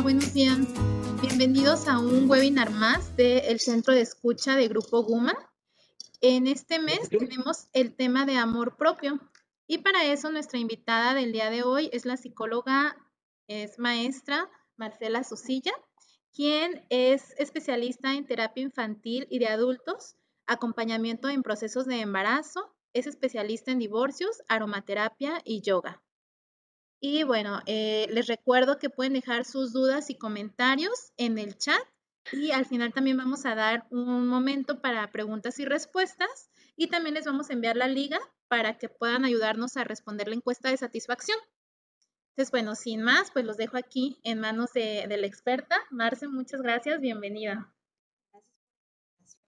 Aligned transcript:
Hola, 0.00 0.14
buenos 0.14 0.32
días. 0.32 0.56
Bienvenidos 1.20 1.86
a 1.86 1.98
un 1.98 2.30
webinar 2.30 2.70
más 2.70 3.14
del 3.18 3.60
Centro 3.60 3.92
de 3.92 4.00
Escucha 4.00 4.56
de 4.56 4.66
Grupo 4.66 5.02
Guma. 5.02 5.34
En 6.22 6.46
este 6.46 6.78
mes 6.78 7.10
tenemos 7.10 7.68
el 7.74 7.94
tema 7.94 8.24
de 8.24 8.38
amor 8.38 8.78
propio 8.78 9.20
y 9.66 9.78
para 9.78 10.06
eso 10.06 10.30
nuestra 10.30 10.58
invitada 10.58 11.12
del 11.12 11.32
día 11.32 11.50
de 11.50 11.64
hoy 11.64 11.90
es 11.92 12.06
la 12.06 12.16
psicóloga, 12.16 12.96
es 13.46 13.78
maestra 13.78 14.48
Marcela 14.78 15.22
Susilla, 15.22 15.72
quien 16.32 16.86
es 16.88 17.34
especialista 17.36 18.14
en 18.14 18.26
terapia 18.26 18.62
infantil 18.62 19.26
y 19.28 19.38
de 19.38 19.48
adultos, 19.48 20.16
acompañamiento 20.46 21.28
en 21.28 21.42
procesos 21.42 21.84
de 21.84 22.00
embarazo, 22.00 22.74
es 22.94 23.06
especialista 23.06 23.70
en 23.70 23.78
divorcios, 23.78 24.42
aromaterapia 24.48 25.42
y 25.44 25.60
yoga. 25.60 26.02
Y 27.00 27.22
bueno, 27.24 27.60
eh, 27.64 28.06
les 28.10 28.26
recuerdo 28.26 28.78
que 28.78 28.90
pueden 28.90 29.14
dejar 29.14 29.46
sus 29.46 29.72
dudas 29.72 30.10
y 30.10 30.16
comentarios 30.16 31.12
en 31.16 31.38
el 31.38 31.56
chat 31.56 31.80
y 32.30 32.50
al 32.50 32.66
final 32.66 32.92
también 32.92 33.16
vamos 33.16 33.46
a 33.46 33.54
dar 33.54 33.86
un 33.90 34.28
momento 34.28 34.80
para 34.82 35.10
preguntas 35.10 35.58
y 35.58 35.64
respuestas 35.64 36.50
y 36.76 36.88
también 36.88 37.14
les 37.14 37.24
vamos 37.24 37.48
a 37.48 37.54
enviar 37.54 37.76
la 37.76 37.88
liga 37.88 38.20
para 38.48 38.76
que 38.76 38.88
puedan 38.88 39.24
ayudarnos 39.24 39.76
a 39.76 39.84
responder 39.84 40.28
la 40.28 40.34
encuesta 40.34 40.70
de 40.70 40.76
satisfacción. 40.76 41.38
Entonces, 42.30 42.50
bueno, 42.50 42.74
sin 42.74 43.02
más, 43.02 43.30
pues 43.30 43.44
los 43.44 43.56
dejo 43.56 43.76
aquí 43.76 44.20
en 44.22 44.40
manos 44.40 44.72
de, 44.72 45.06
la 45.08 45.26
experta. 45.26 45.76
Marce, 45.90 46.28
muchas 46.28 46.60
gracias, 46.60 47.00
bienvenida. 47.00 47.72
Gracias 48.30 49.38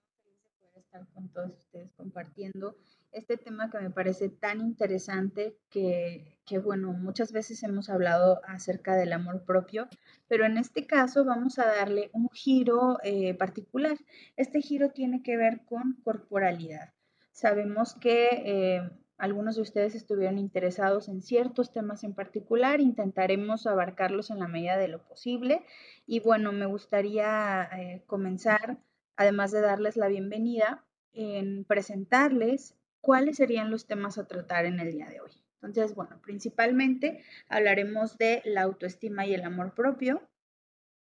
por 0.61 0.83
estar 0.83 1.07
con 1.15 1.29
todos 1.29 1.51
ustedes 1.59 1.93
compartiendo 1.93 2.77
este 3.13 3.37
tema 3.37 3.71
que 3.71 3.79
me 3.79 3.91
parece 3.91 4.29
tan 4.29 4.61
interesante 4.61 5.57
que, 5.71 6.39
que, 6.45 6.59
bueno, 6.59 6.93
muchas 6.93 7.33
veces 7.33 7.63
hemos 7.63 7.89
hablado 7.91 8.41
acerca 8.47 8.97
del 8.97 9.13
amor 9.13 9.45
propio, 9.45 9.89
pero 10.29 10.47
en 10.47 10.57
este 10.57 10.87
caso 10.87 11.25
vamos 11.25 11.59
a 11.59 11.67
darle 11.67 12.11
un 12.13 12.29
giro 12.31 12.99
eh, 13.03 13.35
particular. 13.35 13.97
Este 14.37 14.61
giro 14.61 14.91
tiene 14.91 15.23
que 15.23 15.37
ver 15.37 15.65
con 15.65 16.01
corporalidad. 16.03 16.93
Sabemos 17.33 17.95
que 17.95 18.29
eh, 18.45 18.91
algunos 19.19 19.57
de 19.57 19.63
ustedes 19.63 19.95
estuvieron 19.95 20.39
interesados 20.39 21.09
en 21.09 21.23
ciertos 21.23 21.73
temas 21.73 22.03
en 22.05 22.15
particular, 22.15 22.81
intentaremos 22.81 23.67
abarcarlos 23.67 24.31
en 24.31 24.41
la 24.41 24.49
medida 24.49 24.77
de 24.77 24.89
lo 24.89 25.03
posible 25.07 25.65
y 26.07 26.21
bueno, 26.21 26.51
me 26.53 26.67
gustaría 26.67 27.69
eh, 27.79 28.03
comenzar, 28.07 28.79
además 29.17 29.53
de 29.53 29.61
darles 29.61 29.97
la 29.97 30.09
bienvenida, 30.09 30.85
en 31.13 31.65
presentarles 31.65 32.75
cuáles 33.03 33.37
serían 33.37 33.71
los 33.71 33.87
temas 33.87 34.17
a 34.17 34.27
tratar 34.27 34.65
en 34.65 34.81
el 34.81 34.93
día 34.93 35.09
de 35.09 35.21
hoy. 35.21 35.33
Entonces, 35.61 35.95
bueno, 35.95 36.19
principalmente 36.23 37.23
hablaremos 37.49 38.17
de 38.17 38.43
la 38.45 38.63
autoestima 38.63 39.27
y 39.27 39.35
el 39.35 39.45
amor 39.45 39.75
propio. 39.75 40.23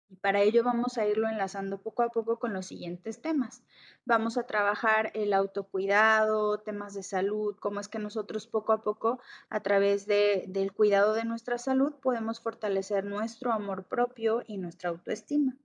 Y 0.08 0.16
para 0.16 0.42
ello 0.42 0.62
vamos 0.62 0.98
a 0.98 1.06
irlo 1.06 1.26
enlazando 1.28 1.80
poco 1.80 2.02
a 2.02 2.10
poco 2.10 2.38
con 2.38 2.52
los 2.52 2.66
siguientes 2.66 3.22
temas. 3.22 3.64
Vamos 4.04 4.36
a 4.36 4.46
trabajar 4.46 5.10
el 5.14 5.32
autocuidado, 5.32 6.58
temas 6.58 6.92
de 6.92 7.02
salud, 7.02 7.56
cómo 7.58 7.80
es 7.80 7.88
que 7.88 7.98
nosotros 7.98 8.46
poco 8.46 8.72
a 8.74 8.82
poco, 8.82 9.20
a 9.48 9.60
través 9.60 10.06
de, 10.06 10.44
del 10.48 10.72
cuidado 10.72 11.14
de 11.14 11.24
nuestra 11.24 11.56
salud, 11.56 11.94
podemos 12.02 12.40
fortalecer 12.40 13.04
nuestro 13.04 13.52
amor 13.52 13.84
propio 13.88 14.42
y 14.46 14.58
nuestra 14.58 14.90
autoestima. 14.90 15.56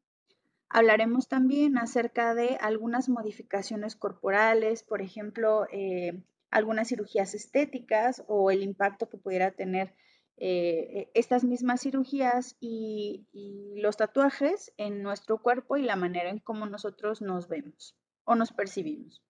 Hablaremos 0.69 1.27
también 1.27 1.77
acerca 1.77 2.35
de 2.35 2.57
algunas 2.59 3.07
modificaciones 3.09 3.95
corporales, 3.95 4.83
por 4.83 5.01
ejemplo, 5.01 5.65
eh, 5.71 6.23
algunas 6.51 6.89
cirugías 6.89 7.33
estéticas 7.33 8.23
o 8.27 8.51
el 8.51 8.63
impacto 8.63 9.09
que 9.09 9.17
pudiera 9.17 9.51
tener 9.51 9.95
eh, 10.37 11.09
estas 11.13 11.43
mismas 11.43 11.81
cirugías 11.81 12.57
y, 12.59 13.27
y, 13.31 13.81
los 13.81 13.97
tatuajes 13.97 14.71
en 14.77 15.01
nuestro 15.01 15.41
cuerpo 15.41 15.77
y 15.77 15.83
la 15.83 15.95
manera 15.95 16.29
en 16.29 16.39
cómo 16.39 16.67
nosotros 16.67 17.21
nos 17.21 17.47
vemos 17.47 17.95
o 18.23 18.35
nos 18.35 18.51
percibimos. 18.51 19.23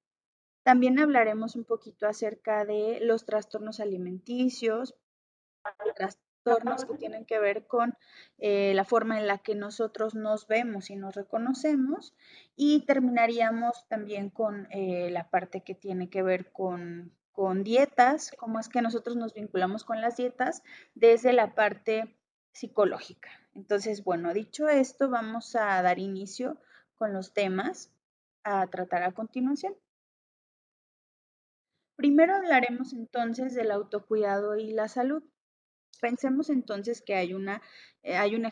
También 0.64 1.00
hablaremos 1.00 1.56
un 1.56 1.64
poquito 1.64 2.08
acerca 2.08 2.66
de 2.66 3.00
los 3.02 3.26
trastornos 3.26 3.80
alimenticios, 3.80 4.96
que 6.56 6.98
tienen 6.98 7.26
que 7.26 7.40
ver 7.40 7.68
con 7.68 7.96
eh, 8.38 8.74
la 8.74 8.86
forma 8.86 9.20
en 9.20 9.28
la 9.28 9.40
que 9.40 9.56
nosotros 9.56 10.16
nos 10.16 10.48
vemos 10.48 10.90
y 10.90 10.96
nos 10.96 11.16
reconocemos. 11.16 12.16
Y 12.56 12.86
terminaríamos 12.86 13.88
también 13.88 14.30
con 14.30 14.68
eh, 14.72 15.10
la 15.12 15.30
parte 15.30 15.62
que 15.62 15.76
tiene 15.76 16.10
que 16.10 16.24
ver 16.24 16.52
con, 16.52 17.12
con 17.32 17.64
dietas, 17.64 18.32
cómo 18.38 18.60
es 18.60 18.70
que 18.70 18.82
nosotros 18.82 19.16
nos 19.16 19.34
vinculamos 19.34 19.84
con 19.84 20.02
las 20.02 20.18
dietas 20.18 20.64
desde 20.96 21.34
la 21.34 21.54
parte 21.54 22.18
psicológica. 22.52 23.30
Entonces, 23.54 24.04
bueno, 24.04 24.34
dicho 24.34 24.68
esto, 24.68 25.10
vamos 25.10 25.56
a 25.56 25.82
dar 25.82 26.00
inicio 26.00 26.58
con 26.96 27.14
los 27.14 27.34
temas 27.34 27.92
a 28.44 28.66
tratar 28.68 29.04
a 29.04 29.12
continuación. 29.12 29.76
Primero 31.96 32.36
hablaremos 32.36 32.94
entonces 32.94 33.56
del 33.56 33.72
autocuidado 33.72 34.56
y 34.56 34.72
la 34.72 34.88
salud. 34.88 35.24
Pensemos 36.00 36.50
entonces 36.50 37.02
que 37.02 37.16
hay 37.16 37.34
una, 37.34 37.62
eh, 38.04 38.16
hay 38.16 38.36
una, 38.36 38.50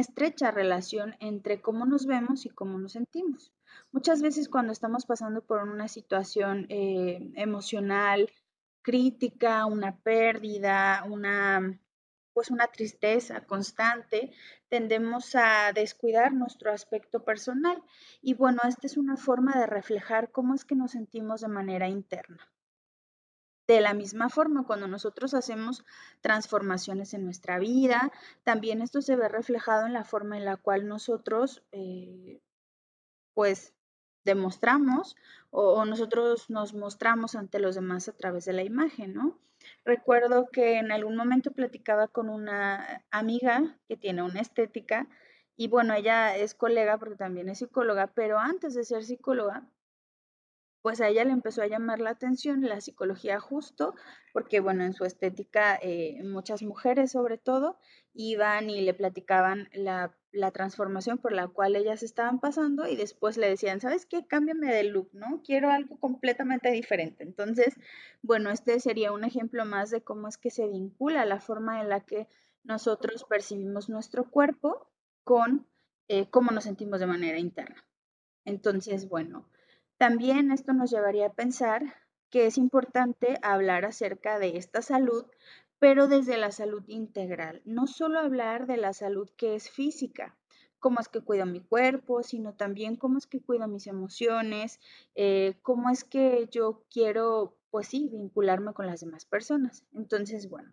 estrecha 0.00 0.50
relación 0.50 1.16
entre 1.20 1.60
cómo 1.60 1.86
nos 1.86 2.06
vemos 2.06 2.46
y 2.46 2.50
cómo 2.50 2.78
nos 2.78 2.92
sentimos. 2.92 3.52
Muchas 3.92 4.22
veces 4.22 4.48
cuando 4.48 4.72
estamos 4.72 5.06
pasando 5.06 5.42
por 5.42 5.62
una 5.62 5.88
situación 5.88 6.66
eh, 6.68 7.30
emocional 7.36 8.30
crítica, 8.82 9.66
una 9.66 9.96
pérdida, 9.98 11.04
una, 11.08 11.78
pues 12.32 12.50
una 12.50 12.66
tristeza 12.68 13.44
constante, 13.46 14.32
tendemos 14.68 15.34
a 15.34 15.72
descuidar 15.72 16.32
nuestro 16.32 16.72
aspecto 16.72 17.24
personal. 17.24 17.82
Y 18.22 18.34
bueno, 18.34 18.60
esta 18.68 18.86
es 18.86 18.96
una 18.96 19.16
forma 19.16 19.58
de 19.58 19.66
reflejar 19.66 20.30
cómo 20.30 20.54
es 20.54 20.64
que 20.64 20.76
nos 20.76 20.92
sentimos 20.92 21.42
de 21.42 21.48
manera 21.48 21.88
interna. 21.88 22.49
De 23.70 23.80
la 23.80 23.94
misma 23.94 24.28
forma, 24.30 24.66
cuando 24.66 24.88
nosotros 24.88 25.32
hacemos 25.32 25.84
transformaciones 26.22 27.14
en 27.14 27.24
nuestra 27.24 27.60
vida, 27.60 28.10
también 28.42 28.82
esto 28.82 29.00
se 29.00 29.14
ve 29.14 29.28
reflejado 29.28 29.86
en 29.86 29.92
la 29.92 30.02
forma 30.02 30.36
en 30.36 30.44
la 30.44 30.56
cual 30.56 30.88
nosotros, 30.88 31.62
eh, 31.70 32.40
pues, 33.32 33.72
demostramos 34.24 35.14
o, 35.50 35.74
o, 35.74 35.84
nosotros 35.84 36.50
nos 36.50 36.74
mostramos 36.74 37.36
ante 37.36 37.60
los 37.60 37.76
demás 37.76 38.08
a 38.08 38.16
través 38.16 38.44
de 38.44 38.54
la 38.54 38.64
imagen, 38.64 39.14
¿no? 39.14 39.38
Recuerdo 39.84 40.48
que 40.50 40.78
en 40.78 40.90
algún 40.90 41.14
momento 41.14 41.52
platicaba 41.52 42.08
con 42.08 42.28
una 42.28 43.04
amiga 43.12 43.78
que 43.86 43.96
tiene 43.96 44.24
una 44.24 44.40
estética 44.40 45.06
y 45.56 45.68
bueno, 45.68 45.94
ella 45.94 46.36
es 46.36 46.56
colega 46.56 46.98
porque 46.98 47.14
también 47.14 47.48
es 47.48 47.58
psicóloga, 47.58 48.08
pero 48.08 48.40
antes 48.40 48.74
de 48.74 48.82
ser 48.82 49.04
psicóloga, 49.04 49.62
pues 50.82 51.00
a 51.00 51.08
ella 51.08 51.24
le 51.24 51.32
empezó 51.32 51.62
a 51.62 51.66
llamar 51.66 52.00
la 52.00 52.10
atención 52.10 52.62
la 52.62 52.80
psicología 52.80 53.38
justo, 53.40 53.94
porque 54.32 54.60
bueno, 54.60 54.84
en 54.84 54.94
su 54.94 55.04
estética 55.04 55.78
eh, 55.82 56.22
muchas 56.24 56.62
mujeres 56.62 57.12
sobre 57.12 57.38
todo 57.38 57.78
iban 58.14 58.70
y 58.70 58.80
le 58.80 58.94
platicaban 58.94 59.68
la, 59.72 60.16
la, 60.32 60.50
transformación 60.50 61.18
por 61.18 61.32
la 61.32 61.48
cual 61.48 61.76
ellas 61.76 62.02
estaban 62.02 62.40
pasando 62.40 62.86
y 62.88 62.96
después 62.96 63.36
le 63.36 63.48
decían, 63.48 63.80
¿sabes 63.80 64.06
qué? 64.06 64.26
Cámbiame 64.26 64.72
de 64.72 64.84
look, 64.84 65.10
¿no? 65.12 65.42
Quiero 65.44 65.70
algo 65.70 65.98
completamente 65.98 66.70
diferente. 66.70 67.24
Entonces, 67.24 67.74
bueno, 68.22 68.50
este 68.50 68.80
sería 68.80 69.12
un 69.12 69.24
ejemplo 69.24 69.64
más 69.64 69.90
de 69.90 70.02
cómo 70.02 70.28
es 70.28 70.38
que 70.38 70.50
se 70.50 70.66
vincula 70.66 71.24
la 71.24 71.40
forma 71.40 71.80
en 71.80 71.88
la 71.88 72.00
que 72.00 72.28
nosotros 72.64 73.24
percibimos 73.24 73.88
nuestro 73.88 74.30
cuerpo 74.30 74.90
con 75.24 75.66
eh, 76.08 76.28
cómo 76.30 76.50
nos 76.50 76.64
sentimos 76.64 77.00
de 77.00 77.06
manera 77.06 77.38
interna. 77.38 77.84
Entonces, 78.44 79.08
bueno, 79.08 79.48
también 80.00 80.50
esto 80.50 80.72
nos 80.72 80.90
llevaría 80.90 81.26
a 81.26 81.34
pensar 81.34 81.82
que 82.30 82.46
es 82.46 82.56
importante 82.56 83.38
hablar 83.42 83.84
acerca 83.84 84.38
de 84.38 84.56
esta 84.56 84.80
salud, 84.80 85.26
pero 85.78 86.08
desde 86.08 86.38
la 86.38 86.52
salud 86.52 86.82
integral, 86.86 87.60
no 87.66 87.86
solo 87.86 88.18
hablar 88.18 88.66
de 88.66 88.78
la 88.78 88.94
salud 88.94 89.28
que 89.36 89.54
es 89.54 89.68
física, 89.68 90.38
cómo 90.78 91.00
es 91.00 91.08
que 91.08 91.20
cuido 91.20 91.44
mi 91.44 91.60
cuerpo, 91.60 92.22
sino 92.22 92.54
también 92.54 92.96
cómo 92.96 93.18
es 93.18 93.26
que 93.26 93.42
cuido 93.42 93.68
mis 93.68 93.86
emociones, 93.86 94.80
eh, 95.16 95.58
cómo 95.60 95.90
es 95.90 96.02
que 96.04 96.48
yo 96.50 96.82
quiero, 96.90 97.58
pues 97.70 97.88
sí, 97.88 98.08
vincularme 98.10 98.72
con 98.72 98.86
las 98.86 99.00
demás 99.00 99.26
personas. 99.26 99.84
Entonces, 99.92 100.48
bueno, 100.48 100.72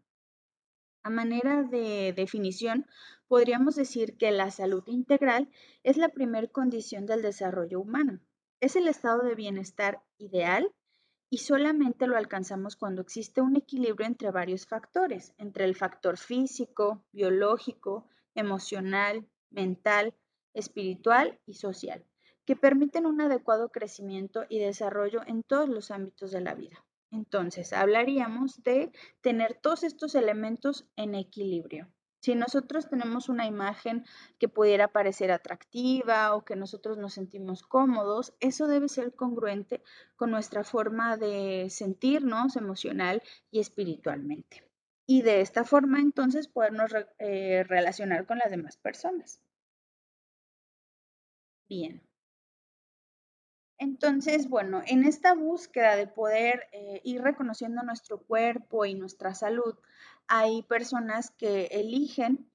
a 1.04 1.10
manera 1.10 1.64
de 1.64 2.14
definición, 2.16 2.86
podríamos 3.28 3.76
decir 3.76 4.16
que 4.16 4.32
la 4.32 4.52
salud 4.52 4.86
integral 4.88 5.50
es 5.84 5.98
la 5.98 6.08
primer 6.08 6.50
condición 6.50 7.06
del 7.06 7.22
desarrollo 7.22 7.82
humano. 7.82 8.22
Es 8.60 8.76
el 8.76 8.88
estado 8.88 9.22
de 9.22 9.36
bienestar 9.36 10.02
ideal 10.18 10.74
y 11.30 11.40
solamente 11.40 12.08
lo 12.08 12.18
alcanzamos 12.18 12.76
cuando 12.76 13.02
existe 13.02 13.42
un 13.42 13.56
equilibrio 13.56 14.08
entre 14.08 14.32
varios 14.32 14.66
factores, 14.66 15.34
entre 15.38 15.66
el 15.66 15.76
factor 15.76 16.18
físico, 16.18 17.04
biológico, 17.12 18.08
emocional, 18.34 19.28
mental, 19.52 20.16
espiritual 20.56 21.40
y 21.46 21.54
social, 21.54 22.04
que 22.46 22.56
permiten 22.56 23.06
un 23.06 23.22
adecuado 23.22 23.70
crecimiento 23.70 24.46
y 24.50 24.58
desarrollo 24.58 25.22
en 25.28 25.44
todos 25.44 25.70
los 25.70 25.92
ámbitos 25.92 26.32
de 26.32 26.42
la 26.42 26.56
vida. 26.56 26.84
Entonces, 27.12 27.74
hablaríamos 27.74 28.64
de 28.64 28.92
tener 29.22 29.54
todos 29.54 29.84
estos 29.84 30.16
elementos 30.16 30.88
en 30.96 31.14
equilibrio. 31.14 31.88
Si 32.20 32.36
nosotros 32.36 32.90
tenemos 32.90 33.30
una 33.30 33.46
imagen 33.46 34.06
que 34.40 34.50
pudiera 34.50 34.88
parecer 34.88 35.32
atractiva 35.32 36.34
o 36.36 36.44
que 36.44 36.56
nosotros 36.56 36.98
nos 36.98 37.14
sentimos 37.14 37.64
cómodos, 37.64 38.34
eso 38.40 38.68
debe 38.68 38.90
ser 38.90 39.14
congruente 39.14 39.82
con 40.16 40.32
nuestra 40.32 40.64
forma 40.64 41.18
de 41.18 41.68
sentirnos 41.70 42.56
emocional 42.56 43.22
y 43.52 43.60
espiritualmente. 43.60 44.64
Y 45.06 45.22
de 45.22 45.42
esta 45.42 45.64
forma 45.64 46.00
entonces 46.00 46.48
podernos 46.48 46.92
eh, 47.20 47.64
relacionar 47.68 48.26
con 48.26 48.40
las 48.40 48.52
demás 48.52 48.78
personas. 48.78 49.40
Bien. 51.70 52.02
Entonces, 53.80 54.50
bueno, 54.50 54.82
en 54.88 55.04
esta 55.06 55.36
búsqueda 55.36 55.96
de 55.96 56.08
poder 56.08 56.68
eh, 56.72 57.00
ir 57.04 57.22
reconociendo 57.22 57.84
nuestro 57.84 58.20
cuerpo 58.20 58.86
y 58.86 58.96
nuestra 58.96 59.36
salud, 59.36 59.76
hay 60.28 60.64
personas 60.64 61.32
que 61.32 61.66
eligen 61.72 62.52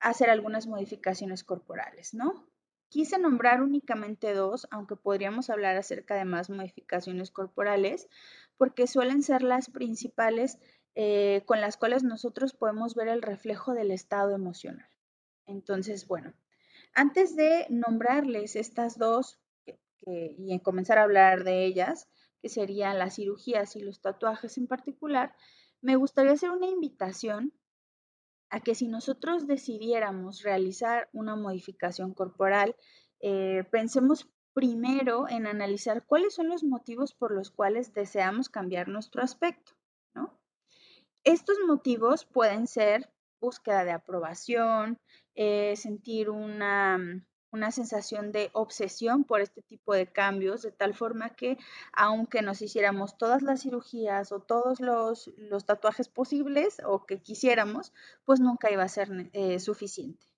hacer 0.00 0.30
algunas 0.30 0.66
modificaciones 0.66 1.44
corporales, 1.44 2.14
¿no? 2.14 2.46
Quise 2.88 3.18
nombrar 3.18 3.62
únicamente 3.62 4.34
dos, 4.34 4.66
aunque 4.70 4.96
podríamos 4.96 5.48
hablar 5.48 5.76
acerca 5.76 6.16
de 6.16 6.24
más 6.24 6.50
modificaciones 6.50 7.30
corporales, 7.30 8.08
porque 8.56 8.86
suelen 8.86 9.22
ser 9.22 9.42
las 9.42 9.70
principales 9.70 10.58
eh, 10.96 11.42
con 11.46 11.60
las 11.60 11.76
cuales 11.76 12.02
nosotros 12.02 12.52
podemos 12.52 12.94
ver 12.94 13.08
el 13.08 13.22
reflejo 13.22 13.74
del 13.74 13.92
estado 13.92 14.34
emocional. 14.34 14.88
Entonces, 15.46 16.08
bueno, 16.08 16.34
antes 16.94 17.36
de 17.36 17.66
nombrarles 17.68 18.56
estas 18.56 18.98
dos 18.98 19.38
y 20.02 20.58
comenzar 20.60 20.98
a 20.98 21.04
hablar 21.04 21.44
de 21.44 21.64
ellas, 21.64 22.08
que 22.40 22.48
serían 22.48 22.98
las 22.98 23.16
cirugías 23.16 23.76
y 23.76 23.80
los 23.80 24.00
tatuajes 24.00 24.56
en 24.58 24.66
particular, 24.66 25.34
me 25.82 25.96
gustaría 25.96 26.32
hacer 26.32 26.50
una 26.50 26.66
invitación 26.66 27.52
a 28.50 28.60
que 28.60 28.74
si 28.74 28.88
nosotros 28.88 29.46
decidiéramos 29.46 30.42
realizar 30.42 31.08
una 31.12 31.36
modificación 31.36 32.14
corporal, 32.14 32.76
eh, 33.20 33.64
pensemos 33.70 34.28
primero 34.52 35.28
en 35.28 35.46
analizar 35.46 36.04
cuáles 36.04 36.34
son 36.34 36.48
los 36.48 36.64
motivos 36.64 37.14
por 37.14 37.32
los 37.32 37.50
cuales 37.50 37.94
deseamos 37.94 38.48
cambiar 38.48 38.88
nuestro 38.88 39.22
aspecto, 39.22 39.72
¿no? 40.14 40.40
Estos 41.22 41.58
motivos 41.66 42.24
pueden 42.24 42.66
ser 42.66 43.12
búsqueda 43.40 43.84
de 43.84 43.92
aprobación, 43.92 44.98
eh, 45.34 45.76
sentir 45.76 46.28
una, 46.30 46.98
una 47.52 47.70
sensación 47.70 48.32
de 48.32 48.50
obsesión 48.52 49.24
por 49.24 49.40
este 49.40 49.62
tipo 49.62 49.94
de 49.94 50.06
cambios, 50.06 50.62
de 50.62 50.72
tal 50.72 50.94
forma 50.94 51.30
que 51.30 51.58
aunque 51.92 52.42
nos 52.42 52.62
hiciéramos 52.62 53.18
todas 53.18 53.42
las 53.42 53.62
cirugías 53.62 54.32
o 54.32 54.40
todos 54.40 54.80
los, 54.80 55.30
tatuajes 55.66 56.08
posibles 56.08 56.80
o 56.84 57.06
que 57.06 57.20
quisiéramos, 57.20 57.92
pues 58.24 58.40
nunca 58.40 58.70
iba 58.70 58.82
a 58.82 58.88
ser 58.88 59.30
eh, 59.32 59.58
suficiente. 59.60 60.30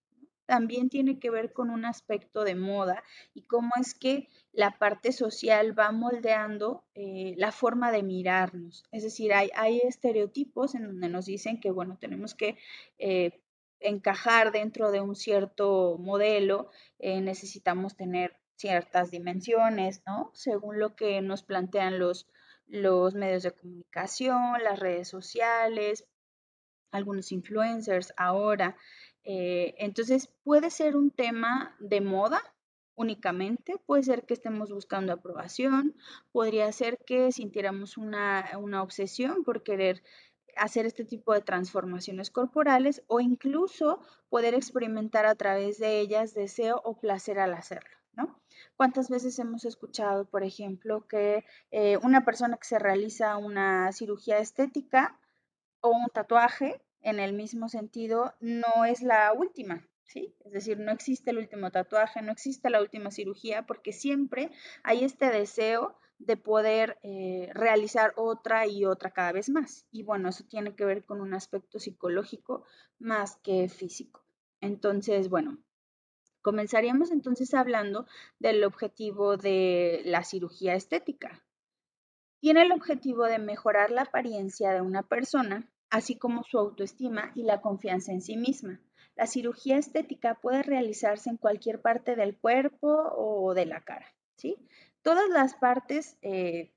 También 0.47 0.91
tiene 0.91 1.19
que 1.19 1.31
ver 1.31 1.53
con 1.53 1.71
un 1.71 1.85
aspecto 1.85 2.45
de 2.45 2.55
moda 2.55 3.03
y 3.33 3.43
cómo 3.43 3.71
es 3.81 3.95
que 3.95 4.29
la 4.53 4.77
parte 4.79 5.13
social 5.13 5.79
va 5.79 5.93
moldeando 5.93 6.85
eh, 6.95 7.35
la 7.39 7.53
forma 7.53 7.93
de 7.93 8.03
mirarnos. 8.03 8.85
Es 8.91 9.03
decir, 9.03 9.33
hay, 9.33 9.51
hay, 9.55 9.79
estereotipos 9.79 10.75
en 10.75 10.85
donde 10.85 11.09
nos 11.09 11.27
dicen 11.27 11.61
que, 11.61 11.71
bueno, 11.71 11.97
tenemos 11.99 12.35
que 12.35 12.59
eh, 12.99 13.41
encajar 13.85 14.53
dentro 14.53 14.91
de 14.91 15.01
un 15.01 15.15
cierto 15.15 15.97
modelo, 15.99 16.71
eh, 16.99 17.21
necesitamos 17.21 17.97
tener 17.97 18.37
ciertas 18.57 19.11
dimensiones, 19.11 20.03
¿no? 20.07 20.31
Según 20.35 20.79
lo 20.79 20.95
que 20.95 21.21
nos 21.21 21.43
plantean 21.43 21.99
los, 21.99 22.29
los 22.67 23.15
medios 23.15 23.43
de 23.43 23.53
comunicación, 23.53 24.63
las 24.63 24.79
redes 24.79 25.09
sociales, 25.09 26.07
algunos 26.93 27.33
influencers 27.33 28.13
ahora. 28.17 28.77
Eh, 29.25 29.75
entonces, 29.79 30.29
puede 30.45 30.71
ser 30.71 30.97
un 30.97 31.11
tema 31.11 31.77
de 31.81 32.01
moda 32.01 32.41
únicamente, 32.95 33.79
puede 33.87 34.03
ser 34.03 34.27
que 34.27 34.35
estemos 34.35 34.71
buscando 34.71 35.13
aprobación, 35.13 35.97
podría 36.31 36.71
ser 36.73 36.99
que 37.05 37.33
sintiéramos 37.33 37.97
una, 37.97 38.51
una 38.59 38.83
obsesión 38.83 39.45
por 39.45 39.63
querer 39.63 40.03
hacer 40.57 40.87
este 40.87 41.05
tipo 41.05 41.33
de 41.33 41.41
transformaciones 41.41 42.31
corporales 42.31 43.03
o 43.07 43.21
incluso 43.21 44.01
poder 44.29 44.55
experimentar 44.55 45.27
a 45.27 45.35
través 45.35 45.79
de 45.79 46.01
ellas 46.01 46.35
deseo 46.35 46.81
o 46.85 46.99
placer 46.99 47.39
al 47.39 47.55
hacerlo, 47.55 47.97
¿no? 48.13 48.41
¿Cuántas 48.77 49.09
veces 49.09 49.39
hemos 49.39 49.65
escuchado, 49.65 50.25
por 50.25 50.43
ejemplo, 50.43 51.07
que 51.07 51.45
eh, 51.71 51.99
una 52.03 52.25
persona 52.25 52.57
que 52.57 52.67
se 52.67 52.79
realiza 52.79 53.37
una 53.37 53.93
cirugía 53.93 54.39
estética 54.39 55.19
o 55.81 55.91
un 55.91 56.07
tatuaje 56.13 56.83
en 57.01 57.19
el 57.19 57.33
mismo 57.33 57.69
sentido 57.69 58.35
no 58.41 58.85
es 58.85 59.03
la 59.03 59.33
última, 59.33 59.87
¿sí? 60.05 60.35
Es 60.45 60.53
decir, 60.53 60.79
no 60.79 60.93
existe 60.93 61.31
el 61.31 61.39
último 61.39 61.71
tatuaje, 61.71 62.23
no 62.23 62.33
existe 62.33 62.71
la 62.71 62.81
última 62.81 63.11
cirugía, 63.11 63.67
porque 63.67 63.93
siempre 63.93 64.51
hay 64.83 65.05
este 65.05 65.27
deseo 65.27 65.99
de 66.27 66.37
poder 66.37 66.99
eh, 67.03 67.51
realizar 67.53 68.13
otra 68.17 68.67
y 68.67 68.85
otra 68.85 69.11
cada 69.11 69.33
vez 69.33 69.49
más. 69.49 69.87
Y 69.91 70.03
bueno, 70.03 70.29
eso 70.29 70.45
tiene 70.45 70.75
que 70.75 70.85
ver 70.85 71.05
con 71.05 71.21
un 71.21 71.35
aspecto 71.35 71.79
psicológico 71.79 72.65
más 72.99 73.37
que 73.37 73.69
físico. 73.69 74.25
Entonces, 74.61 75.29
bueno, 75.29 75.59
comenzaríamos 76.41 77.11
entonces 77.11 77.55
hablando 77.55 78.07
del 78.39 78.63
objetivo 78.65 79.37
de 79.37 80.03
la 80.05 80.23
cirugía 80.23 80.75
estética. 80.75 81.45
Tiene 82.41 82.63
el 82.63 82.73
objetivo 82.73 83.25
de 83.25 83.39
mejorar 83.39 83.91
la 83.91 84.03
apariencia 84.03 84.73
de 84.73 84.81
una 84.81 85.03
persona, 85.03 85.69
así 85.91 86.17
como 86.17 86.43
su 86.45 86.59
autoestima 86.59 87.33
y 87.35 87.43
la 87.43 87.61
confianza 87.61 88.13
en 88.13 88.23
sí 88.23 88.37
misma. 88.37 88.81
La 89.17 89.27
cirugía 89.27 89.77
estética 89.77 90.41
puede 90.41 90.63
realizarse 90.63 91.31
en 91.31 91.37
cualquier 91.37 91.81
parte 91.81 92.17
del 92.17 92.37
cuerpo 92.37 92.89
o 93.17 93.55
de 93.55 93.67
la 93.67 93.83
cara, 93.83 94.07
¿sí? 94.37 94.57
Todas 95.03 95.29
las 95.29 95.55
partes 95.55 96.19
eh, 96.23 96.73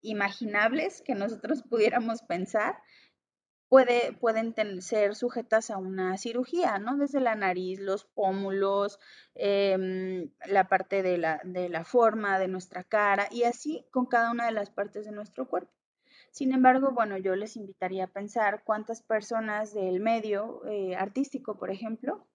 imaginables 0.00 1.02
que 1.02 1.14
nosotros 1.14 1.62
pudiéramos 1.62 2.22
pensar 2.22 2.76
puede, 3.68 4.12
pueden 4.14 4.54
ser 4.82 5.14
sujetas 5.14 5.70
a 5.70 5.76
una 5.78 6.16
cirugía, 6.16 6.78
¿no? 6.78 6.96
Desde 6.96 7.20
la 7.20 7.34
nariz, 7.34 7.80
los 7.80 8.04
pómulos, 8.04 8.98
em, 9.34 10.30
la 10.46 10.68
parte 10.68 11.02
de 11.02 11.18
la, 11.18 11.40
de 11.44 11.68
la 11.68 11.84
forma 11.84 12.38
de 12.38 12.48
nuestra 12.48 12.84
cara 12.84 13.28
y 13.30 13.44
así 13.44 13.86
con 13.90 14.06
cada 14.06 14.30
una 14.30 14.46
de 14.46 14.52
las 14.52 14.70
partes 14.70 15.04
de 15.04 15.12
nuestro 15.12 15.48
cuerpo. 15.48 15.72
Sin 16.30 16.52
embargo, 16.52 16.92
bueno, 16.92 17.16
yo 17.18 17.34
les 17.36 17.56
invitaría 17.56 18.04
a 18.04 18.12
pensar 18.12 18.62
cuántas 18.64 19.02
personas 19.02 19.74
del 19.74 20.00
medio 20.00 20.62
eh, 20.66 20.94
artístico, 20.96 21.58
por 21.58 21.70
ejemplo, 21.70 22.26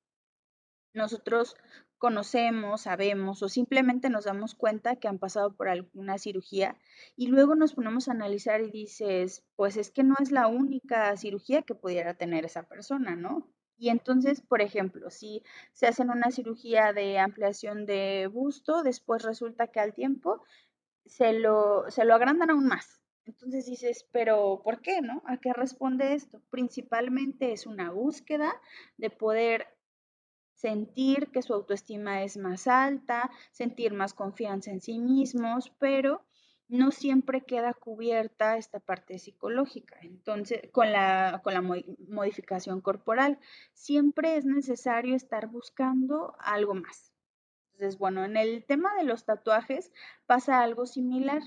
nosotros 0.93 1.55
conocemos, 2.03 2.81
sabemos 2.81 3.41
o 3.43 3.47
simplemente 3.47 4.09
nos 4.09 4.25
damos 4.25 4.55
cuenta 4.55 4.97
que 4.97 5.07
han 5.07 5.19
pasado 5.19 5.55
por 5.55 5.69
alguna 5.69 6.17
cirugía 6.17 6.75
y 7.15 7.27
luego 7.27 7.55
nos 7.55 7.75
ponemos 7.75 8.09
a 8.09 8.11
analizar 8.11 8.59
y 8.59 8.69
dices, 8.69 9.45
pues 9.55 9.77
es 9.77 9.89
que 9.89 10.03
no 10.03 10.15
es 10.21 10.29
la 10.29 10.47
única 10.47 11.15
cirugía 11.15 11.61
que 11.61 11.75
pudiera 11.75 12.13
tener 12.13 12.43
esa 12.43 12.63
persona, 12.63 13.15
¿no? 13.15 13.47
Y 13.77 13.87
entonces, 13.87 14.41
por 14.41 14.61
ejemplo, 14.61 15.09
si 15.11 15.43
se 15.71 15.87
hacen 15.87 16.09
una 16.09 16.29
cirugía 16.29 16.91
de 16.91 17.19
ampliación 17.19 17.85
de 17.85 18.27
busto, 18.27 18.83
después 18.83 19.23
resulta 19.23 19.67
que 19.67 19.79
al 19.79 19.93
tiempo 19.93 20.43
se 21.05 21.31
lo, 21.31 21.85
se 21.89 22.03
lo 22.03 22.15
agrandan 22.15 22.49
aún 22.49 22.65
más. 22.67 23.01
Entonces 23.23 23.65
dices, 23.65 24.05
pero 24.11 24.59
¿por 24.61 24.81
qué, 24.81 24.99
no? 25.01 25.23
¿A 25.25 25.37
qué 25.37 25.53
responde 25.53 26.15
esto? 26.15 26.41
Principalmente 26.49 27.53
es 27.53 27.65
una 27.65 27.91
búsqueda 27.91 28.53
de 28.97 29.09
poder 29.09 29.67
sentir 30.63 31.29
que 31.33 31.41
su 31.41 31.53
autoestima 31.53 32.23
es 32.23 32.37
más 32.37 32.67
alta, 32.67 33.29
sentir 33.51 33.91
más 33.91 34.13
confianza 34.13 34.71
en 34.71 34.79
sí 34.79 34.97
mismos, 34.97 35.73
pero 35.77 36.23
no 36.69 36.91
siempre 36.91 37.41
queda 37.41 37.73
cubierta 37.73 38.55
esta 38.55 38.79
parte 38.79 39.19
psicológica. 39.19 39.97
Entonces, 40.03 40.61
con 40.71 40.93
la, 40.93 41.41
con 41.43 41.53
la 41.53 41.61
modificación 42.07 42.79
corporal, 42.79 43.39
siempre 43.73 44.37
es 44.37 44.45
necesario 44.45 45.17
estar 45.17 45.47
buscando 45.47 46.33
algo 46.39 46.75
más. 46.75 47.11
Entonces, 47.73 47.99
bueno, 47.99 48.23
en 48.23 48.37
el 48.37 48.63
tema 48.63 48.95
de 48.95 49.03
los 49.03 49.25
tatuajes 49.25 49.91
pasa 50.27 50.61
algo 50.61 50.85
similar. 50.85 51.41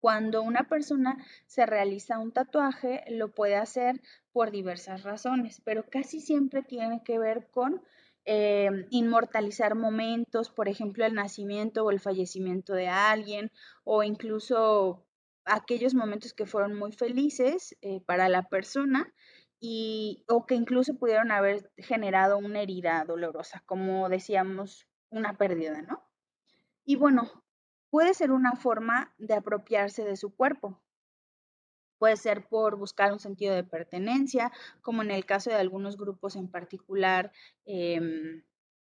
Cuando 0.00 0.42
una 0.42 0.68
persona 0.68 1.16
se 1.46 1.64
realiza 1.64 2.18
un 2.18 2.32
tatuaje, 2.32 3.04
lo 3.08 3.32
puede 3.32 3.56
hacer 3.56 4.02
por 4.32 4.50
diversas 4.50 5.02
razones, 5.02 5.62
pero 5.64 5.88
casi 5.88 6.20
siempre 6.20 6.62
tiene 6.62 7.02
que 7.04 7.18
ver 7.18 7.48
con 7.50 7.82
Em, 8.24 8.86
inmortalizar 8.90 9.74
momentos, 9.74 10.48
por 10.48 10.68
ejemplo, 10.68 11.04
el 11.04 11.14
nacimiento 11.14 11.84
o 11.84 11.90
el 11.90 11.98
fallecimiento 11.98 12.72
de 12.74 12.88
alguien, 12.88 13.50
o 13.84 14.04
incluso 14.04 15.04
aquellos 15.44 15.94
momentos 15.94 16.32
que 16.32 16.46
fueron 16.46 16.74
muy 16.78 16.92
felices 16.92 17.76
eh, 17.82 18.00
para 18.06 18.28
la 18.28 18.44
persona 18.48 19.12
y, 19.58 20.24
o 20.28 20.46
que 20.46 20.54
incluso 20.54 20.98
pudieron 20.98 21.32
haber 21.32 21.72
generado 21.76 22.38
una 22.38 22.62
herida 22.62 23.04
dolorosa, 23.04 23.62
como 23.66 24.08
decíamos, 24.08 24.86
una 25.10 25.36
pérdida, 25.36 25.82
¿no? 25.82 26.02
Y 26.84 26.96
bueno, 26.96 27.44
puede 27.90 28.14
ser 28.14 28.30
una 28.30 28.54
forma 28.54 29.14
de 29.18 29.34
apropiarse 29.34 30.04
de 30.04 30.16
su 30.16 30.34
cuerpo. 30.34 30.80
Puede 32.02 32.16
ser 32.16 32.48
por 32.48 32.74
buscar 32.74 33.12
un 33.12 33.20
sentido 33.20 33.54
de 33.54 33.62
pertenencia, 33.62 34.50
como 34.80 35.02
en 35.02 35.12
el 35.12 35.24
caso 35.24 35.50
de 35.50 35.56
algunos 35.56 35.96
grupos 35.96 36.34
en 36.34 36.48
particular, 36.48 37.30
em, 37.64 38.42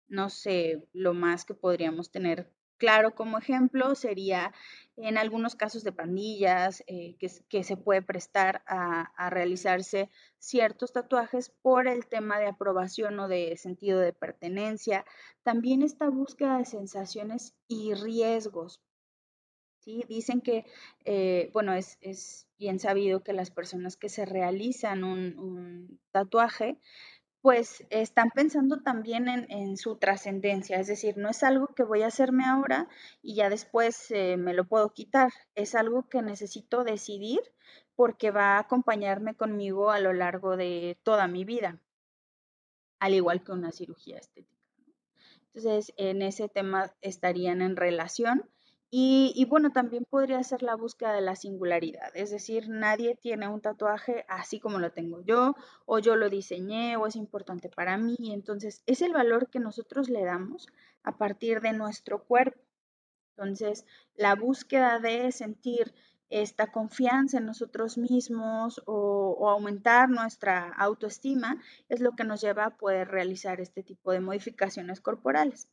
no 0.08 0.30
sé, 0.30 0.88
lo 0.94 1.12
más 1.12 1.44
que 1.44 1.52
podríamos 1.52 2.10
tener 2.10 2.50
claro 2.78 3.14
como 3.14 3.36
ejemplo 3.36 3.94
sería 3.96 4.54
en 4.96 5.18
algunos 5.18 5.56
casos 5.56 5.84
de 5.84 5.92
pandillas 5.92 6.82
eh, 6.86 7.16
que, 7.18 7.62
se 7.62 7.76
puede 7.76 8.00
prestar 8.00 8.62
a, 8.66 9.12
a, 9.14 9.28
realizarse 9.28 10.08
ciertos 10.38 10.94
tatuajes 10.94 11.50
por 11.60 11.88
el 11.88 12.06
tema 12.06 12.38
de 12.38 12.46
aprobación 12.46 13.20
o 13.20 13.28
de 13.28 13.58
sentido 13.58 14.00
de 14.00 14.14
pertenencia. 14.14 15.04
También 15.42 15.82
esta 15.82 16.08
búsqueda 16.08 16.56
de 16.56 16.64
sensaciones 16.64 17.54
y 17.68 17.92
riesgos. 17.92 18.80
¿Sí? 19.82 20.04
Dicen 20.08 20.40
que, 20.40 20.64
eh, 21.04 21.50
bueno, 21.52 21.74
es, 21.74 22.46
bien 22.58 22.78
sabido 22.78 23.22
que 23.22 23.32
las 23.32 23.50
personas 23.50 23.96
que 23.96 24.08
se 24.08 24.24
realizan 24.24 25.04
un, 25.04 26.00
tatuaje, 26.12 26.78
pues 27.40 27.84
están 27.90 28.30
pensando 28.30 28.82
también 28.82 29.28
en, 29.28 29.76
su 29.76 29.96
trascendencia, 29.96 30.78
es 30.78 30.86
decir, 30.86 31.16
no 31.18 31.28
es 31.30 31.42
algo 31.42 31.68
que 31.74 31.82
voy 31.82 32.02
a 32.02 32.06
hacerme 32.06 32.44
ahora 32.44 32.88
y 33.20 33.34
ya 33.34 33.50
después 33.50 34.10
eh, 34.12 34.36
me 34.36 34.54
lo 34.54 34.64
puedo 34.64 34.92
quitar, 34.92 35.32
es 35.56 35.74
algo 35.74 36.08
que 36.08 36.22
necesito 36.22 36.84
decidir 36.84 37.40
porque 37.96 38.30
va 38.30 38.56
a 38.56 38.60
acompañarme 38.60 39.34
conmigo 39.34 39.90
a 39.90 39.98
lo 39.98 40.12
largo 40.12 40.56
de 40.56 40.98
toda 41.02 41.26
mi 41.26 41.44
vida, 41.44 41.80
al 43.00 43.14
igual 43.14 43.42
que 43.42 43.52
una 43.52 43.72
cirugía 43.72 44.18
estética. 44.18 44.52
Entonces, 45.54 45.92
en 45.96 46.22
ese 46.22 46.48
tema 46.48 46.94
estarían 47.00 47.60
en 47.60 47.76
relación 47.76 48.48
y, 48.94 49.46
bueno, 49.46 49.72
también 49.72 50.04
podría 50.04 50.42
ser 50.42 50.62
la 50.62 50.74
búsqueda 50.76 51.14
de 51.14 51.22
la 51.22 51.34
singularidad, 51.34 52.14
es 52.14 52.30
decir, 52.30 52.68
nadie 52.68 53.16
tiene 53.16 53.48
un 53.48 53.62
tatuaje 53.62 54.26
así 54.28 54.60
como 54.60 54.78
lo 54.78 54.92
tengo 54.92 55.22
yo, 55.22 55.54
o 55.86 55.98
yo 55.98 56.14
lo 56.14 56.28
diseñé, 56.28 56.98
o 56.98 57.06
es 57.06 57.16
importante 57.16 57.70
para 57.70 57.96
mí. 57.96 58.16
Entonces, 58.34 58.82
es 58.84 59.00
el 59.00 59.14
valor 59.14 59.48
que 59.48 59.60
nosotros 59.60 60.10
le 60.10 60.24
damos 60.24 60.68
a 61.04 61.16
partir 61.16 61.62
de 61.62 61.72
nuestro 61.72 62.22
cuerpo. 62.24 62.60
Entonces, 63.30 63.86
la 64.14 64.34
búsqueda 64.34 64.98
de 64.98 65.32
sentir 65.32 65.94
esta 66.28 66.70
confianza 66.70 67.38
en 67.38 67.46
nosotros 67.46 67.96
mismos 67.96 68.82
o, 68.84 69.48
aumentar 69.48 70.10
nuestra 70.10 70.68
autoestima 70.68 71.62
es 71.88 72.00
lo 72.00 72.12
que 72.12 72.24
nos 72.24 72.42
lleva 72.42 72.66
a 72.66 72.76
poder 72.76 73.08
realizar 73.08 73.58
este 73.62 73.82
tipo 73.82 74.12
de 74.12 74.20
modificaciones 74.20 75.00
corporales. 75.00 75.68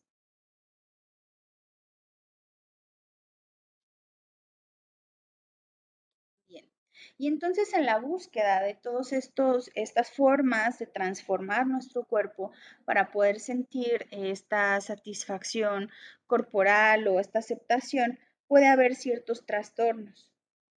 Y 7.21 7.27
entonces 7.27 7.73
en 7.73 7.85
la 7.85 7.99
búsqueda 7.99 8.61
de 8.61 8.75
todas 8.75 9.11
estas 9.11 10.11
formas 10.11 10.79
de 10.79 10.87
transformar 10.87 11.67
nuestro 11.67 12.05
cuerpo 12.05 12.53
para 12.85 13.11
poder 13.11 13.41
sentir 13.41 14.07
esta 14.09 14.79
satisfacción 14.79 15.91
corporal 16.27 17.09
o 17.09 17.19
esta 17.19 17.39
aceptación, 17.39 18.19
puede 18.47 18.67
haber 18.67 18.95
ciertos 18.95 19.45
trastornos. 19.45 20.31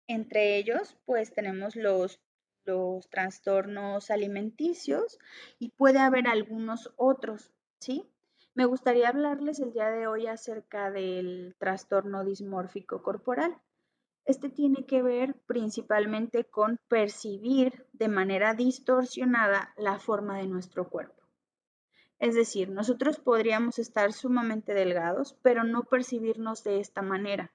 Entre 0.07 0.57
ellos, 0.57 0.97
pues 1.05 1.31
tenemos 1.31 1.75
los, 1.75 2.19
los 2.65 3.07
trastornos 3.11 4.09
alimenticios 4.09 5.19
y 5.59 5.69
puede 5.69 5.99
haber 5.99 6.27
algunos 6.27 6.91
otros, 6.97 7.51
¿sí? 7.79 8.09
Me 8.55 8.65
gustaría 8.65 9.09
hablarles 9.09 9.59
el 9.59 9.73
día 9.73 9.91
de 9.91 10.07
hoy 10.07 10.25
acerca 10.25 10.89
del 10.89 11.55
trastorno 11.59 12.25
dismórfico 12.25 13.03
corporal. 13.03 13.61
Este 14.25 14.49
tiene 14.49 14.85
que 14.85 15.01
ver 15.01 15.35
principalmente 15.47 16.45
con 16.45 16.79
percibir 16.87 17.87
de 17.93 18.07
manera 18.07 18.53
distorsionada 18.53 19.73
la 19.77 19.99
forma 19.99 20.37
de 20.37 20.47
nuestro 20.47 20.89
cuerpo. 20.89 21.21
Es 22.19 22.35
decir, 22.35 22.69
nosotros 22.69 23.17
podríamos 23.19 23.79
estar 23.79 24.13
sumamente 24.13 24.75
delgados, 24.75 25.35
pero 25.41 25.63
no 25.63 25.83
percibirnos 25.83 26.63
de 26.63 26.79
esta 26.79 27.01
manera. 27.01 27.51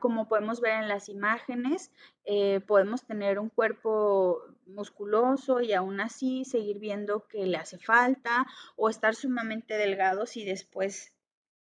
como 0.00 0.28
podemos 0.28 0.60
ver 0.60 0.82
en 0.82 0.88
las 0.88 1.08
imágenes, 1.08 1.90
eh, 2.24 2.60
podemos 2.60 3.04
tener 3.04 3.38
un 3.38 3.50
cuerpo 3.50 4.40
musculoso 4.66 5.60
y 5.60 5.72
aún 5.74 6.00
así 6.00 6.44
seguir 6.44 6.78
viendo 6.78 7.26
que 7.26 7.44
le 7.44 7.58
hace 7.58 7.78
falta 7.78 8.46
o 8.76 8.88
estar 8.88 9.14
sumamente 9.14 9.74
delgados 9.74 10.36
y 10.36 10.44
después 10.44 11.12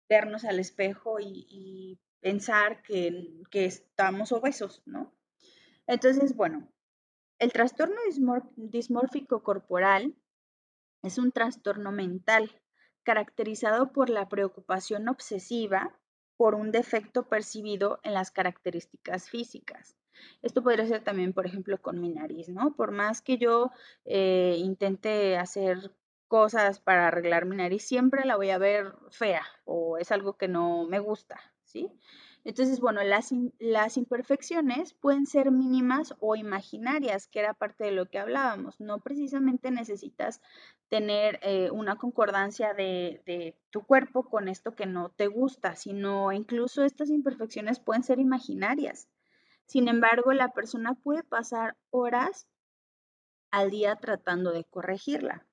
vernos 0.07 0.45
al 0.45 0.59
espejo 0.59 1.19
y 1.19 1.99
pensar 2.21 2.81
que, 2.83 3.43
estamos 3.51 4.31
obesos, 4.31 4.81
¿no? 4.85 5.13
Entonces, 5.87 6.35
bueno, 6.35 6.67
el 7.39 7.51
trastorno 7.51 7.95
dismórfico 8.55 9.43
corporal 9.43 10.15
es 11.01 11.17
un 11.17 11.31
trastorno 11.31 11.91
mental 11.91 12.51
caracterizado 13.03 13.91
por 13.91 14.09
la 14.09 14.27
preocupación 14.27 15.07
obsesiva 15.07 15.97
por 16.37 16.55
un 16.55 16.71
defecto 16.71 17.27
percibido 17.27 17.99
en 18.03 18.13
las 18.13 18.31
características 18.31 19.29
físicas. 19.29 19.95
Esto 20.41 20.63
podría 20.63 20.85
ser 20.85 21.03
también, 21.03 21.33
por 21.33 21.45
ejemplo, 21.45 21.81
con 21.81 21.99
mi 21.99 22.09
nariz, 22.09 22.49
¿no? 22.49 22.75
Por 22.75 22.91
más 22.91 23.21
que 23.21 23.37
yo 23.37 23.71
eh, 24.05 24.55
intente 24.59 25.37
hacer 25.37 25.91
cosas 26.27 26.79
para 26.79 27.07
arreglar 27.07 27.45
mi 27.45 27.55
nariz, 27.55 27.83
siempre 27.83 28.25
la 28.25 28.35
voy 28.35 28.51
a 28.51 28.57
ver 28.57 28.93
fea 29.09 29.43
o 29.65 29.97
es 29.97 30.11
algo 30.11 30.37
que 30.37 30.47
no 30.47 30.85
me 30.85 30.99
gusta, 30.99 31.39
¿sí? 31.69 31.91
Entonces, 32.45 32.79
bueno, 32.79 33.01
las, 33.03 33.97
imperfecciones 33.97 34.93
pueden 34.93 35.25
ser 35.25 35.51
mínimas 35.51 36.15
o 36.19 36.35
imaginarias, 36.35 37.27
que 37.27 37.39
era 37.39 37.53
parte 37.53 37.83
de 37.83 37.91
lo 37.91 38.05
que 38.07 38.19
hablábamos. 38.19 38.79
No 38.79 38.99
precisamente 38.99 39.71
necesitas 39.71 40.41
tener 40.87 41.39
eh, 41.43 41.69
una 41.71 41.97
concordancia 41.97 42.73
de, 42.73 43.21
de, 43.25 43.57
tu 43.71 43.83
cuerpo 43.83 44.23
con 44.23 44.47
esto 44.47 44.75
que 44.75 44.85
no 44.85 45.09
te 45.09 45.27
gusta, 45.27 45.75
sino 45.75 46.31
incluso 46.31 46.83
estas 46.83 47.09
imperfecciones 47.09 47.79
pueden 47.79 48.03
ser 48.03 48.19
imaginarias. 48.19 49.09
Sin 49.65 49.87
embargo, 49.87 50.33
la 50.33 50.53
persona 50.53 50.95
puede 50.95 51.23
pasar 51.23 51.75
horas 51.91 52.47
al 53.51 53.69
día 53.69 53.95
tratando 53.97 54.51
de 54.51 54.63
corregirla. 54.63 55.45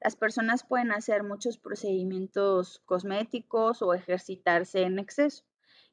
Las 0.00 0.16
personas 0.16 0.64
pueden 0.64 0.92
hacer 0.92 1.22
muchos 1.22 1.58
procedimientos 1.58 2.80
cosméticos 2.84 3.82
o 3.82 3.94
ejercitarse 3.94 4.82
en 4.82 4.98
exceso. 4.98 5.44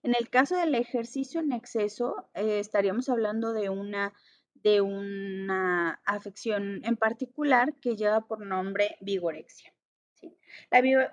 En 0.03 0.15
el 0.15 0.29
caso 0.29 0.57
del 0.57 0.75
ejercicio 0.75 1.39
en 1.39 1.53
exceso, 1.53 2.29
eh, 2.33 2.59
estaríamos 2.59 3.09
hablando 3.09 3.53
de 3.53 3.69
una, 3.69 4.13
de 4.53 4.81
una 4.81 6.01
afección 6.05 6.81
en 6.83 6.97
particular 6.97 7.73
que 7.81 7.95
lleva 7.95 8.27
por 8.27 8.45
nombre 8.45 8.97
vigorexia. 8.99 9.73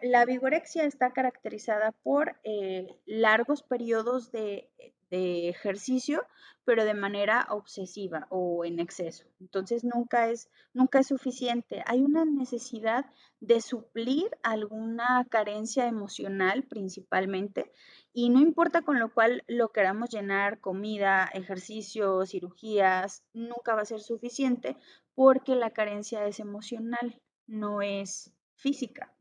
La, 0.03 0.25
vigorexia 0.25 0.85
está 0.85 1.13
caracterizada 1.13 1.93
por 2.03 2.37
eh, 2.45 2.87
largos 3.07 3.63
periodos 3.63 4.31
de, 4.31 4.71
ejercicio, 5.11 6.27
pero 6.65 6.85
de 6.85 6.95
manera 6.95 7.47
obsesiva 7.51 8.27
o 8.31 8.65
en 8.65 8.79
exceso. 8.79 9.25
Entonces 9.41 9.83
nunca 9.83 10.31
es, 10.31 10.51
nunca 10.73 11.01
es 11.01 11.09
suficiente. 11.09 11.83
Hay 11.87 12.03
una 12.03 12.25
necesidad 12.25 13.07
de 13.41 13.61
suplir 13.61 14.31
alguna 14.43 15.27
carencia 15.31 15.87
emocional 15.87 16.63
principalmente 16.65 17.73
y 18.13 18.29
no 18.29 18.41
importa 18.41 18.83
con 18.83 18.99
lo 18.99 19.13
cual 19.13 19.43
lo 19.47 19.71
queramos 19.71 20.11
llenar, 20.11 20.61
comida, 20.61 21.29
ejercicio, 21.33 22.27
cirugías, 22.27 23.25
nunca 23.33 23.75
va 23.75 23.83
a 23.83 23.87
ser 23.87 24.01
suficiente 24.01 24.77
porque 25.15 25.55
la 25.55 25.71
carencia 25.71 26.25
es 26.27 26.41
emocional, 26.41 27.21
no 27.47 27.83
es 27.83 28.33
física. 28.55 29.13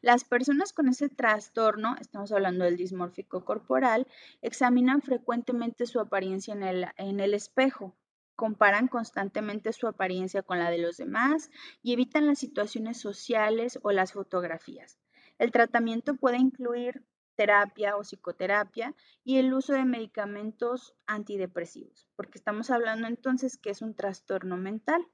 Las 0.00 0.24
personas 0.24 0.72
con 0.72 0.88
ese 0.88 1.08
trastorno, 1.08 1.96
estamos 2.00 2.32
hablando 2.32 2.64
del 2.64 2.76
dismórfico 2.76 3.44
corporal, 3.44 4.06
examinan 4.42 5.02
frecuentemente 5.02 5.86
su 5.86 6.00
apariencia 6.00 6.54
en 6.54 6.62
el, 6.62 6.86
en 6.96 7.20
el 7.20 7.34
espejo, 7.34 7.96
comparan 8.34 8.88
constantemente 8.88 9.72
su 9.72 9.88
apariencia 9.88 10.42
con 10.42 10.58
la 10.58 10.70
de 10.70 10.78
los 10.78 10.96
demás 10.98 11.50
y 11.82 11.92
evitan 11.92 12.26
las 12.26 12.38
situaciones 12.38 12.98
sociales 12.98 13.78
o 13.82 13.92
las 13.92 14.12
fotografías. 14.12 14.98
El 15.38 15.50
tratamiento 15.50 16.16
puede 16.16 16.38
incluir 16.38 17.04
terapia 17.34 17.96
o 17.96 18.00
psicoterapia 18.02 18.94
y 19.22 19.38
el 19.38 19.52
uso 19.52 19.74
de 19.74 19.84
medicamentos 19.84 20.94
antidepresivos, 21.06 22.08
porque 22.16 22.38
estamos 22.38 22.70
hablando 22.70 23.06
entonces 23.06 23.58
que 23.58 23.70
es 23.70 23.82
un 23.82 23.94
trastorno 23.94 24.56
mental 24.56 25.06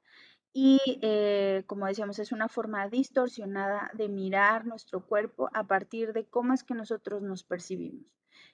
y 0.52 0.80
eh, 1.02 1.64
como 1.66 1.86
decíamos, 1.86 2.18
es 2.18 2.32
una 2.32 2.48
forma 2.48 2.88
distorsionada 2.88 3.90
de 3.94 4.08
mirar 4.08 4.66
nuestro 4.66 5.06
cuerpo 5.06 5.48
a 5.54 5.66
partir 5.66 6.12
de 6.12 6.26
cómo 6.26 6.52
es 6.52 6.62
que 6.62 6.74
nosotros 6.74 7.22
nos 7.22 7.42
percibimos. 7.42 8.04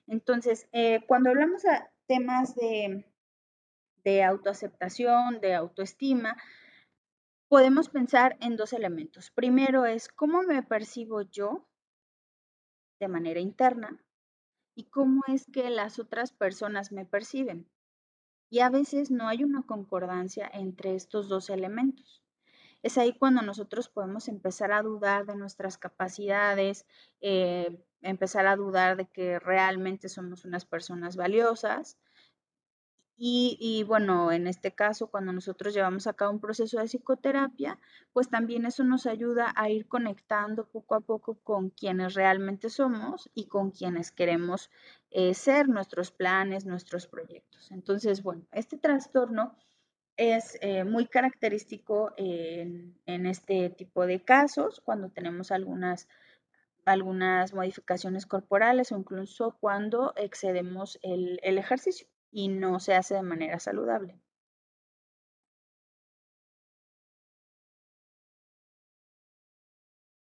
Entonces, 0.07 0.69
eh, 0.73 1.05
cuando 1.07 1.31
hablamos 1.31 1.63
de 1.63 1.71
temas 2.07 2.55
de, 2.55 3.05
de 4.05 4.23
autoaceptación, 4.23 5.41
de 5.41 5.55
autoestima, 5.55 6.37
podemos 7.49 7.89
pensar 7.89 8.37
en 8.41 8.57
dos 8.57 8.73
elementos. 8.73 9.31
Primero 9.31 9.85
es 9.85 10.09
cómo 10.09 10.43
me 10.43 10.63
percibo 10.63 11.23
yo 11.23 11.67
de 13.01 13.09
manera 13.09 13.41
interna 13.41 13.99
y 14.77 14.85
cómo 14.85 15.23
es 15.27 15.47
que 15.53 15.69
las 15.71 15.99
otras 15.99 16.33
personas 16.33 16.93
me 16.93 17.05
perciben. 17.05 17.69
Y 18.51 18.61
a 18.61 18.71
veces 18.71 19.11
no 19.11 19.29
hay 19.29 19.45
una 19.45 19.63
concordancia 19.63 20.51
entre 20.53 20.95
estos 20.95 21.29
dos 21.29 21.51
elementos. 21.51 22.23
Es 22.83 22.97
ahí 22.97 23.13
cuando 23.13 23.43
nosotros 23.43 23.89
podemos 23.89 24.29
empezar 24.29 24.73
a 24.73 24.83
dudar 24.83 25.27
de 25.27 25.35
nuestras 25.37 25.79
capacidades, 25.79 26.87
eh, 27.21 27.79
empezar 28.03 28.47
a 28.47 28.57
dudar 28.57 28.97
de 28.97 29.07
que 29.07 29.39
realmente 29.39 30.09
somos 30.09 30.45
unas 30.45 30.65
personas 30.65 31.17
valiosas 31.17 31.99
y, 33.21 33.83
bueno, 33.83 34.31
en 34.31 34.47
este 34.47 34.73
caso, 34.73 35.09
cuando 35.09 35.33
nosotros 35.33 35.75
llevamos 35.75 36.07
a 36.07 36.13
cabo 36.13 36.31
un 36.31 36.41
proceso 36.41 36.79
de 36.79 36.87
psicoterapia, 36.87 37.77
pues 38.13 38.29
también 38.29 38.65
eso 38.65 38.85
nos 38.85 39.07
ayuda 39.07 39.53
a 39.57 39.69
ir 39.71 39.89
conectando 39.89 40.69
poco 40.69 40.95
a 40.95 41.01
poco 41.01 41.35
con 41.43 41.71
quienes 41.71 42.15
realmente 42.15 42.71
somos 42.71 43.29
y 43.35 43.47
con 43.49 43.73
quienes 43.73 44.13
queremos 44.13 44.71
eh, 45.11 45.35
ser, 45.35 45.69
nuestros 45.69 46.13
planes, 46.13 46.65
nuestros 46.65 47.09
proyectos. 47.09 47.73
Entonces, 47.73 48.23
bueno, 48.23 48.47
este 48.53 48.79
trastorno 48.79 49.57
es 50.17 50.57
eh, 50.61 50.85
muy 50.85 51.07
característico 51.07 52.13
en, 52.17 52.95
este 53.07 53.71
tipo 53.71 54.07
de 54.07 54.23
casos, 54.23 54.81
cuando 54.85 55.11
tenemos 55.11 55.51
algunas 55.51 56.09
algunas 56.85 57.53
modificaciones 57.53 58.25
corporales 58.27 58.93
o 58.93 58.97
incluso 58.97 59.57
cuando 59.61 60.15
excedemos 60.17 60.99
el 61.03 61.39
ejercicio 61.43 62.07
y 62.31 62.49
no 62.49 62.81
se 62.81 62.95
hace 62.95 63.15
de 63.17 63.23
manera 63.23 63.59
saludable. 63.61 64.19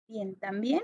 Bien, 0.07 0.35
también 0.35 0.81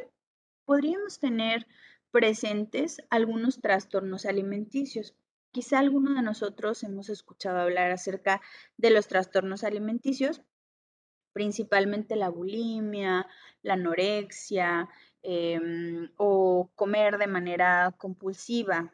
podríamos 0.65 1.19
tener 1.19 1.67
presentes 2.11 2.97
algunos 3.09 3.59
trastornos 3.61 4.25
alimenticios. 4.25 5.15
Quizá 5.51 5.79
alguno 5.79 6.13
de 6.13 6.21
nosotros 6.21 6.83
hemos 6.83 7.09
escuchado 7.09 7.59
hablar 7.59 7.91
acerca 7.91 8.41
de 8.77 8.91
los 8.91 9.07
trastornos 9.07 9.63
alimenticios, 9.63 10.41
principalmente 11.33 12.15
la 12.15 12.29
bulimia, 12.29 13.27
la 13.63 13.73
anorexia 13.75 14.89
em, 15.23 16.11
o 16.17 16.71
comer 16.75 17.17
de 17.19 17.27
manera 17.27 17.95
compulsiva, 17.97 18.93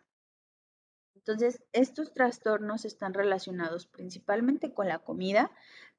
entonces, 1.21 1.61
estos 1.71 2.13
trastornos 2.13 2.83
están 2.83 3.13
relacionados 3.13 3.85
principalmente 3.85 4.73
con 4.73 4.87
la 4.87 4.99
comida, 4.99 5.51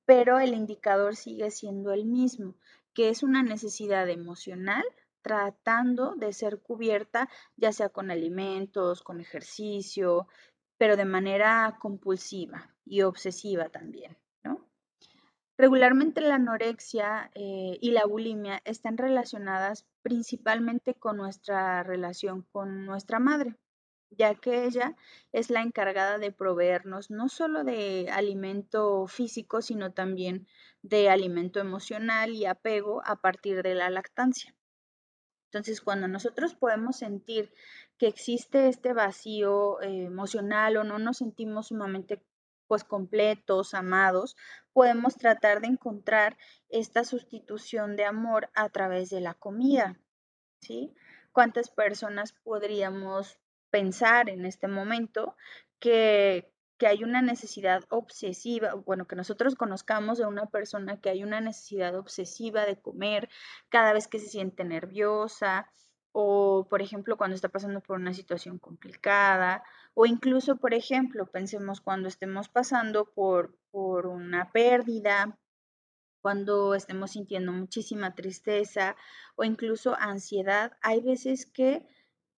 pero 0.04 0.40
el 0.40 0.52
indicador 0.52 1.14
sigue 1.14 1.52
siendo 1.52 1.92
el 1.92 2.06
mismo, 2.06 2.56
que 2.92 3.08
es 3.08 3.22
una 3.22 3.44
necesidad 3.44 4.08
emocional 4.08 4.82
tratando 5.22 6.16
de 6.16 6.32
ser 6.32 6.58
cubierta 6.60 7.28
ya 7.56 7.72
sea 7.72 7.88
con 7.88 8.10
alimentos, 8.10 9.02
con 9.02 9.20
ejercicio, 9.20 10.26
pero 10.76 10.96
de 10.96 11.04
manera 11.04 11.78
compulsiva 11.80 12.74
y 12.84 13.02
obsesiva 13.02 13.68
también. 13.68 14.18
¿no? 14.42 14.68
Regularmente 15.56 16.20
la 16.20 16.34
anorexia 16.34 17.30
eh, 17.36 17.78
y 17.80 17.92
la 17.92 18.06
bulimia 18.06 18.60
están 18.64 18.98
relacionadas 18.98 19.86
principalmente 20.02 20.94
con 20.94 21.16
nuestra 21.16 21.84
relación 21.84 22.42
con 22.50 22.84
nuestra 22.84 23.20
madre 23.20 23.56
ya 24.16 24.34
que 24.34 24.64
ella 24.64 24.96
es 25.32 25.50
la 25.50 25.62
encargada 25.62 26.18
de 26.18 26.32
proveernos 26.32 27.10
no 27.10 27.28
solo 27.28 27.64
de 27.64 28.08
alimento 28.10 29.06
físico, 29.06 29.62
sino 29.62 29.92
también 29.92 30.46
de 30.82 31.10
alimento 31.10 31.60
emocional 31.60 32.30
y 32.32 32.46
apego 32.46 33.02
a 33.04 33.16
partir 33.16 33.62
de 33.62 33.74
la 33.74 33.90
lactancia. 33.90 34.54
Entonces, 35.52 35.82
cuando 35.82 36.08
nosotros 36.08 36.54
podemos 36.54 36.96
sentir 36.96 37.52
que 37.98 38.06
existe 38.06 38.68
este 38.68 38.94
vacío 38.94 39.82
eh, 39.82 40.04
emocional 40.04 40.78
o 40.78 40.84
no 40.84 40.98
nos 40.98 41.18
sentimos 41.18 41.68
sumamente 41.68 42.22
pues 42.66 42.84
completos, 42.84 43.74
amados, 43.74 44.34
podemos 44.72 45.16
tratar 45.16 45.60
de 45.60 45.66
encontrar 45.66 46.38
esta 46.70 47.04
sustitución 47.04 47.96
de 47.96 48.06
amor 48.06 48.48
a 48.54 48.70
través 48.70 49.10
de 49.10 49.20
la 49.20 49.34
comida, 49.34 50.00
¿sí? 50.62 50.94
¿Cuántas 51.32 51.68
personas 51.68 52.32
podríamos 52.32 53.38
pensar 53.72 54.28
en 54.28 54.46
este 54.46 54.68
momento 54.68 55.36
que, 55.80 56.48
hay 56.84 57.04
una 57.04 57.22
necesidad 57.22 57.84
obsesiva, 57.90 58.74
bueno, 58.74 59.06
que 59.06 59.14
nosotros 59.14 59.54
conozcamos 59.54 60.18
de 60.18 60.26
una 60.26 60.46
persona 60.46 61.00
que 61.00 61.10
hay 61.10 61.22
una 61.22 61.40
necesidad 61.40 61.96
obsesiva 61.96 62.66
de 62.66 62.76
comer 62.76 63.28
cada 63.68 63.92
vez 63.92 64.08
que 64.08 64.18
se 64.18 64.26
siente 64.26 64.64
nerviosa 64.64 65.70
o, 66.10 66.66
por 66.68 66.82
ejemplo, 66.82 67.16
cuando 67.16 67.36
está 67.36 67.50
pasando 67.50 67.80
por 67.82 68.00
una 68.00 68.12
situación 68.14 68.58
complicada 68.58 69.62
o 69.94 70.06
incluso, 70.06 70.56
por 70.56 70.74
ejemplo, 70.74 71.26
pensemos 71.26 71.80
cuando 71.80 72.08
estemos 72.08 72.48
pasando 72.48 73.04
por, 73.04 73.56
por 73.70 74.08
una 74.08 74.50
pérdida, 74.50 75.38
cuando 76.20 76.74
estemos 76.74 77.12
sintiendo 77.12 77.52
muchísima 77.52 78.16
tristeza 78.16 78.96
o 79.36 79.44
incluso 79.44 79.94
ansiedad, 79.96 80.72
hay 80.82 81.00
veces 81.00 81.46
que 81.46 81.86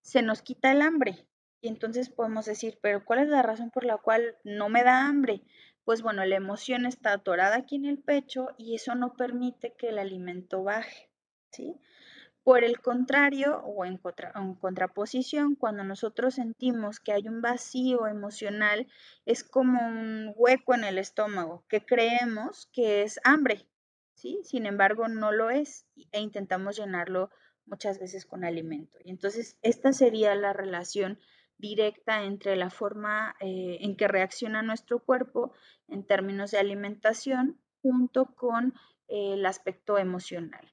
se 0.05 0.21
nos 0.23 0.43
quita 0.43 0.71
el 0.71 0.83
hambre. 0.83 1.27
Y 1.61 1.69
entonces 1.69 2.11
podemos 2.11 2.45
decir, 2.45 2.79
pero 2.83 3.05
¿cuál 3.05 3.21
es 3.21 3.29
la 3.29 3.43
razón 3.43 3.71
por 3.71 3.85
la 3.85 3.97
cual 3.97 4.37
no 4.45 4.69
me 4.69 4.85
da 4.85 5.07
hambre? 5.07 5.43
Pues 5.83 6.03
bueno, 6.03 6.25
la 6.27 6.37
emoción 6.37 6.85
está 6.85 7.13
atorada 7.13 7.57
aquí 7.57 7.77
en 7.77 7.87
el 7.87 7.99
pecho 7.99 8.49
y 8.59 8.75
eso 8.75 8.95
no 8.95 9.15
permite 9.17 9.75
que 9.77 9.89
el 9.89 9.99
alimento 9.99 10.63
baje, 10.63 11.11
¿sí? 11.51 11.81
Por 12.43 12.65
el 12.65 12.81
contrario, 12.83 13.63
o 13.65 13.87
en, 13.87 13.99
en, 14.35 14.55
contraposición, 14.57 15.55
cuando 15.55 15.85
nosotros 15.85 16.35
sentimos 16.35 17.01
que 17.01 17.13
hay 17.13 17.27
un 17.27 17.41
vacío 17.41 18.07
emocional, 18.07 18.87
es 19.25 19.43
como 19.43 19.87
un 19.87 20.35
hueco 20.37 20.75
en 20.75 20.85
el 20.85 20.99
estómago, 20.99 21.65
que 21.69 21.81
creemos 21.81 22.69
que 22.75 23.03
es 23.03 23.19
hambre, 23.25 23.67
¿sí? 24.15 24.41
Sin 24.45 24.67
embargo, 24.67 25.09
no 25.09 25.33
lo 25.33 25.49
es 25.49 25.87
e 26.13 26.21
intentamos 26.21 26.77
llenarlo 26.77 27.31
muchas 27.67 27.99
veces 27.99 28.27
con 28.27 28.45
alimento. 28.45 28.99
Y 29.05 29.11
entonces 29.11 29.59
esta 29.63 29.93
sería 29.93 30.35
la 30.35 30.53
relación 30.53 31.19
directa 31.59 32.25
entre 32.25 32.57
la 32.57 32.71
forma 32.71 33.37
eh, 33.41 33.79
en 33.81 33.97
que 33.97 34.09
reacciona 34.09 34.63
nuestro 34.63 34.99
cuerpo 34.99 35.53
en 35.89 36.05
términos 36.05 36.51
de 36.51 36.59
alimentación 36.59 37.61
junto 37.83 38.35
con 38.35 38.75
eh, 39.09 39.35
el 39.35 39.47
aspecto 39.47 39.99
emocional. 39.99 40.73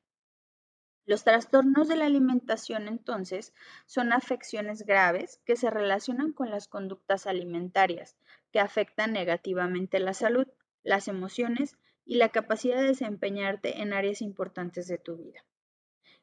Los 1.06 1.24
trastornos 1.24 1.88
de 1.88 1.96
la 1.96 2.06
alimentación 2.06 2.88
entonces 2.88 3.54
son 3.86 4.14
afecciones 4.14 4.86
graves 4.86 5.42
que 5.46 5.56
se 5.56 5.70
relacionan 5.70 6.32
con 6.32 6.52
las 6.52 6.68
conductas 6.68 7.28
alimentarias 7.28 8.16
que 8.52 8.60
afectan 8.60 9.12
negativamente 9.12 10.00
la 10.00 10.14
salud, 10.14 10.48
las 10.84 11.08
emociones 11.08 11.76
y 12.06 12.16
la 12.16 12.30
capacidad 12.30 12.78
de 12.78 12.88
desempeñarte 12.88 13.82
en 13.82 13.94
áreas 13.94 14.22
importantes 14.22 14.88
de 14.88 14.98
tu 14.98 15.18
vida. 15.18 15.44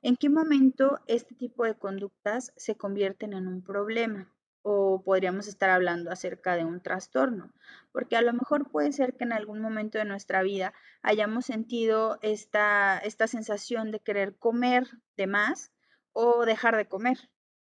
¿En 0.01 0.17
qué 0.17 0.29
momento 0.29 1.01
este 1.09 1.35
tipo 1.35 1.65
de 1.65 1.75
conductas 1.75 2.53
se 2.57 2.77
convierten 2.77 3.33
en 3.33 3.49
un 3.49 3.63
problema? 3.63 4.33
O 4.63 5.03
podríamos 5.03 5.49
estar 5.49 5.71
hablando 5.71 6.13
acerca 6.13 6.55
de 6.55 6.65
un 6.65 6.81
trastorno, 6.81 7.53
porque 7.91 8.17
a 8.17 8.23
lo 8.23 8.33
mejor 8.33 8.71
puede 8.71 8.93
ser 8.93 9.17
que 9.17 9.25
en 9.25 9.33
algún 9.33 9.61
momento 9.61 9.99
de 9.99 10.05
nuestra 10.05 10.43
vida 10.43 10.73
hayamos 11.03 11.47
sentido 11.47 12.19
esta, 12.23 12.99
esta 12.99 13.27
sensación 13.27 13.91
de 13.91 13.99
querer 13.99 14.37
comer 14.37 14.87
de 15.17 15.27
más 15.27 15.73
o 16.13 16.45
dejar 16.45 16.77
de 16.77 16.87
comer, 16.87 17.19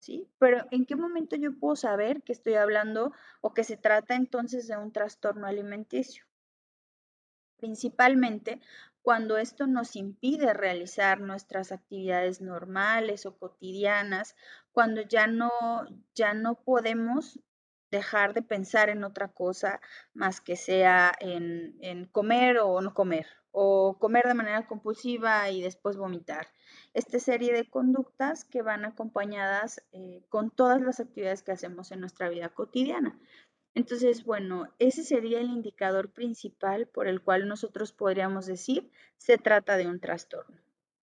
¿sí? 0.01 0.29
Pero 0.39 0.67
¿en 0.73 0.85
qué 0.85 0.97
momento 0.97 1.37
yo 1.37 1.57
puedo 1.57 1.77
saber 1.77 2.23
que 2.25 2.33
estoy 2.33 2.55
hablando 2.55 3.13
o 3.41 3.55
que 3.55 3.63
se 3.63 3.77
trata 3.77 4.17
entonces 4.17 4.67
de 4.67 4.77
un 4.77 4.91
trastorno 4.91 5.47
alimenticio? 5.47 6.25
Principalmente 7.57 8.61
cuando 9.07 9.39
esto 9.39 9.69
nos 9.69 9.95
impide 9.95 10.53
realizar 10.53 11.21
nuestras 11.21 11.71
actividades 11.71 12.41
normales 12.41 13.25
o 13.25 13.39
cotidianas, 13.39 14.35
cuando 14.73 15.01
ya 15.01 15.29
no, 15.29 15.53
ya 16.17 16.35
no 16.35 16.57
podemos 16.57 17.39
dejar 17.93 18.35
de 18.35 18.43
pensar 18.43 18.89
en 18.89 19.05
otra 19.05 19.29
cosa 19.29 19.81
más 20.13 20.41
que 20.41 20.57
sea 20.57 21.13
en, 21.21 22.09
comer 22.11 22.59
o 22.59 22.81
no 22.81 22.95
comer, 22.95 23.29
o 23.53 23.97
comer 24.01 24.25
de 24.27 24.35
manera 24.35 24.67
compulsiva 24.67 25.51
y 25.51 25.63
después 25.63 25.97
vomitar. 25.97 26.49
Esta 26.93 27.21
serie 27.21 27.53
de 27.53 27.71
conductas 27.71 28.45
que 28.45 28.63
van 28.63 28.85
acompañadas 28.85 29.85
eh, 29.93 30.25
con 30.31 30.51
todas 30.51 30.81
las 30.81 30.99
actividades 30.99 31.45
que 31.45 31.53
hacemos 31.53 31.93
en 31.93 32.01
nuestra 32.01 32.29
vida 32.29 32.49
cotidiana. 32.49 33.17
Entonces, 33.77 34.25
bueno, 34.25 34.73
ese 34.79 35.05
sería 35.05 35.39
el 35.39 35.51
indicador 35.51 36.11
principal 36.11 36.87
por 36.89 37.07
el 37.07 37.21
cual 37.21 37.47
nosotros 37.47 37.93
podríamos 37.93 38.47
decir 38.47 38.91
se 39.19 39.37
trata 39.37 39.77
de 39.77 39.87
un 39.87 40.01
trastorno. 40.01 40.57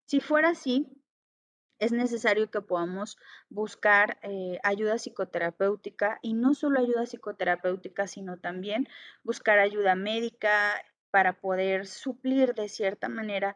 Si 0.07 0.19
fuera 0.19 0.49
así, 0.49 0.87
es 1.77 1.91
necesario 1.91 2.49
que 2.49 2.61
podamos 2.61 3.19
buscar 3.47 4.17
eh, 4.23 4.57
ayuda 4.63 4.95
psicoterapéutica 4.95 6.17
y 6.23 6.33
no 6.33 6.55
solo 6.55 6.79
ayuda 6.79 7.05
psicoterapéutica, 7.05 8.07
sino 8.07 8.39
también 8.39 8.87
buscar 9.21 9.59
ayuda 9.59 9.93
médica 9.93 10.83
para 11.11 11.39
poder 11.39 11.85
suplir 11.85 12.55
de 12.55 12.69
cierta 12.69 13.07
manera 13.07 13.55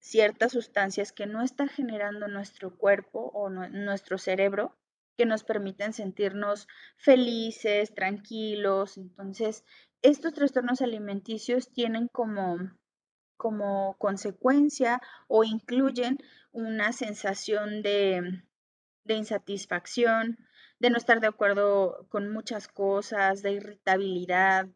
ciertas 0.00 0.50
sustancias 0.50 1.12
que 1.12 1.26
no 1.26 1.40
está 1.40 1.68
generando 1.68 2.26
nuestro 2.26 2.76
cuerpo 2.76 3.30
o 3.32 3.48
nuestro 3.48 4.18
cerebro 4.18 4.76
que 5.16 5.26
nos 5.26 5.44
permiten 5.44 5.92
sentirnos 5.92 6.68
felices, 6.96 7.94
tranquilos. 7.94 8.96
Entonces, 8.96 9.64
estos 10.02 10.32
trastornos 10.34 10.82
alimenticios 10.82 11.70
tienen 11.70 12.08
como, 12.08 12.58
como 13.36 13.96
consecuencia 13.98 15.00
o 15.28 15.44
incluyen 15.44 16.18
una 16.52 16.92
sensación 16.92 17.82
de, 17.82 18.42
de 19.04 19.14
insatisfacción, 19.14 20.38
de 20.78 20.90
no 20.90 20.96
estar 20.96 21.20
de 21.20 21.28
acuerdo 21.28 22.06
con 22.08 22.32
muchas 22.32 22.68
cosas, 22.68 23.42
de 23.42 23.52
irritabilidad, 23.52 24.68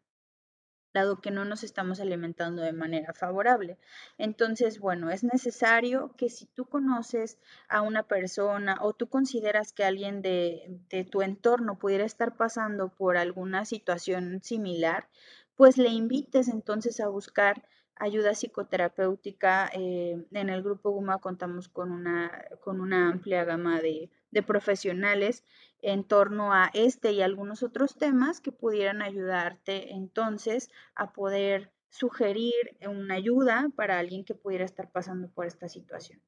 dado 0.97 1.21
que 1.21 1.31
no 1.31 1.45
nos 1.45 1.63
estamos 1.63 1.99
alimentando 1.99 2.61
de 2.61 2.73
manera 2.73 3.13
favorable. 3.13 3.77
Entonces, 4.17 4.79
bueno, 4.79 5.09
es 5.11 5.23
necesario 5.23 6.13
que 6.17 6.29
si 6.29 6.45
tú 6.47 6.65
conoces 6.65 7.39
a 7.69 7.81
una 7.81 8.03
persona 8.03 8.77
o 8.81 8.93
tú 8.93 9.07
consideras 9.07 9.73
que 9.73 9.83
alguien 9.83 10.21
de, 10.21 10.79
tu 11.11 11.21
entorno 11.21 11.77
pudiera 11.77 12.05
estar 12.05 12.35
pasando 12.35 12.89
por 12.89 13.17
alguna 13.17 13.65
situación 13.65 14.41
similar, 14.41 15.07
pues 15.55 15.77
le 15.77 15.89
invites 15.89 16.47
entonces 16.47 16.99
a 16.99 17.07
buscar 17.07 17.63
ayuda 17.95 18.33
psicoterapéutica. 18.33 19.69
Eh, 19.73 20.25
en 20.31 20.49
el 20.49 20.63
grupo 20.63 20.91
GUMA 20.91 21.19
contamos 21.19 21.67
con 21.67 21.91
una, 21.91 22.31
con 22.61 22.81
una 22.81 23.09
amplia 23.09 23.43
gama 23.43 23.81
de, 23.81 24.09
de 24.31 24.43
profesionales 24.43 25.43
en 25.81 26.03
torno 26.03 26.53
a 26.53 26.69
este 26.73 27.11
y 27.11 27.21
algunos 27.21 27.63
otros 27.63 27.95
temas 27.97 28.41
que 28.41 28.51
pudieran 28.51 29.01
ayudarte 29.01 29.93
entonces 29.93 30.69
a 30.95 31.13
poder 31.13 31.71
sugerir 31.89 32.53
una 32.87 33.15
ayuda 33.15 33.69
para 33.75 33.99
alguien 33.99 34.23
que 34.25 34.35
pudiera 34.35 34.65
estar 34.65 34.91
pasando 34.91 35.29
por 35.29 35.45
esta 35.45 35.69
situación. 35.69 36.21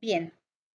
Bien, 0.00 0.32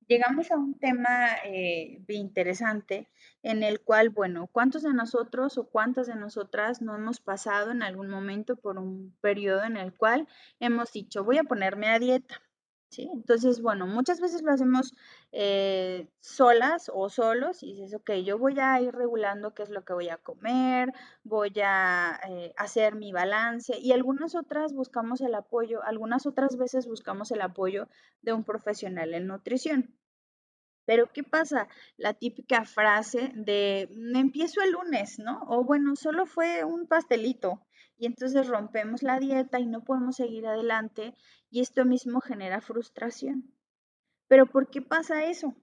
llegamos 0.08 0.52
a 0.52 0.58
un 0.58 0.78
tema 0.78 1.36
eh, 1.46 2.04
interesante 2.10 3.08
en 3.44 3.64
el 3.64 3.80
cual, 3.82 4.10
bueno, 4.10 4.48
¿cuántos 4.48 4.84
de 4.84 4.94
nosotros 4.94 5.58
o 5.58 5.70
cuántas 5.70 6.08
de 6.08 6.16
nosotras 6.16 6.82
no 6.82 6.96
hemos 6.96 7.20
pasado 7.22 7.72
en 7.72 7.82
algún 7.84 8.10
momento 8.10 8.56
por 8.58 8.78
un 8.78 9.16
periodo 9.22 9.64
en 9.64 9.78
el 9.78 9.94
cual 9.96 10.28
hemos 10.60 10.92
dicho, 10.92 11.24
voy 11.24 11.38
a 11.38 11.44
ponerme 11.46 11.88
a 11.90 12.00
dieta? 12.00 12.42
¿Sí? 12.90 13.10
Entonces, 13.14 13.62
bueno, 13.62 13.88
muchas 13.88 14.20
veces 14.20 14.42
lo 14.42 14.52
hacemos 14.52 14.94
eh, 15.32 16.08
solas 16.20 16.92
o 16.94 17.10
solos 17.10 17.64
y 17.64 17.74
dices, 17.74 17.94
ok, 17.96 18.12
yo 18.26 18.38
voy 18.38 18.60
a 18.60 18.82
ir 18.82 18.94
regulando 18.94 19.54
qué 19.54 19.64
es 19.64 19.70
lo 19.70 19.86
que 19.86 19.94
voy 19.94 20.10
a 20.10 20.18
comer, 20.18 20.94
voy 21.24 21.54
a 21.64 22.20
eh, 22.28 22.54
hacer 22.58 22.96
mi 22.96 23.12
balance 23.12 23.78
y 23.80 23.92
algunas 23.92 24.36
otras 24.36 24.74
buscamos 24.74 25.22
el 25.22 25.36
apoyo, 25.36 25.84
algunas 25.84 26.26
otras 26.26 26.58
veces 26.58 26.88
buscamos 26.88 27.32
el 27.32 27.42
apoyo 27.42 27.88
de 28.22 28.34
un 28.34 28.44
profesional 28.44 29.14
en 29.14 29.28
nutrición. 29.28 29.96
Pero 30.86 31.12
¿qué 31.14 31.24
pasa? 31.24 31.68
La 31.98 32.16
típica 32.16 32.66
frase 32.66 33.32
de 33.36 33.88
empiezo 34.16 34.62
el 34.62 34.72
lunes, 34.72 35.20
¿no? 35.20 35.44
O 35.48 35.64
bueno, 35.64 35.96
solo 35.96 36.26
fue 36.26 36.64
un 36.64 36.88
pastelito 36.88 37.62
y 38.00 38.06
entonces 38.06 38.48
rompemos 38.48 39.04
la 39.04 39.20
dieta 39.20 39.60
y 39.60 39.68
no 39.68 39.84
podemos 39.84 40.16
seguir 40.16 40.48
adelante 40.48 41.16
y 41.52 41.60
esto 41.60 41.84
mismo 41.84 42.22
genera 42.22 42.62
frustración. 42.62 43.54
Pero 44.28 44.46
¿por 44.46 44.70
qué 44.70 44.82
pasa 44.82 45.26
eso? 45.26 45.54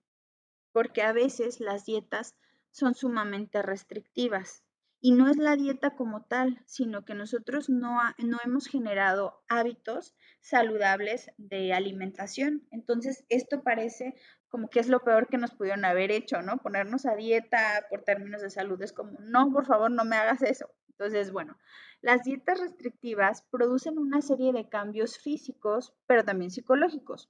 Porque 0.73 1.03
a 1.03 1.13
veces 1.13 1.61
las 1.61 1.87
dietas 1.87 2.37
son 2.71 2.95
sumamente 2.95 3.63
restrictivas 3.63 4.63
y 5.01 5.13
no 5.13 5.31
es 5.31 5.39
la 5.39 5.57
dieta 5.57 5.97
como 5.97 6.25
tal, 6.25 6.63
sino 6.67 7.05
que 7.05 7.15
nosotros 7.15 7.71
no, 7.71 7.99
no 8.19 8.39
hemos 8.45 8.67
generado 8.67 9.43
hábitos 9.49 10.15
saludables 10.41 11.31
de 11.39 11.73
alimentación. 11.73 12.67
Entonces, 12.71 13.25
esto 13.31 13.63
parece 13.63 14.15
como 14.57 14.71
que 14.71 14.81
es 14.81 14.89
lo 14.89 15.01
peor 15.01 15.27
que 15.27 15.37
nos 15.37 15.51
pudieron 15.51 15.85
haber 15.85 16.11
hecho, 16.11 16.41
¿no? 16.41 16.57
Ponernos 16.57 17.05
a 17.05 17.15
dieta 17.15 17.85
por 17.91 18.05
términos 18.05 18.41
de 18.41 18.49
salud 18.49 18.81
es 18.81 18.91
como, 18.91 19.19
no, 19.21 19.53
por 19.53 19.67
favor, 19.67 19.91
no 19.91 20.07
me 20.07 20.17
hagas 20.17 20.41
eso. 20.41 20.71
Entonces, 20.89 21.31
bueno, 21.31 21.59
las 22.01 22.25
dietas 22.25 22.59
restrictivas 22.59 23.43
producen 23.51 23.99
una 23.99 24.23
serie 24.23 24.55
de 24.55 24.67
cambios 24.71 25.19
físicos, 25.19 25.93
pero 26.07 26.25
también 26.25 26.51
psicológicos, 26.51 27.29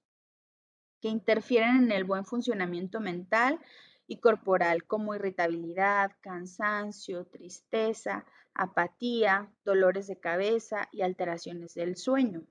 que 1.00 1.08
interfieren 1.08 1.78
en 1.78 1.90
el 1.90 2.04
buen 2.04 2.24
funcionamiento 2.24 3.00
mental 3.00 3.58
y 4.06 4.20
corporal, 4.20 4.84
como 4.84 5.16
irritabilidad, 5.16 6.12
cansancio, 6.20 7.26
tristeza, 7.26 8.24
apatía, 8.54 9.50
dolores 9.64 10.06
de 10.06 10.20
cabeza 10.20 10.88
y 10.92 11.02
alteraciones 11.02 11.74
del 11.74 11.96
sueño. 11.96 12.46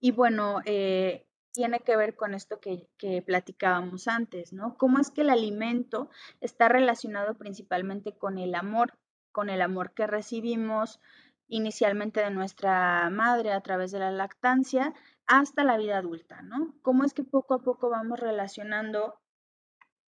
Y 0.00 0.12
bueno, 0.12 0.62
eh, 0.64 1.26
tiene 1.52 1.80
que 1.80 1.96
ver 1.96 2.14
con 2.16 2.34
esto 2.34 2.60
que, 2.60 2.88
platicábamos 3.26 4.08
antes, 4.08 4.52
¿no? 4.52 4.76
¿Cómo 4.76 4.98
es 4.98 5.10
que 5.10 5.22
el 5.22 5.30
alimento 5.30 6.10
está 6.40 6.68
relacionado 6.68 7.36
principalmente 7.36 8.16
con 8.16 8.38
el 8.38 8.54
amor? 8.54 8.98
con 9.32 9.48
el 9.48 9.62
amor 9.62 9.92
que 9.92 10.06
recibimos 10.06 11.00
inicialmente 11.46 12.20
de 12.20 12.30
nuestra 12.30 13.10
madre 13.10 13.52
a 13.52 13.60
través 13.60 13.90
de 13.92 13.98
la 13.98 14.10
lactancia 14.10 14.94
hasta 15.26 15.64
la 15.64 15.76
vida 15.76 15.98
adulta, 15.98 16.42
¿no? 16.42 16.74
¿Cómo 16.82 17.04
es 17.04 17.14
que 17.14 17.24
poco 17.24 17.54
a 17.54 17.62
poco 17.62 17.90
vamos 17.90 18.18
relacionando 18.18 19.20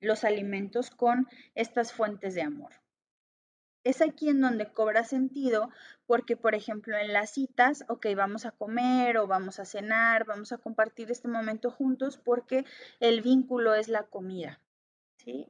los 0.00 0.24
alimentos 0.24 0.90
con 0.90 1.28
estas 1.54 1.92
fuentes 1.92 2.34
de 2.34 2.42
amor? 2.42 2.79
Es 3.82 4.02
aquí 4.02 4.28
en 4.28 4.40
donde 4.40 4.72
cobra 4.72 5.04
sentido 5.04 5.70
porque, 6.06 6.36
por 6.36 6.54
ejemplo, 6.54 6.98
en 6.98 7.12
las 7.12 7.30
citas, 7.30 7.84
ok, 7.88 8.06
vamos 8.14 8.44
a 8.44 8.50
comer 8.50 9.16
o 9.16 9.26
vamos 9.26 9.58
a 9.58 9.64
cenar, 9.64 10.26
vamos 10.26 10.52
a 10.52 10.58
compartir 10.58 11.10
este 11.10 11.28
momento 11.28 11.70
juntos 11.70 12.18
porque 12.18 12.64
el 13.00 13.22
vínculo 13.22 13.74
es 13.74 13.88
la 13.88 14.02
comida, 14.02 14.60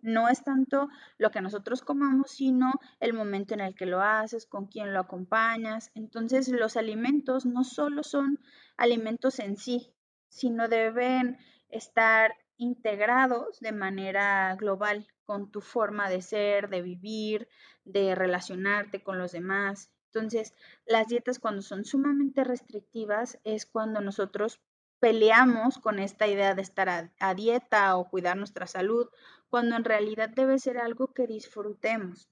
no 0.03 0.29
es 0.29 0.45
tanto 0.45 0.89
lo 1.19 1.31
que 1.31 1.41
nosotros 1.41 1.83
comamos, 1.83 2.33
sino 2.33 2.73
el 3.01 3.13
momento 3.13 3.55
en 3.55 3.61
el 3.61 3.75
que 3.75 3.87
lo 3.87 4.01
haces, 4.01 4.47
con 4.47 4.67
quién 4.67 4.93
lo 4.93 5.01
acompañas. 5.01 5.91
Entonces, 5.95 6.49
los 6.49 6.77
alimentos 6.77 7.47
no 7.47 7.65
solo 7.65 8.03
son 8.03 8.39
alimentos 8.77 9.39
en 9.39 9.57
sí, 9.57 9.93
sino 10.29 10.69
deben 10.69 11.39
estar 11.69 12.33
integrados 12.57 13.61
de 13.61 13.73
manera 13.73 14.55
global 14.57 15.07
con 15.31 15.53
tu 15.53 15.61
forma 15.61 16.11
de 16.11 16.23
ser, 16.23 16.69
de 16.71 16.83
vivir, 16.83 17.47
de 17.85 18.17
relacionarte 18.17 19.05
con 19.05 19.17
los 19.17 19.31
demás. 19.31 19.89
Entonces, 20.07 20.55
las 20.87 21.07
dietas 21.07 21.39
cuando 21.39 21.63
son 21.63 21.85
sumamente 21.85 22.43
restrictivas 22.43 23.39
es 23.45 23.65
cuando 23.65 24.01
nosotros 24.01 24.61
peleamos 24.99 25.79
con 25.79 26.01
esta 26.01 26.27
idea 26.27 26.57
de 26.57 26.63
estar 26.63 27.13
a, 27.21 27.35
dieta 27.35 27.95
o 27.95 28.11
cuidar 28.11 28.37
nuestra 28.39 28.67
salud, 28.67 29.09
cuando 29.49 29.77
en 29.77 29.85
realidad 29.85 30.31
debe 30.31 30.59
ser 30.59 30.79
algo 30.79 31.15
que 31.15 31.29
disfrutemos. 31.29 32.29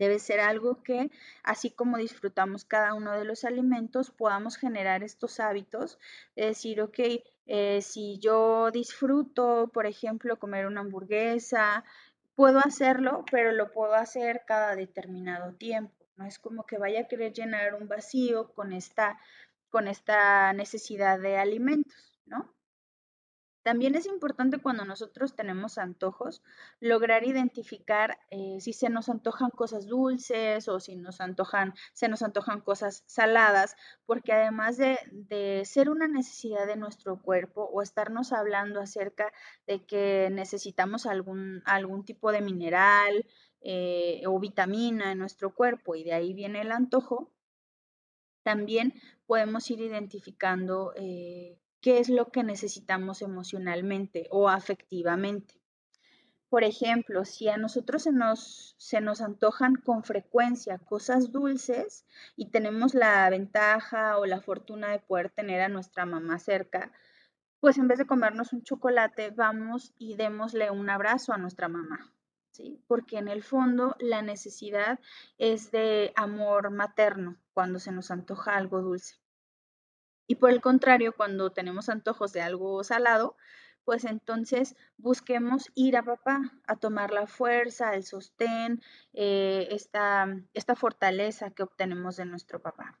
Debe 0.00 0.18
ser 0.18 0.40
algo 0.40 0.82
que, 0.82 1.10
así 1.42 1.70
como 1.70 1.98
disfrutamos 1.98 2.64
cada 2.64 2.94
uno 2.94 3.12
de 3.12 3.26
los 3.26 3.44
alimentos, 3.44 4.10
podamos 4.10 4.56
generar 4.56 5.02
estos 5.02 5.40
hábitos 5.40 5.98
de 6.34 6.46
decir, 6.46 6.80
ok, 6.80 6.98
eh, 7.46 7.82
si 7.82 8.18
yo 8.18 8.70
disfruto, 8.70 9.70
por 9.74 9.84
ejemplo, 9.84 10.38
comer 10.38 10.66
una 10.66 10.80
hamburguesa, 10.80 11.84
puedo 12.34 12.60
hacerlo, 12.60 13.26
pero 13.30 13.52
lo 13.52 13.72
puedo 13.72 13.92
hacer 13.94 14.44
cada 14.46 14.74
determinado 14.74 15.52
tiempo. 15.52 15.92
No 16.16 16.24
es 16.24 16.38
como 16.38 16.64
que 16.64 16.78
vaya 16.78 17.02
a 17.02 17.08
querer 17.08 17.34
llenar 17.34 17.74
un 17.74 17.86
vacío 17.86 18.52
con 18.54 18.72
esta 18.72 19.18
con 19.68 19.86
esta 19.86 20.52
necesidad 20.54 21.20
de 21.20 21.36
alimentos, 21.36 22.18
¿no? 22.26 22.52
También 23.62 23.94
es 23.94 24.06
importante 24.06 24.58
cuando 24.58 24.86
nosotros 24.86 25.36
tenemos 25.36 25.76
antojos 25.76 26.42
lograr 26.80 27.24
identificar 27.24 28.18
eh, 28.30 28.56
si 28.60 28.72
se 28.72 28.88
nos 28.88 29.10
antojan 29.10 29.50
cosas 29.50 29.86
dulces 29.86 30.66
o 30.68 30.80
si 30.80 30.96
nos 30.96 31.20
antojan, 31.20 31.74
se 31.92 32.08
nos 32.08 32.22
antojan 32.22 32.62
cosas 32.62 33.04
saladas, 33.06 33.76
porque 34.06 34.32
además 34.32 34.78
de, 34.78 34.98
ser 35.64 35.90
una 35.90 36.08
necesidad 36.08 36.66
de 36.66 36.76
nuestro 36.76 37.20
cuerpo 37.20 37.64
o 37.64 37.82
estarnos 37.82 38.32
hablando 38.32 38.80
acerca 38.80 39.30
de 39.66 39.84
que 39.84 40.30
necesitamos 40.32 41.04
algún, 41.04 41.62
algún 41.66 42.04
tipo 42.04 42.32
de 42.32 42.40
mineral 42.40 43.26
eh, 43.60 44.22
o 44.26 44.38
vitamina 44.40 45.12
en 45.12 45.18
nuestro 45.18 45.54
cuerpo 45.54 45.96
y 45.96 46.04
de 46.04 46.14
ahí 46.14 46.32
viene 46.32 46.62
el 46.62 46.72
antojo, 46.72 47.30
también 48.42 48.94
podemos 49.26 49.70
ir 49.70 49.80
identificando 49.80 50.92
eh, 50.96 51.58
qué 51.80 51.98
es 51.98 52.08
lo 52.08 52.30
que 52.30 52.42
necesitamos 52.42 53.22
emocionalmente 53.22 54.26
o 54.30 54.48
afectivamente. 54.48 55.54
Por 56.48 56.64
ejemplo, 56.64 57.24
si 57.24 57.48
a 57.48 57.56
nosotros 57.56 58.02
se 58.02 58.12
nos, 58.12 58.74
se 58.78 59.00
nos 59.00 59.20
antojan 59.20 59.76
con 59.76 60.02
frecuencia 60.02 60.78
cosas 60.78 61.30
dulces 61.30 62.04
y 62.36 62.50
tenemos 62.50 62.94
la 62.94 63.30
ventaja 63.30 64.18
o 64.18 64.26
la 64.26 64.40
fortuna 64.40 64.88
de 64.90 64.98
poder 64.98 65.30
tener 65.30 65.60
a 65.60 65.68
nuestra 65.68 66.06
mamá 66.06 66.38
cerca, 66.38 66.92
pues 67.60 67.78
en 67.78 67.88
vez 67.88 67.98
de 67.98 68.06
comernos 68.06 68.52
un 68.52 68.62
chocolate, 68.62 69.30
vamos 69.30 69.92
y 69.98 70.16
démosle 70.16 70.70
un 70.70 70.90
abrazo 70.90 71.32
a 71.32 71.38
nuestra 71.38 71.68
mamá 71.68 72.12
porque 72.86 73.18
en 73.18 73.28
el 73.28 73.42
fondo 73.42 73.96
la 74.00 74.22
necesidad 74.22 74.98
es 75.38 75.70
de 75.70 76.12
amor 76.16 76.70
materno 76.70 77.36
cuando 77.52 77.78
se 77.78 77.92
nos 77.92 78.10
antoja 78.10 78.56
algo 78.56 78.82
dulce. 78.82 79.16
Y 80.30 80.36
por 80.36 80.50
el 80.52 80.60
contrario, 80.60 81.12
cuando 81.16 81.50
tenemos 81.50 81.88
antojos 81.88 82.32
de 82.32 82.40
algo 82.40 82.84
salado, 82.84 83.36
pues 83.84 84.04
entonces 84.04 84.76
busquemos 84.96 85.72
ir 85.74 85.96
a 85.96 86.04
papá, 86.04 86.52
a 86.68 86.76
tomar 86.76 87.10
la 87.10 87.26
fuerza, 87.26 87.96
el 87.96 88.04
sostén, 88.04 88.80
eh, 89.12 89.66
esta, 89.72 90.28
esta 90.54 90.76
fortaleza 90.76 91.50
que 91.50 91.64
obtenemos 91.64 92.16
de 92.16 92.26
nuestro 92.26 92.62
papá. 92.62 92.96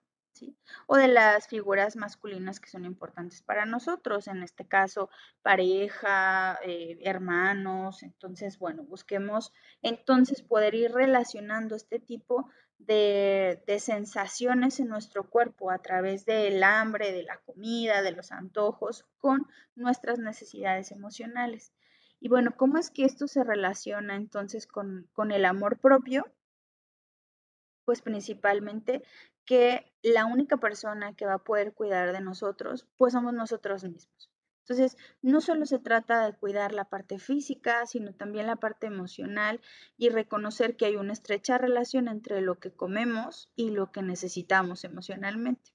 O 0.86 0.96
de 0.96 1.08
las 1.08 1.48
figuras 1.48 1.96
masculinas 1.96 2.60
que 2.60 2.68
son 2.68 2.84
importantes 2.84 3.42
para 3.42 3.66
nosotros, 3.66 4.28
en 4.28 4.42
este 4.42 4.66
caso 4.66 5.10
pareja, 5.42 6.58
eh, 6.64 6.98
hermanos. 7.02 8.02
Entonces, 8.02 8.58
bueno, 8.58 8.84
busquemos 8.84 9.52
entonces 9.82 10.42
poder 10.42 10.74
ir 10.74 10.92
relacionando 10.92 11.76
este 11.76 11.98
tipo 11.98 12.50
de, 12.86 13.78
sensaciones 13.78 14.80
en 14.80 14.88
nuestro 14.88 15.28
cuerpo 15.28 15.70
a 15.70 15.78
través 15.78 16.24
del 16.24 16.62
hambre, 16.62 17.12
de 17.12 17.22
la 17.22 17.38
comida, 17.38 18.02
de 18.02 18.12
los 18.12 18.32
antojos, 18.32 19.04
con 19.18 19.46
nuestras 19.74 20.18
necesidades 20.18 20.90
emocionales. 20.90 21.72
Y 22.20 22.28
bueno, 22.28 22.54
¿cómo 22.56 22.78
es 22.78 22.90
que 22.90 23.04
esto 23.04 23.28
se 23.28 23.44
relaciona 23.44 24.16
entonces 24.16 24.66
con, 24.66 25.08
con 25.12 25.30
el 25.30 25.44
amor 25.44 25.78
propio? 25.78 26.26
Pues 27.84 28.02
principalmente 28.02 29.02
que 29.50 29.92
la 30.04 30.26
única 30.26 30.58
persona 30.58 31.16
que 31.16 31.26
va 31.26 31.34
a 31.34 31.42
poder 31.42 31.74
cuidar 31.74 32.12
de 32.12 32.20
nosotros, 32.20 32.86
pues 32.96 33.14
somos 33.14 33.34
nosotros 33.34 33.82
mismos. 33.82 34.30
Entonces, 34.60 34.96
no 35.22 35.40
solo 35.40 35.66
se 35.66 35.80
trata 35.80 36.24
de 36.24 36.38
cuidar 36.38 36.72
la 36.72 36.84
parte 36.84 37.18
física, 37.18 37.84
sino 37.84 38.14
también 38.14 38.46
la 38.46 38.54
parte 38.54 38.86
emocional 38.86 39.60
y 39.96 40.10
reconocer 40.10 40.76
que 40.76 40.84
hay 40.84 40.94
una 40.94 41.12
estrecha 41.12 41.58
relación 41.58 42.06
entre 42.06 42.42
lo 42.42 42.60
que 42.60 42.70
comemos 42.70 43.50
y 43.56 43.70
lo 43.72 43.90
que 43.90 44.02
necesitamos 44.02 44.84
emocionalmente. 44.84 45.72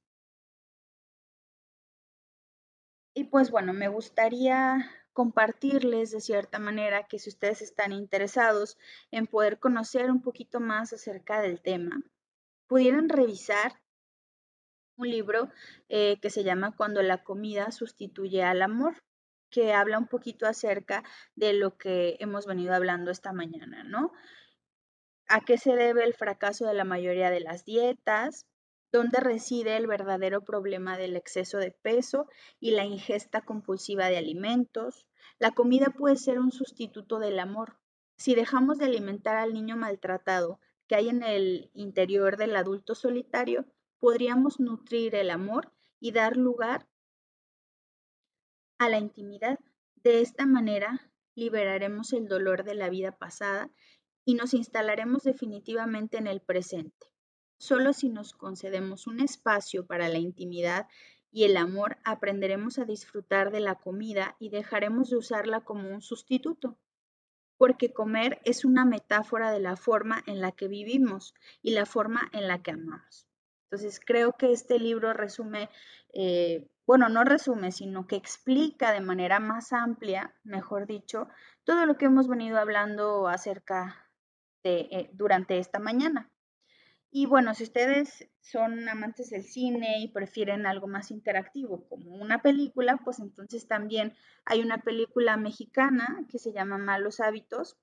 Y 3.13 3.25
pues 3.25 3.51
bueno, 3.51 3.73
me 3.73 3.89
gustaría 3.89 4.89
compartirles 5.11 6.11
de 6.11 6.21
cierta 6.21 6.59
manera 6.59 7.07
que 7.09 7.19
si 7.19 7.29
ustedes 7.29 7.61
están 7.61 7.91
interesados 7.91 8.77
en 9.11 9.27
poder 9.27 9.59
conocer 9.59 10.09
un 10.09 10.21
poquito 10.21 10.61
más 10.61 10.93
acerca 10.93 11.41
del 11.41 11.61
tema, 11.61 12.01
pudieran 12.67 13.09
revisar 13.09 13.81
un 14.97 15.09
libro 15.09 15.49
eh, 15.89 16.19
que 16.21 16.29
se 16.29 16.43
llama 16.43 16.75
Cuando 16.75 17.01
la 17.01 17.23
comida 17.23 17.71
sustituye 17.71 18.43
al 18.43 18.61
amor, 18.61 19.03
que 19.49 19.73
habla 19.73 19.97
un 19.97 20.07
poquito 20.07 20.47
acerca 20.47 21.03
de 21.35 21.53
lo 21.53 21.77
que 21.77 22.17
hemos 22.19 22.45
venido 22.45 22.73
hablando 22.73 23.11
esta 23.11 23.33
mañana, 23.33 23.83
¿no? 23.83 24.11
¿A 25.27 25.41
qué 25.41 25.57
se 25.57 25.75
debe 25.75 26.03
el 26.03 26.13
fracaso 26.13 26.67
de 26.67 26.73
la 26.73 26.83
mayoría 26.83 27.29
de 27.29 27.39
las 27.39 27.65
dietas? 27.65 28.45
¿Dónde 28.91 29.19
reside 29.19 29.75
el 29.75 29.87
verdadero 29.87 30.43
problema 30.45 30.97
del 30.97 31.15
exceso 31.15 31.57
de 31.57 31.71
peso 31.71 32.27
y 32.59 32.71
la 32.71 32.85
ingesta 32.85 33.41
compulsiva 33.41 34.07
de 34.07 34.17
alimentos? 34.17 35.07
La 35.39 35.51
comida 35.51 35.87
puede 35.87 36.15
ser 36.15 36.39
un 36.39 36.51
sustituto 36.51 37.19
del 37.19 37.39
amor. 37.39 37.77
Si 38.17 38.35
dejamos 38.35 38.77
de 38.77 38.85
alimentar 38.85 39.35
al 39.35 39.53
niño 39.53 39.75
maltratado 39.75 40.59
que 40.87 40.95
hay 40.95 41.09
en 41.09 41.23
el 41.23 41.69
interior 41.73 42.37
del 42.37 42.55
adulto 42.55 42.95
solitario, 42.95 43.65
podríamos 43.99 44.59
nutrir 44.59 45.15
el 45.15 45.29
amor 45.29 45.71
y 45.99 46.11
dar 46.11 46.37
lugar 46.37 46.87
a 48.77 48.89
la 48.89 48.99
intimidad. 48.99 49.59
De 49.95 50.21
esta 50.21 50.45
manera 50.45 51.11
liberaremos 51.35 52.13
el 52.13 52.27
dolor 52.27 52.63
de 52.63 52.75
la 52.75 52.89
vida 52.89 53.17
pasada 53.17 53.71
y 54.25 54.35
nos 54.35 54.53
instalaremos 54.53 55.23
definitivamente 55.23 56.17
en 56.17 56.27
el 56.27 56.41
presente. 56.41 57.07
Solo 57.57 57.93
si 57.93 58.09
nos 58.09 58.33
concedemos 58.33 59.07
un 59.07 59.19
espacio 59.19 59.85
para 59.85 60.09
la 60.09 60.17
intimidad 60.17 60.87
y 61.31 61.43
el 61.43 61.57
amor, 61.57 61.97
aprenderemos 62.03 62.79
a 62.79 62.85
disfrutar 62.85 63.51
de 63.51 63.59
la 63.59 63.75
comida 63.75 64.35
y 64.39 64.49
dejaremos 64.49 65.09
de 65.09 65.17
usarla 65.17 65.61
como 65.61 65.89
un 65.89 66.01
sustituto, 66.01 66.77
porque 67.57 67.93
comer 67.93 68.41
es 68.45 68.65
una 68.65 68.85
metáfora 68.85 69.51
de 69.51 69.59
la 69.59 69.75
forma 69.75 70.23
en 70.27 70.41
la 70.41 70.51
que 70.51 70.67
vivimos 70.67 71.33
y 71.61 71.71
la 71.71 71.85
forma 71.85 72.29
en 72.33 72.47
la 72.47 72.61
que 72.61 72.71
amamos. 72.71 73.27
Entonces, 73.65 73.99
creo 73.99 74.33
que 74.33 74.51
este 74.51 74.79
libro 74.79 75.13
resume, 75.13 75.69
eh, 76.13 76.67
bueno, 76.85 77.09
no 77.09 77.23
resume, 77.23 77.71
sino 77.71 78.07
que 78.07 78.15
explica 78.15 78.91
de 78.91 79.01
manera 79.01 79.39
más 79.39 79.73
amplia, 79.73 80.35
mejor 80.43 80.85
dicho, 80.85 81.27
todo 81.63 81.85
lo 81.85 81.97
que 81.97 82.05
hemos 82.05 82.27
venido 82.27 82.57
hablando 82.57 83.27
acerca 83.27 84.09
de 84.63 84.87
eh, 84.91 85.09
durante 85.13 85.57
esta 85.57 85.79
mañana. 85.79 86.31
Y 87.17 87.27
bueno, 87.27 87.53
si 87.53 87.63
ustedes 87.63 88.27
son 88.41 88.89
amantes 88.89 89.29
del 89.29 89.45
cine 89.45 89.99
y 90.01 90.09
prefieren 90.09 90.65
algo 90.65 90.85
más 90.87 91.11
interactivo 91.11 91.87
como 91.87 92.13
una 92.13 92.41
película, 92.41 92.99
pues 93.05 93.19
entonces 93.19 93.69
también 93.69 94.13
hay 94.43 94.59
una 94.59 94.79
película 94.79 95.37
mexicana 95.37 96.25
que 96.29 96.39
se 96.39 96.51
llama 96.51 96.77
Malos 96.77 97.21
Hábitos, 97.21 97.77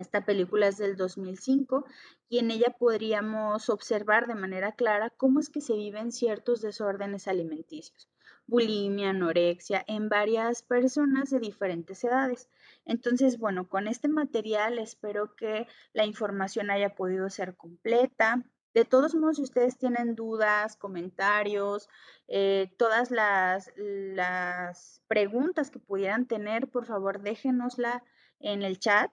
esta 0.00 0.24
película 0.24 0.66
es 0.66 0.78
del 0.78 0.96
2005 0.96 1.84
y 2.28 2.40
en 2.40 2.50
ella 2.50 2.74
podríamos 2.76 3.70
observar 3.70 4.26
de 4.26 4.34
manera 4.34 4.72
clara 4.72 5.10
cómo 5.10 5.38
es 5.38 5.48
que 5.48 5.60
se 5.60 5.74
viven 5.74 6.10
ciertos 6.10 6.60
desórdenes 6.60 7.28
alimenticios, 7.28 8.08
bulimia, 8.48 9.10
anorexia, 9.10 9.84
en 9.86 10.08
varias 10.08 10.64
personas 10.64 11.30
de 11.30 11.38
diferentes 11.38 12.02
edades. 12.02 12.48
Entonces, 12.90 13.38
bueno, 13.38 13.68
con 13.68 13.86
este 13.86 14.08
material 14.08 14.80
espero 14.80 15.36
que 15.36 15.68
la 15.92 16.06
información 16.06 16.72
haya 16.72 16.96
podido 16.96 17.30
ser 17.30 17.54
completa. 17.56 18.44
De 18.74 18.84
todos 18.84 19.14
modos, 19.14 19.36
si 19.36 19.42
ustedes 19.42 19.78
tienen 19.78 20.16
dudas, 20.16 20.76
comentarios, 20.76 21.88
eh, 22.26 22.74
todas 22.78 23.12
las, 23.12 23.72
las 23.76 25.02
preguntas 25.06 25.70
que 25.70 25.78
pudieran 25.78 26.26
tener, 26.26 26.66
por 26.68 26.84
favor 26.84 27.22
déjenosla 27.22 28.02
en 28.40 28.62
el 28.62 28.80
chat 28.80 29.12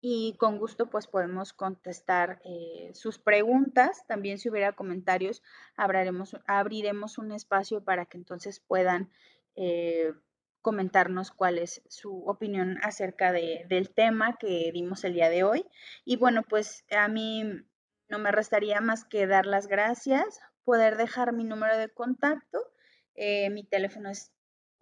y 0.00 0.36
con 0.38 0.58
gusto 0.58 0.88
pues 0.88 1.08
podemos 1.08 1.52
contestar 1.52 2.40
eh, 2.44 2.92
sus 2.94 3.18
preguntas. 3.18 4.06
También 4.06 4.38
si 4.38 4.48
hubiera 4.48 4.74
comentarios, 4.74 5.42
abriremos 5.76 7.18
un 7.18 7.32
espacio 7.32 7.82
para 7.82 8.06
que 8.06 8.18
entonces 8.18 8.60
puedan 8.60 9.10
eh, 9.56 10.12
comentarnos 10.62 11.30
cuál 11.30 11.58
es 11.58 11.82
su 11.88 12.24
opinión 12.24 12.78
acerca 12.82 13.32
del 13.32 13.90
tema 13.90 14.38
que 14.38 14.70
dimos 14.72 15.04
el 15.04 15.14
día 15.14 15.28
de 15.28 15.44
hoy. 15.44 15.66
Y 16.04 16.16
bueno, 16.16 16.42
pues 16.48 16.84
a 16.90 17.08
mí 17.08 17.44
no 18.08 18.18
me 18.18 18.32
restaría 18.32 18.80
más 18.80 19.04
que 19.04 19.26
dar 19.26 19.46
las 19.46 19.66
gracias, 19.66 20.40
poder 20.64 20.96
dejar 20.96 21.32
mi 21.32 21.44
número 21.44 21.76
de 21.76 21.88
contacto. 21.88 22.58
Eh, 23.14 23.50
mi 23.50 23.64
teléfono 23.64 24.08
es 24.08 24.32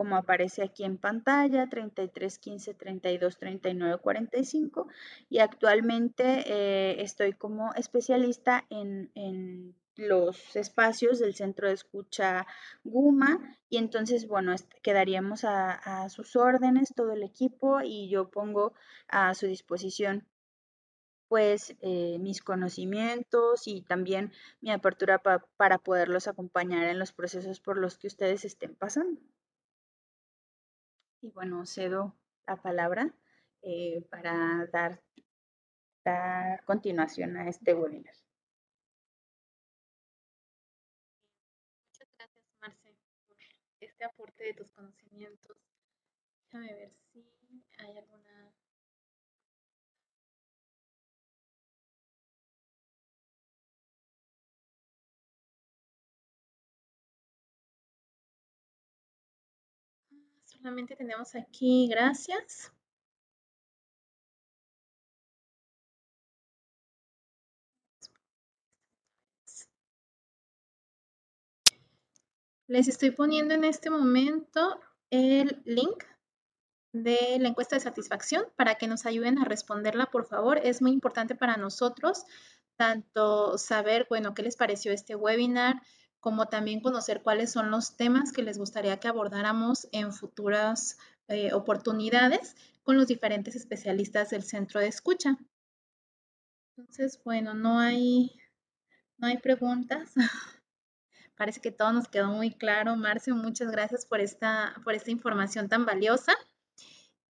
como 0.00 0.16
aparece 0.16 0.62
aquí 0.62 0.84
en 0.84 0.96
pantalla, 0.96 1.68
33 1.68 2.38
15 2.38 2.72
32 2.72 3.36
39 3.36 3.98
45 3.98 4.88
y 5.28 5.40
actualmente 5.40 6.42
eh, 6.46 7.02
estoy 7.02 7.34
como 7.34 7.74
especialista 7.74 8.64
en, 8.70 9.74
los 10.00 10.56
espacios 10.56 11.18
del 11.18 11.34
centro 11.34 11.68
de 11.68 11.74
escucha 11.74 12.46
GUMA 12.84 13.58
y 13.68 13.78
entonces, 13.78 14.26
bueno, 14.26 14.54
quedaríamos 14.82 15.44
a, 15.44 16.08
sus 16.08 16.36
órdenes 16.36 16.92
todo 16.94 17.12
el 17.12 17.22
equipo 17.22 17.80
y 17.82 18.08
yo 18.08 18.30
pongo 18.30 18.74
a 19.08 19.34
su 19.34 19.46
disposición 19.46 20.26
pues 21.28 21.76
eh, 21.80 22.18
mis 22.18 22.42
conocimientos 22.42 23.68
y 23.68 23.82
también 23.82 24.32
mi 24.60 24.72
apertura 24.72 25.22
para 25.56 25.78
poderlos 25.78 26.26
acompañar 26.26 26.88
en 26.88 26.98
los 26.98 27.12
procesos 27.12 27.60
por 27.60 27.76
los 27.78 27.96
que 27.98 28.08
ustedes 28.08 28.44
estén 28.44 28.74
pasando. 28.74 29.20
Y 31.22 31.30
bueno, 31.30 31.66
cedo 31.66 32.16
la 32.46 32.56
palabra 32.56 33.14
eh, 33.62 34.02
para 34.10 34.66
dar, 34.72 35.02
continuación 36.64 37.36
a 37.36 37.48
este 37.48 37.74
webinar. 37.74 38.14
Muchas 41.86 42.08
gracias, 42.16 42.44
Marce, 42.60 42.96
por 44.16 44.30
de 44.44 44.55
tus 44.55 44.70
conocimientos. 44.72 45.57
Déjame 46.46 46.74
ver 46.74 46.92
si 47.12 47.24
hay 47.79 47.98
alguna 47.98 48.53
Solamente 60.44 60.96
tenemos 60.96 61.35
aquí 61.37 61.88
gracias. 61.88 62.72
Les 72.70 72.87
estoy 72.87 73.11
poniendo 73.11 73.52
en 73.52 73.64
este 73.64 73.90
momento 73.90 74.80
el 75.11 75.61
link 75.64 76.04
de 76.92 77.37
la 77.40 77.48
encuesta 77.48 77.74
de 77.74 77.80
satisfacción 77.80 78.44
para 78.54 78.76
que 78.76 78.87
nos 78.87 79.06
ayuden 79.06 79.38
a 79.38 79.44
responderla, 79.44 80.06
por 80.06 80.24
favor. 80.24 80.61
Es 80.62 80.80
muy 80.80 80.92
importante 80.92 81.35
para 81.35 81.56
nosotros 81.56 82.26
tanto 82.76 83.59
saber, 83.59 84.06
bueno, 84.09 84.35
qué 84.35 84.44
les 84.44 84.56
pareció 84.56 84.92
este 84.92 85.16
webinar, 85.16 85.83
como 86.20 86.46
también 86.46 86.80
conocer 86.80 87.24
cuáles 87.24 87.50
son 87.50 87.72
los 87.72 87.96
temas 87.96 88.30
que 88.30 88.44
les 88.44 88.56
gustaría 88.56 89.00
que 89.00 89.09
abordáramos 89.09 89.88
en 89.90 90.12
futuras 90.12 90.96
eh, 91.26 91.52
oportunidades 91.52 92.54
con 92.85 92.96
los 92.96 93.09
diferentes 93.09 93.56
especialistas 93.56 94.30
del 94.30 94.44
centro 94.44 94.78
de 94.78 94.87
escucha. 94.87 95.37
Entonces, 96.76 97.20
bueno, 97.24 97.52
no 97.52 97.80
hay, 97.80 98.30
no 99.18 99.26
hay 99.26 99.38
preguntas. 99.38 100.12
Parece 101.40 101.62
que 101.62 101.72
todo 101.72 101.90
nos 101.94 102.07
quedó 102.07 102.29
muy 102.29 102.50
claro. 102.50 102.96
Marcio, 102.96 103.35
muchas 103.35 103.70
gracias 103.70 104.05
por 104.05 104.20
esta, 104.20 104.74
por 104.85 104.92
esta 104.92 105.11
información 105.11 105.70
tan 105.70 105.87
valiosa. 105.87 106.35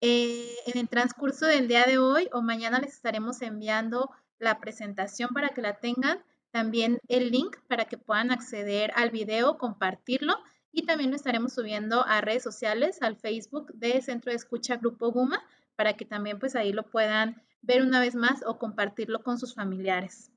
Eh, 0.01 0.49
en 0.65 0.79
el 0.79 0.89
transcurso 0.89 1.45
del 1.45 1.67
día 1.67 1.83
de 1.83 1.99
hoy 1.99 2.27
o 2.33 2.41
mañana 2.41 2.79
les 2.79 2.95
estaremos 2.95 3.39
enviando 3.43 4.09
la 4.39 4.59
presentación 4.59 5.29
para 5.29 5.49
que 5.49 5.61
la 5.61 5.79
tengan, 5.79 6.23
también 6.49 6.97
el 7.07 7.29
link 7.29 7.57
para 7.67 7.85
que 7.85 7.99
puedan 7.99 8.31
acceder 8.31 8.91
al 8.95 9.11
video, 9.11 9.59
compartirlo 9.59 10.33
y 10.71 10.87
también 10.87 11.11
lo 11.11 11.15
estaremos 11.15 11.53
subiendo 11.53 12.03
a 12.07 12.19
redes 12.21 12.41
sociales, 12.41 13.03
al 13.03 13.15
Facebook 13.15 13.71
de 13.75 14.01
Centro 14.01 14.31
de 14.31 14.37
Escucha 14.37 14.77
Grupo 14.77 15.11
Guma, 15.11 15.43
para 15.75 15.93
que 15.93 16.05
también 16.05 16.39
pues 16.39 16.55
ahí 16.55 16.73
lo 16.73 16.81
puedan 16.81 17.43
ver 17.61 17.83
una 17.83 17.99
vez 17.99 18.15
más 18.15 18.41
o 18.43 18.57
compartirlo 18.57 19.21
con 19.21 19.37
sus 19.37 19.53
familiares. 19.53 20.31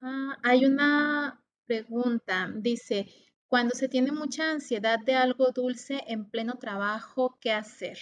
Ah, 0.00 0.36
hay 0.42 0.64
una 0.64 1.40
pregunta, 1.68 2.50
dice, 2.56 3.06
cuando 3.46 3.74
se 3.74 3.88
tiene 3.88 4.10
mucha 4.10 4.50
ansiedad 4.50 4.98
de 4.98 5.14
algo 5.14 5.52
dulce 5.52 6.02
en 6.06 6.28
pleno 6.28 6.54
trabajo, 6.58 7.38
¿qué 7.40 7.52
hacer? 7.52 7.98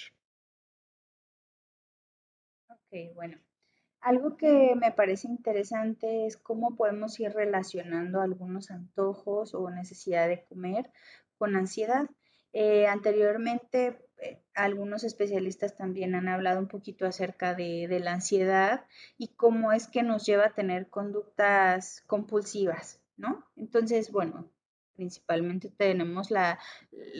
Ok, 2.68 3.14
bueno. 3.14 3.38
Algo 4.00 4.36
que 4.36 4.74
me 4.76 4.92
parece 4.92 5.26
interesante 5.26 6.26
es 6.26 6.36
cómo 6.36 6.76
podemos 6.76 7.18
ir 7.18 7.32
relacionando 7.32 8.20
algunos 8.20 8.70
antojos 8.70 9.52
o 9.52 9.68
necesidad 9.70 10.28
de 10.28 10.44
comer 10.44 10.92
con 11.38 11.56
ansiedad. 11.56 12.08
Eh, 12.52 12.86
anteriormente, 12.86 13.98
eh, 14.18 14.40
algunos 14.54 15.02
especialistas 15.02 15.76
también 15.76 16.14
han 16.14 16.28
hablado 16.28 16.60
un 16.60 16.68
poquito 16.68 17.04
acerca 17.04 17.54
de, 17.54 17.88
de, 17.88 17.98
la 17.98 18.12
ansiedad 18.12 18.84
y 19.18 19.34
cómo 19.34 19.72
es 19.72 19.88
que 19.88 20.04
nos 20.04 20.24
lleva 20.24 20.46
a 20.46 20.54
tener 20.54 20.88
conductas 20.88 22.02
compulsivas, 22.06 23.00
¿no? 23.16 23.44
Entonces, 23.56 24.10
bueno, 24.10 24.50
principalmente 24.94 25.70
tenemos 25.70 26.30
la, 26.30 26.58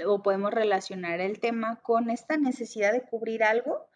o 0.07 0.23
podemos 0.23 0.53
relacionar 0.53 1.21
el 1.21 1.41
tema 1.41 1.81
con 1.83 2.11
esta 2.11 2.37
necesidad 2.37 2.93
de 2.93 3.03
cubrir 3.03 3.45
algo 3.45 3.89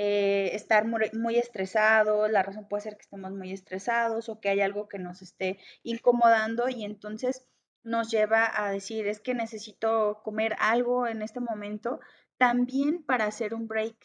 eh, 0.00 0.54
estar 0.54 0.86
muy, 0.86 1.36
estresado, 1.36 2.28
la 2.28 2.44
razón 2.44 2.68
puede 2.68 2.82
ser 2.82 2.96
que 2.96 3.02
estemos 3.02 3.32
muy 3.32 3.52
estresados 3.52 4.28
o 4.28 4.40
que 4.40 4.48
hay 4.48 4.60
algo 4.60 4.88
que 4.88 5.00
nos 5.00 5.22
esté 5.22 5.58
incomodando 5.82 6.68
y 6.68 6.84
entonces 6.84 7.44
nos 7.82 8.08
lleva 8.08 8.48
a 8.54 8.70
decir 8.70 9.08
es 9.08 9.18
que 9.18 9.34
necesito 9.34 10.20
comer 10.22 10.54
algo 10.60 11.08
en 11.08 11.20
este 11.22 11.40
momento 11.40 11.98
también 12.36 13.02
para 13.02 13.24
hacer 13.24 13.54
un 13.54 13.66
break, 13.66 13.96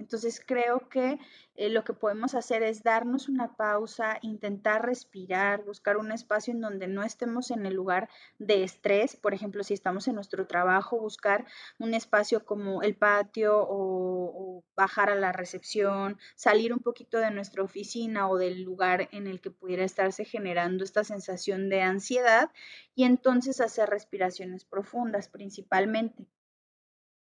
entonces 0.00 0.42
creo 0.44 0.88
que 0.88 1.18
eh, 1.56 1.68
lo 1.68 1.84
que 1.84 1.92
podemos 1.92 2.34
hacer 2.34 2.62
es 2.62 2.82
darnos 2.82 3.28
una 3.28 3.54
pausa, 3.54 4.18
intentar 4.22 4.86
respirar, 4.86 5.62
buscar 5.62 5.98
un 5.98 6.10
espacio 6.10 6.54
en 6.54 6.62
donde 6.62 6.88
no 6.88 7.02
estemos 7.02 7.50
en 7.50 7.66
el 7.66 7.74
lugar 7.74 8.08
de 8.38 8.64
estrés. 8.64 9.16
Por 9.16 9.34
ejemplo, 9.34 9.62
si 9.62 9.74
estamos 9.74 10.08
en 10.08 10.14
nuestro 10.14 10.46
trabajo, 10.46 10.98
buscar 10.98 11.44
un 11.78 11.92
espacio 11.92 12.46
como 12.46 12.80
el 12.82 12.96
patio 12.96 13.58
o, 13.58 14.64
bajar 14.74 15.10
a 15.10 15.14
la 15.16 15.32
recepción, 15.32 16.18
salir 16.34 16.72
un 16.72 16.78
poquito 16.78 17.18
de 17.18 17.30
nuestra 17.30 17.62
oficina 17.62 18.30
o 18.30 18.38
del 18.38 18.62
lugar 18.62 19.10
en 19.12 19.26
el 19.26 19.42
que 19.42 19.50
pudiera 19.50 19.84
estarse 19.84 20.24
generando 20.24 20.82
esta 20.82 21.04
sensación 21.04 21.68
de 21.68 21.82
ansiedad 21.82 22.50
y 22.94 23.04
entonces 23.04 23.60
hacer 23.60 23.90
respiraciones 23.90 24.64
profundas 24.64 25.28
principalmente. 25.28 26.26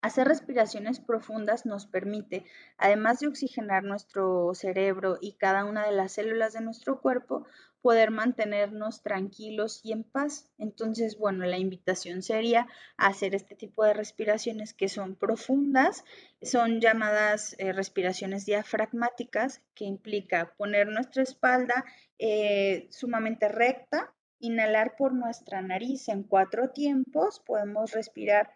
Hacer 0.04 0.28
respiraciones 0.28 1.00
profundas 1.00 1.64
nos 1.64 1.86
permite, 1.86 2.44
además 2.76 3.20
de 3.20 3.26
oxigenar 3.26 3.84
nuestro 3.84 4.54
cerebro 4.54 5.16
y 5.18 5.32
cada 5.32 5.64
una 5.64 5.86
de 5.86 5.92
las 5.92 6.12
células 6.12 6.52
de 6.52 6.60
nuestro 6.60 7.00
cuerpo, 7.00 7.46
poder 7.80 8.10
mantenernos 8.10 9.02
tranquilos 9.02 9.80
y 9.82 9.92
en 9.92 10.04
paz. 10.04 10.52
Entonces, 10.58 11.16
bueno, 11.16 11.46
la 11.46 11.56
invitación 11.56 12.20
sería 12.20 12.66
hacer 12.98 13.34
este 13.34 13.54
tipo 13.54 13.82
de 13.82 13.94
respiraciones 13.94 14.74
que 14.74 14.90
son 14.90 15.14
profundas, 15.14 16.04
son 16.42 16.82
llamadas 16.82 17.56
eh, 17.58 17.72
respiraciones 17.72 18.44
diafragmáticas, 18.44 19.62
que 19.74 19.86
implica 19.86 20.52
poner 20.58 20.86
nuestra 20.88 21.22
espalda 21.22 21.82
eh, 22.18 22.88
sumamente 22.90 23.48
recta, 23.48 24.12
inhalar 24.38 24.96
por 24.98 25.14
nuestra 25.14 25.62
nariz 25.62 26.10
en 26.10 26.24
cuatro 26.24 26.72
tiempos, 26.72 27.40
podemos 27.40 27.92
respirar 27.92 28.50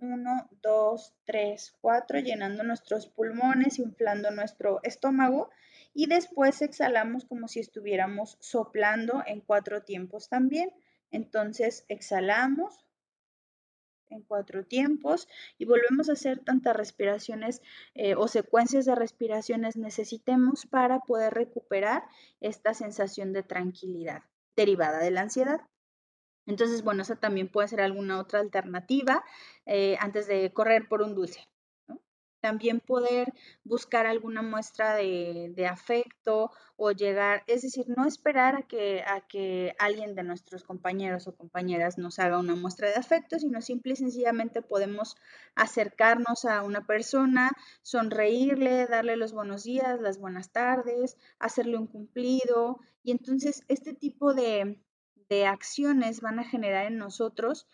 1, 0.00 0.50
2, 0.62 1.14
3, 1.24 1.76
4, 1.80 2.20
llenando 2.20 2.62
nuestros 2.62 3.06
pulmones, 3.06 3.78
inflando 3.78 4.30
nuestro 4.30 4.80
estómago 4.82 5.50
y 5.92 6.06
después 6.06 6.62
exhalamos 6.62 7.24
como 7.24 7.48
si 7.48 7.60
estuviéramos 7.60 8.36
soplando 8.40 9.22
en 9.26 9.40
cuatro 9.40 9.82
tiempos 9.82 10.28
también. 10.28 10.70
Entonces 11.10 11.84
exhalamos 11.88 12.84
en 14.10 14.22
cuatro 14.22 14.64
tiempos 14.64 15.28
y 15.58 15.64
volvemos 15.64 16.08
a 16.08 16.12
hacer 16.12 16.40
tantas 16.40 16.76
respiraciones 16.76 17.62
eh, 17.94 18.14
o 18.16 18.28
secuencias 18.28 18.84
de 18.84 18.94
respiraciones 18.94 19.76
necesitemos 19.76 20.66
para 20.66 21.00
poder 21.00 21.34
recuperar 21.34 22.04
esta 22.40 22.74
sensación 22.74 23.32
de 23.32 23.42
tranquilidad 23.42 24.22
derivada 24.56 24.98
de 24.98 25.10
la 25.10 25.22
ansiedad. 25.22 25.60
Entonces, 26.50 26.82
bueno, 26.82 27.02
esa 27.02 27.14
también 27.14 27.48
puede 27.48 27.68
ser 27.68 27.80
alguna 27.80 28.18
otra 28.18 28.40
alternativa 28.40 29.22
eh, 29.66 29.96
antes 30.00 30.26
de 30.26 30.52
correr 30.52 30.88
por 30.88 31.00
un 31.00 31.14
dulce. 31.14 31.48
También 32.40 32.80
poder 32.80 33.32
buscar 33.62 34.06
alguna 34.06 34.42
muestra 34.42 34.96
de, 34.96 35.66
afecto 35.70 36.50
o 36.76 36.90
llegar, 36.90 37.44
es 37.46 37.62
decir, 37.62 37.84
no 37.88 38.04
esperar 38.04 38.56
a 38.56 38.62
que, 38.62 39.04
a 39.06 39.20
que 39.28 39.74
alguien 39.78 40.16
de 40.16 40.24
nuestros 40.24 40.64
compañeros 40.64 41.28
o 41.28 41.36
compañeras 41.36 41.98
nos 41.98 42.18
haga 42.18 42.38
una 42.38 42.56
muestra 42.56 42.88
de 42.88 42.96
afecto, 42.96 43.38
sino 43.38 43.60
simple 43.60 43.92
y 43.92 43.96
sencillamente 43.96 44.60
podemos 44.60 45.16
acercarnos 45.54 46.46
a 46.46 46.62
una 46.62 46.84
persona, 46.84 47.52
sonreírle, 47.82 48.86
darle 48.86 49.16
los 49.16 49.32
buenos 49.32 49.62
días, 49.62 50.00
las 50.00 50.18
buenas 50.18 50.50
tardes, 50.50 51.16
hacerle 51.38 51.76
un 51.76 51.86
cumplido. 51.86 52.80
Y 53.04 53.12
entonces 53.12 53.62
este 53.68 53.94
tipo 53.94 54.34
de, 54.34 54.80
de 55.30 55.46
acciones 55.46 56.20
van 56.20 56.40
a 56.40 56.44
generar 56.44 56.86
en 56.86 56.98
nosotros 56.98 57.66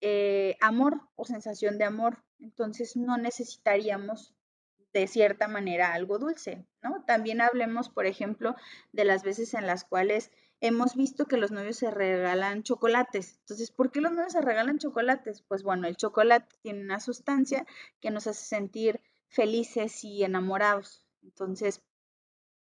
eh, 0.00 0.56
amor 0.60 1.00
o 1.16 1.24
sensación 1.24 1.78
de 1.78 1.84
amor. 1.84 2.22
Entonces 2.38 2.96
no 2.96 3.16
necesitaríamos 3.16 4.34
de 4.92 5.06
cierta 5.06 5.48
manera 5.48 5.92
algo 5.92 6.18
dulce, 6.18 6.66
¿no? 6.82 7.04
También 7.06 7.40
hablemos, 7.40 7.88
por 7.88 8.06
ejemplo, 8.06 8.54
de 8.92 9.04
las 9.04 9.22
veces 9.22 9.54
en 9.54 9.66
las 9.66 9.84
cuales 9.84 10.30
hemos 10.60 10.94
visto 10.94 11.26
que 11.26 11.36
los 11.36 11.52
novios 11.52 11.76
se 11.76 11.90
regalan 11.90 12.62
chocolates. 12.62 13.38
Entonces, 13.40 13.70
¿por 13.70 13.90
qué 13.90 14.00
los 14.00 14.12
novios 14.12 14.32
se 14.32 14.40
regalan 14.42 14.78
chocolates? 14.78 15.42
Pues 15.42 15.62
bueno, 15.62 15.86
el 15.86 15.96
chocolate 15.96 16.54
tiene 16.62 16.82
una 16.82 17.00
sustancia 17.00 17.66
que 18.00 18.10
nos 18.10 18.26
hace 18.26 18.44
sentir 18.44 19.00
felices 19.28 20.04
y 20.04 20.24
enamorados. 20.24 21.06
Entonces, 21.22 21.82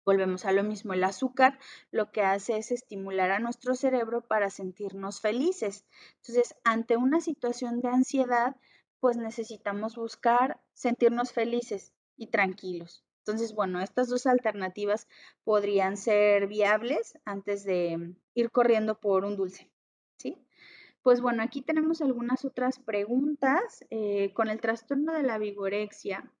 Volvemos 0.09 0.45
a 0.45 0.51
lo 0.51 0.63
mismo, 0.63 0.93
el 0.93 1.03
azúcar 1.03 1.59
lo 1.91 2.11
que 2.11 2.23
hace 2.23 2.57
es 2.57 2.71
estimular 2.71 3.29
a 3.29 3.37
nuestro 3.37 3.75
cerebro 3.75 4.21
para 4.21 4.49
sentirnos 4.49 5.21
felices. 5.21 5.85
Entonces, 6.15 6.55
ante 6.63 6.97
una 6.97 7.21
situación 7.21 7.79
de 7.79 7.89
ansiedad, 7.89 8.55
pues 8.99 9.17
necesitamos 9.17 9.95
buscar 9.95 10.59
sentirnos 10.73 11.31
felices 11.31 11.93
y 12.17 12.25
tranquilos. 12.25 13.05
Entonces, 13.19 13.53
bueno, 13.53 13.81
estas 13.81 14.09
dos 14.09 14.25
alternativas 14.25 15.07
podrían 15.43 15.95
ser 15.95 16.47
viables 16.47 17.13
antes 17.23 17.63
de 17.63 18.15
ir 18.33 18.49
corriendo 18.49 18.99
por 18.99 19.25
un 19.25 19.37
dulce, 19.37 19.69
¿sí? 20.17 20.43
Pues 21.03 21.21
bueno, 21.21 21.43
aquí 21.43 21.61
tenemos 21.61 22.01
algunas 22.01 22.45
otras 22.45 22.79
preguntas. 22.79 23.85
Eh, 23.91 24.33
con 24.33 24.49
el 24.49 24.59
trastorno 24.59 25.13
de 25.13 25.21
la 25.21 25.37
vigorexia, 25.37 26.31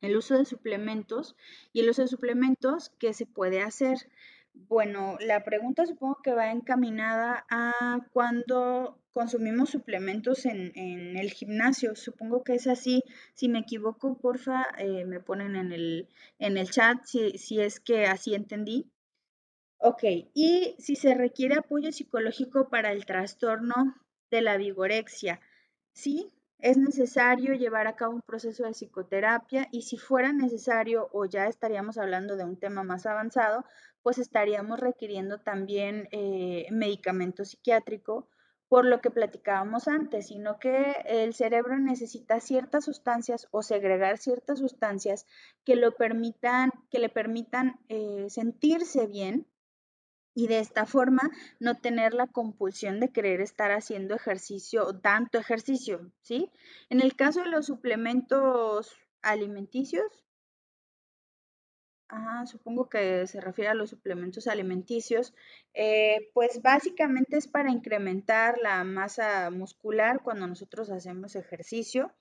el 0.00 0.16
uso 0.16 0.36
de 0.36 0.44
suplementos 0.44 1.36
y 1.72 1.80
el 1.80 1.90
uso 1.90 2.02
de 2.02 2.08
suplementos, 2.08 2.90
¿qué 2.98 3.12
se 3.12 3.26
puede 3.26 3.62
hacer? 3.62 3.98
Bueno, 4.52 5.16
la 5.20 5.44
pregunta 5.44 5.86
supongo 5.86 6.20
que 6.22 6.34
va 6.34 6.50
encaminada 6.50 7.46
a 7.50 8.00
cuando 8.12 8.98
consumimos 9.12 9.70
suplementos 9.70 10.46
en, 10.46 10.72
el 11.16 11.30
gimnasio. 11.30 11.94
Supongo 11.96 12.42
que 12.42 12.54
es 12.54 12.66
así. 12.66 13.02
Si 13.34 13.48
me 13.48 13.60
equivoco, 13.60 14.18
porfa, 14.18 14.66
eh, 14.78 15.04
me 15.04 15.20
ponen 15.20 15.56
en 15.56 15.72
el, 15.72 16.08
en 16.38 16.56
el 16.58 16.70
chat 16.70 16.98
si, 17.04 17.38
si 17.38 17.60
es 17.60 17.80
que 17.80 18.06
así 18.06 18.34
entendí. 18.34 18.90
Ok, 19.78 20.02
y 20.34 20.76
si 20.78 20.94
se 20.94 21.14
requiere 21.14 21.54
apoyo 21.54 21.90
psicológico 21.90 22.68
para 22.68 22.92
el 22.92 23.06
trastorno 23.06 23.94
de 24.30 24.42
la 24.42 24.56
vigorexia. 24.58 25.40
Sí, 25.92 26.30
es 26.62 26.76
necesario 26.76 27.54
llevar 27.54 27.86
a 27.86 27.96
cabo 27.96 28.14
un 28.14 28.22
proceso 28.22 28.64
de 28.64 28.72
psicoterapia 28.72 29.68
y 29.70 29.82
si 29.82 29.96
fuera 29.96 30.32
necesario 30.32 31.08
o 31.12 31.24
ya 31.24 31.46
estaríamos 31.46 31.98
hablando 31.98 32.36
de 32.36 32.44
un 32.44 32.56
tema 32.56 32.82
más 32.82 33.06
avanzado, 33.06 33.64
pues 34.02 34.18
estaríamos 34.18 34.80
requiriendo 34.80 35.38
también 35.38 36.08
eh, 36.12 36.66
medicamento 36.70 37.44
psiquiátrico 37.44 38.28
por 38.68 38.84
lo 38.84 39.00
que 39.00 39.10
platicábamos 39.10 39.88
antes, 39.88 40.28
sino 40.28 40.60
que 40.60 40.92
el 41.04 41.34
cerebro 41.34 41.76
necesita 41.78 42.38
ciertas 42.38 42.84
sustancias 42.84 43.48
o 43.50 43.64
segregar 43.64 44.16
ciertas 44.18 44.60
sustancias 44.60 45.26
que, 45.64 45.74
lo 45.74 45.96
permitan, 45.96 46.70
que 46.88 47.00
le 47.00 47.08
permitan 47.08 47.80
eh, 47.88 48.26
sentirse 48.28 49.08
bien 49.08 49.48
y 50.34 50.46
de 50.46 50.60
esta 50.60 50.86
forma 50.86 51.30
no 51.58 51.76
tener 51.76 52.14
la 52.14 52.26
compulsión 52.26 53.00
de 53.00 53.10
querer 53.10 53.40
estar 53.40 53.72
haciendo 53.72 54.14
ejercicio 54.14 55.00
tanto 55.00 55.38
ejercicio, 55.38 56.12
¿sí? 56.22 56.50
En 56.88 57.00
el 57.00 57.16
caso 57.16 57.42
de 57.42 57.50
los 57.50 57.66
suplementos 57.66 58.96
alimenticios, 59.22 60.24
supongo 62.46 62.88
que 62.88 63.26
se 63.26 63.40
refiere 63.40 63.70
a 63.70 63.74
los 63.74 63.90
suplementos 63.90 64.46
alimenticios, 64.46 65.34
eh, 65.74 66.30
pues 66.34 66.60
básicamente 66.62 67.36
es 67.36 67.46
para 67.46 67.70
incrementar 67.70 68.58
la 68.58 68.84
masa 68.84 69.50
muscular 69.50 70.20
cuando 70.22 70.46
nosotros 70.46 70.90
hacemos 70.90 71.36
ejercicio. 71.36 72.12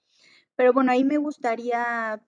Pero 0.56 0.74
bueno, 0.74 0.92
ahí 0.92 1.04
me 1.04 1.18
gustaría 1.18 2.22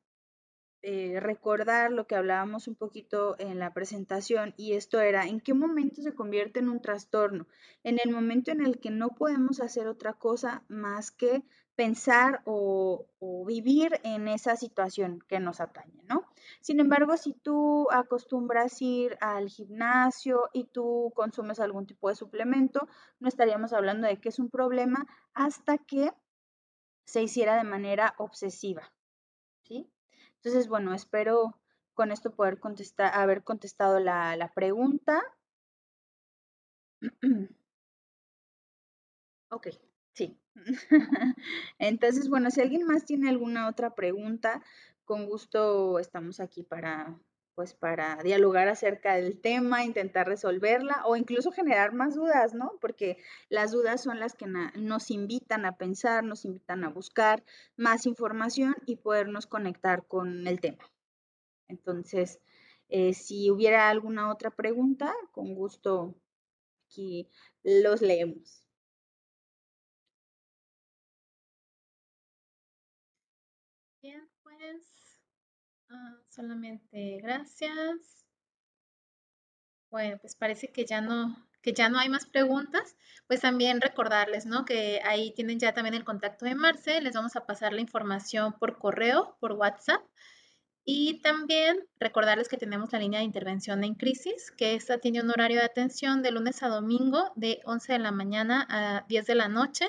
eh, 0.83 1.19
recordar 1.19 1.91
lo 1.91 2.07
que 2.07 2.15
hablábamos 2.15 2.67
un 2.67 2.75
poquito 2.75 3.35
en 3.37 3.59
la 3.59 3.71
presentación 3.71 4.55
y 4.57 4.73
esto 4.73 4.99
era, 4.99 5.27
¿en 5.27 5.39
qué 5.39 5.53
momento 5.53 6.01
se 6.01 6.15
convierte 6.15 6.59
en 6.59 6.69
un 6.69 6.81
trastorno? 6.81 7.45
En 7.83 7.99
el 8.03 8.11
momento 8.11 8.51
en 8.51 8.65
el 8.65 8.79
que 8.79 8.89
no 8.89 9.09
podemos 9.09 9.59
hacer 9.59 9.87
otra 9.87 10.13
cosa 10.13 10.63
más 10.69 11.11
que 11.11 11.43
pensar 11.75 12.41
o, 12.45 13.07
vivir 13.47 13.99
en 14.03 14.27
esa 14.27 14.55
situación 14.55 15.19
que 15.27 15.39
nos 15.39 15.59
atañe, 15.61 16.03
¿no? 16.07 16.25
Sin 16.61 16.79
embargo, 16.79 17.17
si 17.17 17.33
tú 17.33 17.87
acostumbras 17.91 18.81
ir 18.81 19.17
al 19.19 19.49
gimnasio 19.49 20.49
y 20.53 20.65
tú 20.65 21.11
consumes 21.15 21.59
algún 21.59 21.85
tipo 21.85 22.09
de 22.09 22.15
suplemento, 22.15 22.87
no 23.19 23.27
estaríamos 23.27 23.73
hablando 23.73 24.07
de 24.07 24.21
que 24.21 24.29
es 24.29 24.39
un 24.39 24.49
problema 24.49 25.05
hasta 25.33 25.77
que 25.77 26.11
se 27.05 27.21
hiciera 27.23 27.55
de 27.57 27.63
manera 27.63 28.15
obsesiva, 28.17 28.91
¿sí? 29.63 29.89
Entonces, 30.43 30.67
bueno, 30.67 30.93
espero 30.95 31.59
con 31.93 32.11
esto 32.11 32.33
poder 32.35 32.59
contestar, 32.59 33.13
haber 33.13 33.43
contestado 33.43 33.99
la, 33.99 34.35
la 34.35 34.51
pregunta. 34.51 35.21
ok, 39.49 39.67
sí. 40.13 40.39
Entonces, 41.79 42.29
bueno, 42.29 42.49
si 42.49 42.61
alguien 42.61 42.85
más 42.85 43.05
tiene 43.05 43.29
alguna 43.29 43.67
otra 43.67 43.93
pregunta, 43.93 44.63
con 45.05 45.25
gusto 45.27 45.99
estamos 45.99 46.39
aquí 46.39 46.63
para, 46.63 47.19
pues, 47.55 47.73
para 47.73 48.17
dialogar 48.23 48.67
acerca 48.67 49.15
del 49.15 49.39
tema, 49.39 49.83
intentar 49.83 50.27
resolverla 50.27 51.03
o 51.05 51.15
incluso 51.15 51.51
generar 51.51 51.93
más 51.93 52.15
dudas, 52.15 52.53
¿no? 52.53 52.73
Porque 52.81 53.17
las 53.49 53.71
dudas 53.71 54.01
son 54.03 54.19
las 54.19 54.35
que 54.35 54.47
nos 54.47 55.11
invitan 55.11 55.65
a 55.65 55.77
pensar, 55.77 56.23
nos 56.23 56.45
invitan 56.45 56.83
a 56.83 56.89
buscar 56.89 57.43
más 57.77 58.05
información 58.05 58.75
y 58.85 58.97
podernos 58.97 59.45
conectar 59.47 60.05
con 60.07 60.47
el 60.47 60.59
tema. 60.61 60.83
Entonces, 61.67 62.39
eh, 62.89 63.13
si 63.13 63.49
hubiera 63.51 63.89
alguna 63.89 64.31
otra 64.31 64.51
pregunta, 64.51 65.13
con 65.31 65.55
gusto 65.55 66.15
aquí 66.87 67.29
los 67.63 68.01
leemos. 68.01 68.63
Bien, 74.01 74.29
pues 74.43 75.19
ah, 75.89 76.20
solamente 76.31 77.19
gracias. 77.21 78.25
Bueno, 79.89 80.17
pues 80.19 80.35
parece 80.35 80.71
que 80.71 80.85
ya 80.85 81.01
no, 81.01 81.35
que 81.61 81.73
ya 81.73 81.89
no 81.89 81.99
hay 81.99 82.09
más 82.09 82.25
preguntas. 82.25 82.95
Pues 83.27 83.41
también 83.41 83.81
recordarles, 83.81 84.45
¿no? 84.45 84.65
Que 84.65 85.01
ahí 85.03 85.33
tienen 85.33 85.59
ya 85.59 85.73
también 85.73 85.95
el 85.95 86.05
contacto 86.05 86.45
de 86.45 86.55
Marce. 86.55 87.01
Les 87.01 87.13
vamos 87.13 87.35
a 87.35 87.45
pasar 87.45 87.73
la 87.73 87.81
información 87.81 88.53
por 88.53 88.77
correo, 88.79 89.37
por 89.39 89.53
WhatsApp. 89.53 90.01
Y 90.83 91.21
también 91.21 91.77
recordarles 91.99 92.49
que 92.49 92.57
tenemos 92.57 92.91
la 92.91 92.99
línea 92.99 93.19
de 93.19 93.25
intervención 93.25 93.83
en 93.83 93.93
crisis, 93.93 94.51
que 94.51 94.73
esta 94.73 94.97
tiene 94.97 95.21
un 95.21 95.29
horario 95.29 95.59
de 95.59 95.65
atención 95.65 96.23
de 96.23 96.31
lunes 96.31 96.63
a 96.63 96.69
domingo 96.69 97.31
de 97.35 97.59
11 97.65 97.93
de 97.93 97.99
la 97.99 98.11
mañana 98.11 98.65
a 98.69 99.05
10 99.07 99.27
de 99.27 99.35
la 99.35 99.47
noche. 99.47 99.87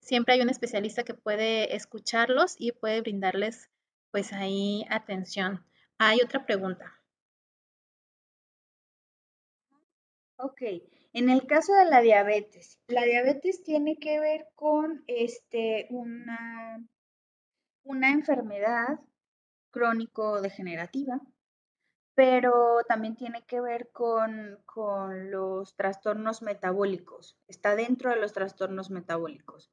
Siempre 0.00 0.34
hay 0.34 0.42
un 0.42 0.50
especialista 0.50 1.04
que 1.04 1.14
puede 1.14 1.74
escucharlos 1.74 2.56
y 2.58 2.72
puede 2.72 3.00
brindarles 3.00 3.70
pues 4.10 4.32
ahí 4.32 4.84
atención. 4.90 5.67
Hay 6.00 6.20
otra 6.22 6.46
pregunta. 6.46 6.94
Ok, 10.36 10.62
en 11.12 11.28
el 11.28 11.44
caso 11.46 11.74
de 11.74 11.86
la 11.86 12.00
diabetes, 12.00 12.78
la 12.86 13.02
diabetes 13.02 13.64
tiene 13.64 13.98
que 13.98 14.20
ver 14.20 14.46
con 14.54 15.02
este, 15.08 15.88
una, 15.90 16.80
una 17.82 18.12
enfermedad 18.12 19.00
crónico-degenerativa, 19.72 21.20
pero 22.14 22.78
también 22.86 23.16
tiene 23.16 23.44
que 23.46 23.60
ver 23.60 23.90
con, 23.90 24.60
con 24.64 25.32
los 25.32 25.74
trastornos 25.74 26.42
metabólicos, 26.42 27.36
está 27.48 27.74
dentro 27.74 28.10
de 28.10 28.20
los 28.20 28.32
trastornos 28.32 28.90
metabólicos. 28.90 29.72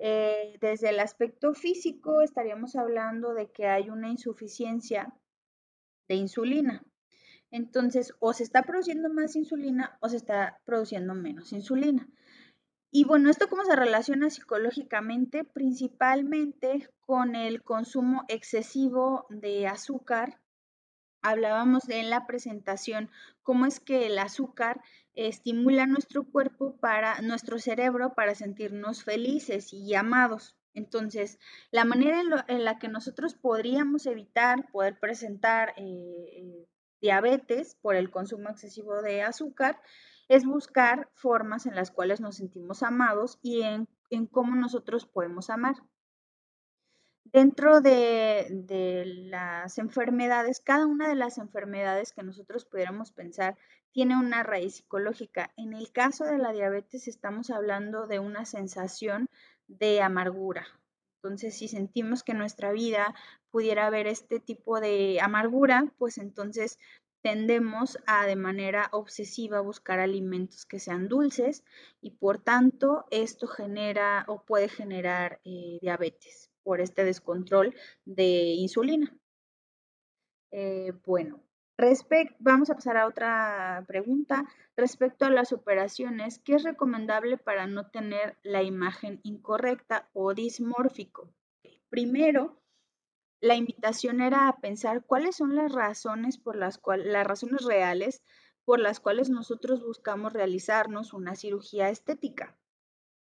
Eh, 0.00 0.58
desde 0.60 0.88
el 0.88 0.98
aspecto 0.98 1.54
físico 1.54 2.22
estaríamos 2.22 2.74
hablando 2.74 3.34
de 3.34 3.52
que 3.52 3.68
hay 3.68 3.88
una 3.90 4.08
insuficiencia 4.08 5.14
de 6.12 6.16
insulina. 6.16 6.84
Entonces, 7.50 8.12
o 8.20 8.34
se 8.34 8.42
está 8.42 8.62
produciendo 8.62 9.08
más 9.08 9.34
insulina 9.34 9.96
o 10.00 10.08
se 10.10 10.18
está 10.18 10.60
produciendo 10.66 11.14
menos 11.14 11.52
insulina. 11.52 12.06
Y 12.90 13.04
bueno, 13.04 13.30
¿esto 13.30 13.48
cómo 13.48 13.64
se 13.64 13.74
relaciona 13.74 14.28
psicológicamente? 14.28 15.44
Principalmente 15.44 16.90
con 17.00 17.34
el 17.34 17.62
consumo 17.62 18.24
excesivo 18.28 19.26
de 19.30 19.66
azúcar. 19.66 20.38
Hablábamos 21.22 21.88
en 21.88 22.10
la 22.10 22.26
presentación 22.26 23.10
cómo 23.42 23.64
es 23.64 23.80
que 23.80 24.06
el 24.06 24.18
azúcar 24.18 24.82
estimula 25.14 25.86
nuestro 25.86 26.24
cuerpo 26.24 26.76
para 26.76 27.22
nuestro 27.22 27.58
cerebro 27.58 28.12
para 28.14 28.34
sentirnos 28.34 29.04
felices 29.04 29.72
y 29.72 29.94
amados. 29.94 30.58
Entonces, 30.74 31.38
la 31.70 31.84
manera 31.84 32.22
en, 32.48 32.64
la 32.64 32.78
que 32.78 32.88
nosotros 32.88 33.34
podríamos 33.34 34.06
evitar 34.06 34.70
poder 34.72 34.98
presentar 34.98 35.74
eh, 35.76 35.82
eh, 35.84 36.68
diabetes 37.00 37.76
por 37.82 37.96
el 37.96 38.10
consumo 38.10 38.48
excesivo 38.48 39.02
de 39.02 39.22
azúcar 39.22 39.80
es 40.28 40.46
buscar 40.46 41.10
formas 41.14 41.66
en 41.66 41.74
las 41.74 41.90
cuales 41.90 42.20
nos 42.20 42.36
sentimos 42.36 42.82
amados 42.82 43.38
y 43.42 43.62
en, 43.62 43.88
cómo 44.30 44.56
nosotros 44.56 45.04
podemos 45.04 45.50
amar. 45.50 45.74
Dentro 47.24 47.80
de, 47.80 48.46
las 49.28 49.78
enfermedades, 49.78 50.60
cada 50.60 50.86
una 50.86 51.08
de 51.08 51.14
las 51.16 51.38
enfermedades 51.38 52.12
que 52.12 52.22
nosotros 52.22 52.64
pudiéramos 52.64 53.10
pensar 53.10 53.56
tiene 53.90 54.16
una 54.18 54.42
raíz 54.42 54.76
psicológica. 54.76 55.52
En 55.56 55.74
el 55.74 55.92
caso 55.92 56.24
de 56.24 56.38
la 56.38 56.52
diabetes 56.52 57.08
estamos 57.08 57.50
hablando 57.50 58.06
de 58.06 58.18
una 58.18 58.44
sensación 58.44 59.28
de 59.78 60.02
amargura. 60.02 60.66
Entonces, 61.22 61.56
si 61.56 61.68
sentimos 61.68 62.22
que 62.22 62.32
en 62.32 62.38
nuestra 62.38 62.72
vida 62.72 63.14
pudiera 63.50 63.86
haber 63.86 64.06
este 64.06 64.40
tipo 64.40 64.80
de 64.80 65.20
amargura, 65.20 65.92
pues 65.98 66.18
entonces 66.18 66.78
tendemos 67.22 67.98
a 68.06 68.26
de 68.26 68.36
manera 68.36 68.88
obsesiva 68.90 69.60
buscar 69.60 70.00
alimentos 70.00 70.66
que 70.66 70.80
sean 70.80 71.08
dulces 71.08 71.64
y 72.00 72.10
por 72.10 72.38
tanto 72.38 73.06
esto 73.10 73.46
genera 73.46 74.24
o 74.26 74.42
puede 74.44 74.68
generar 74.68 75.40
eh, 75.44 75.78
diabetes 75.80 76.50
por 76.64 76.80
este 76.80 77.04
descontrol 77.04 77.74
de 78.04 78.54
insulina. 78.58 79.16
Eh, 80.50 80.92
bueno, 81.06 81.40
vamos 82.38 82.70
a 82.70 82.74
pasar 82.74 82.96
a 82.96 83.06
otra 83.06 83.84
pregunta. 83.86 84.46
Respecto 84.76 85.24
a 85.24 85.30
las 85.30 85.52
operaciones, 85.52 86.38
¿qué 86.38 86.54
es 86.54 86.62
recomendable 86.62 87.38
para 87.38 87.66
no 87.66 87.90
tener 87.90 88.38
la 88.42 88.62
imagen 88.62 89.20
incorrecta 89.22 90.08
o 90.12 90.34
dismórfico? 90.34 91.28
Primero, 91.88 92.62
la 93.40 93.56
invitación 93.56 94.20
era 94.20 94.48
a 94.48 94.60
pensar 94.60 95.04
cuáles 95.04 95.36
son 95.36 95.56
las 95.56 95.72
razones 95.72 96.38
por 96.38 96.56
las 96.56 96.78
cuales, 96.78 97.06
las 97.06 97.26
razones 97.26 97.64
reales 97.64 98.22
por 98.64 98.78
las 98.78 99.00
cuales 99.00 99.30
nosotros 99.30 99.82
buscamos 99.82 100.32
realizarnos 100.32 101.12
una 101.12 101.34
cirugía 101.34 101.88
estética. 101.88 102.56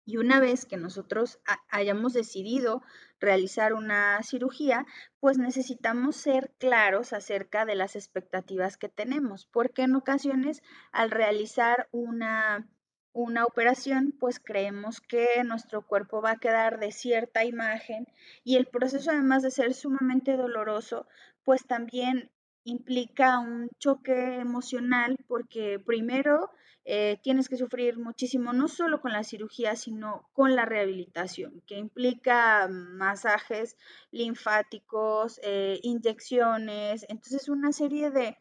Y 0.07 0.18
una 0.18 0.38
vez 0.38 0.66
que 0.66 0.76
nosotros 0.76 1.38
hayamos 1.70 2.12
decidido 2.12 2.82
realizar 3.20 3.72
una 3.72 4.22
cirugía, 4.22 4.86
pues 5.18 5.38
necesitamos 5.38 6.16
ser 6.16 6.52
claros 6.59 7.12
acerca 7.12 7.64
de 7.64 7.74
las 7.74 7.96
expectativas 7.96 8.76
que 8.76 8.90
tenemos, 8.90 9.46
porque 9.46 9.82
en 9.82 9.94
ocasiones 9.94 10.62
al 10.92 11.11
realizar 11.11 11.88
una, 11.90 12.68
una 13.12 13.44
operación, 13.44 14.14
pues 14.18 14.40
creemos 14.40 15.00
que 15.00 15.26
nuestro 15.44 15.86
cuerpo 15.86 16.20
va 16.20 16.32
a 16.32 16.38
quedar 16.38 16.78
de 16.80 16.92
cierta 16.92 17.44
imagen 17.44 18.07
y 18.42 18.57
el 18.57 18.66
proceso, 18.66 19.11
además 19.11 19.42
de 19.42 19.50
ser 19.50 19.72
sumamente 19.72 20.36
doloroso, 20.36 21.07
pues 21.44 21.66
también 21.66 22.30
implica 22.65 23.39
un 23.39 23.69
choque 23.79 24.41
emocional 24.41 25.17
porque 25.29 25.79
primero 25.79 26.51
eh, 26.87 27.19
tienes 27.23 27.49
que 27.49 27.57
sufrir 27.57 27.99
muchísimo, 27.99 28.53
no 28.53 28.69
solo 28.69 29.01
con 29.01 29.12
la 29.12 29.25
cirugía, 29.25 29.75
sino 29.75 30.29
con 30.35 30.55
la 30.55 30.67
rehabilitación, 30.67 31.62
que 31.67 31.79
implica 31.79 32.69
masajes 32.69 33.77
linfáticos, 34.11 35.41
eh, 35.43 35.79
inyecciones, 35.83 37.07
entonces 37.09 37.49
una 37.49 37.73
serie 37.73 38.11
de, 38.11 38.37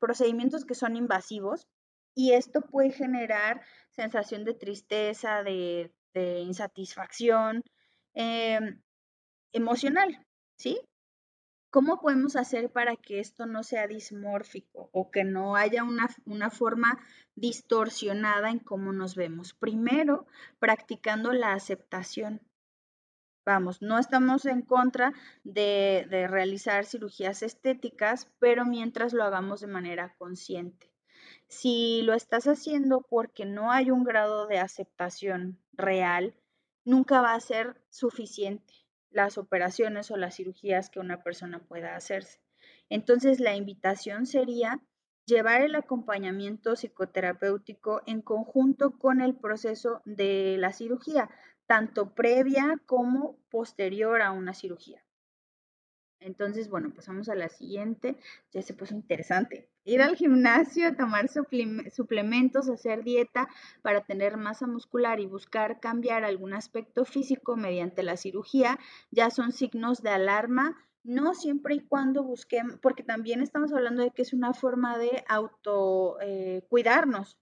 procedimientos 0.00 0.64
que 0.64 0.74
son 0.74 0.96
invasivos 0.96 1.68
y 2.14 2.32
esto 2.32 2.60
puede 2.60 2.90
generar 2.90 3.62
sensación 3.90 4.44
de 4.44 4.54
tristeza, 4.54 5.42
de, 5.42 5.92
insatisfacción 6.14 7.62
em, 8.14 8.82
emocional, 9.52 10.26
¿sí? 10.56 10.80
¿Cómo 11.70 12.00
podemos 12.00 12.34
hacer 12.36 12.70
para 12.70 12.96
que 12.96 13.20
esto 13.20 13.44
no 13.44 13.62
sea 13.62 13.86
dismórfico 13.86 14.88
o 14.92 15.10
que 15.10 15.24
no 15.24 15.54
haya 15.54 15.84
una, 15.84 16.50
forma 16.50 16.98
distorsionada 17.34 18.48
en 18.48 18.58
cómo 18.58 18.92
nos 18.94 19.14
vemos? 19.14 19.52
Primero, 19.52 20.26
practicando 20.58 21.30
la 21.32 21.52
aceptación. 21.52 22.40
Vamos, 23.44 23.82
no 23.82 23.98
estamos 23.98 24.46
en 24.46 24.62
contra 24.62 25.12
de, 25.44 26.06
de, 26.08 26.26
realizar 26.26 26.86
cirugías 26.86 27.42
estéticas, 27.42 28.30
pero 28.38 28.64
mientras 28.64 29.12
lo 29.12 29.24
hagamos 29.24 29.60
de 29.60 29.66
manera 29.66 30.14
consciente. 30.16 30.90
Si 31.48 32.00
lo 32.02 32.14
estás 32.14 32.46
haciendo 32.46 33.02
porque 33.02 33.44
no 33.44 33.70
hay 33.72 33.90
un 33.90 34.04
grado 34.04 34.46
de 34.46 34.58
aceptación 34.58 35.58
real, 35.72 36.34
nunca 36.84 37.20
va 37.20 37.34
a 37.34 37.40
ser 37.40 37.78
suficiente 37.90 38.87
las 39.10 39.38
operaciones 39.38 40.10
o 40.10 40.16
las 40.16 40.36
cirugías 40.36 40.90
que 40.90 41.00
una 41.00 41.22
persona 41.22 41.60
pueda 41.60 41.96
hacerse. 41.96 42.40
Entonces, 42.88 43.40
la 43.40 43.56
invitación 43.56 44.26
sería 44.26 44.80
llevar 45.26 45.62
el 45.62 45.74
acompañamiento 45.74 46.74
psicoterapéutico 46.74 48.02
en 48.06 48.22
conjunto 48.22 48.98
con 48.98 49.20
el 49.20 49.36
proceso 49.36 50.00
de 50.04 50.56
la 50.58 50.72
cirugía, 50.72 51.28
tanto 51.66 52.14
previa 52.14 52.80
como 52.86 53.38
posterior 53.50 54.22
a 54.22 54.32
una 54.32 54.54
cirugía. 54.54 55.04
Entonces, 56.20 56.68
bueno, 56.68 56.92
pasamos 56.94 57.28
a 57.28 57.34
la 57.34 57.48
siguiente. 57.48 58.16
Ya 58.52 58.62
se 58.62 58.74
puso 58.74 58.94
interesante. 58.94 59.68
Ir 59.88 60.02
al 60.02 60.16
gimnasio, 60.16 60.94
tomar 60.96 61.30
suplementos, 61.30 62.68
hacer 62.68 63.04
dieta 63.04 63.48
para 63.80 64.04
tener 64.04 64.36
masa 64.36 64.66
muscular 64.66 65.18
y 65.18 65.24
buscar 65.24 65.80
cambiar 65.80 66.24
algún 66.24 66.52
aspecto 66.52 67.06
físico 67.06 67.56
mediante 67.56 68.02
la 68.02 68.18
cirugía 68.18 68.78
ya 69.10 69.30
son 69.30 69.50
signos 69.50 70.02
de 70.02 70.10
alarma, 70.10 70.76
no 71.04 71.32
siempre 71.32 71.76
y 71.76 71.80
cuando 71.80 72.22
busquemos, 72.22 72.76
porque 72.82 73.02
también 73.02 73.40
estamos 73.40 73.72
hablando 73.72 74.02
de 74.02 74.10
que 74.10 74.20
es 74.20 74.34
una 74.34 74.52
forma 74.52 74.98
de 74.98 75.24
auto 75.26 76.18
eh, 76.20 76.62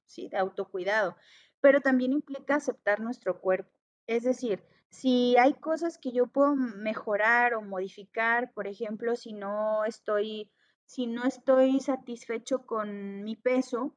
¿sí? 0.05 0.29
De 0.29 0.37
autocuidado, 0.37 1.17
pero 1.61 1.81
también 1.81 2.13
implica 2.13 2.55
aceptar 2.55 3.01
nuestro 3.01 3.41
cuerpo. 3.41 3.73
Es 4.07 4.23
decir, 4.23 4.63
si 4.89 5.37
hay 5.37 5.55
cosas 5.55 5.99
que 5.99 6.13
yo 6.13 6.29
puedo 6.29 6.55
mejorar 6.55 7.55
o 7.55 7.63
modificar, 7.63 8.53
por 8.53 8.69
ejemplo, 8.69 9.17
si 9.17 9.33
no 9.33 9.85
estoy, 9.85 10.53
si 10.87 11.07
no 11.07 11.25
estoy 11.25 11.81
satisfecho 11.81 12.65
con 12.67 13.23
mi 13.25 13.37
peso, 13.37 13.95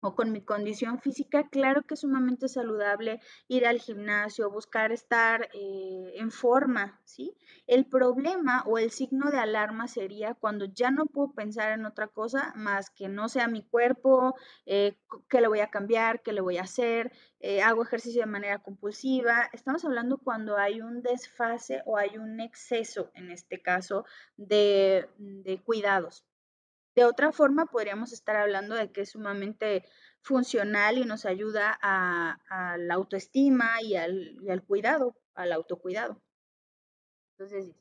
o 0.00 0.14
con 0.14 0.30
mi 0.32 0.42
condición 0.42 1.00
física, 1.00 1.48
claro 1.48 1.82
que 1.82 1.94
es 1.94 2.00
sumamente 2.00 2.48
saludable 2.48 3.20
ir 3.48 3.66
al 3.66 3.80
gimnasio, 3.80 4.50
buscar 4.50 4.92
estar 4.92 5.48
eh, 5.54 6.12
en 6.14 6.30
forma, 6.30 7.00
¿sí? 7.04 7.34
El 7.66 7.86
problema 7.86 8.62
o 8.66 8.78
el 8.78 8.90
signo 8.90 9.30
de 9.30 9.38
alarma 9.38 9.88
sería 9.88 10.34
cuando 10.34 10.66
ya 10.66 10.90
no 10.90 11.06
puedo 11.06 11.32
pensar 11.32 11.72
en 11.72 11.84
otra 11.84 12.06
cosa 12.06 12.52
más 12.54 12.90
que 12.90 13.08
no 13.08 13.28
sea 13.28 13.48
mi 13.48 13.62
cuerpo, 13.62 14.36
eh, 14.66 14.96
qué 15.28 15.40
le 15.40 15.48
voy 15.48 15.60
a 15.60 15.70
cambiar, 15.70 16.22
qué 16.22 16.32
le 16.32 16.40
voy 16.40 16.58
a 16.58 16.62
hacer, 16.62 17.12
eh, 17.40 17.62
hago 17.62 17.82
ejercicio 17.82 18.20
de 18.20 18.26
manera 18.26 18.58
compulsiva. 18.62 19.50
Estamos 19.52 19.84
hablando 19.84 20.18
cuando 20.18 20.56
hay 20.56 20.80
un 20.80 21.02
desfase 21.02 21.82
o 21.86 21.96
hay 21.96 22.18
un 22.18 22.40
exceso, 22.40 23.10
en 23.14 23.30
este 23.30 23.60
caso, 23.60 24.04
de 24.36 25.08
cuidados. 25.64 26.24
De 26.98 27.04
otra 27.04 27.30
forma, 27.30 27.66
podríamos 27.66 28.12
estar 28.12 28.34
hablando 28.34 28.74
de 28.74 28.90
que 28.90 29.02
es 29.02 29.10
sumamente 29.10 29.84
funcional 30.20 30.98
y 30.98 31.04
nos 31.04 31.26
ayuda 31.26 31.78
a, 31.80 32.76
la 32.76 32.94
autoestima 32.94 33.80
y 33.80 33.94
al, 33.94 34.64
cuidado, 34.66 35.14
al 35.36 35.52
autocuidado. 35.52 36.20
Entonces, 37.36 37.72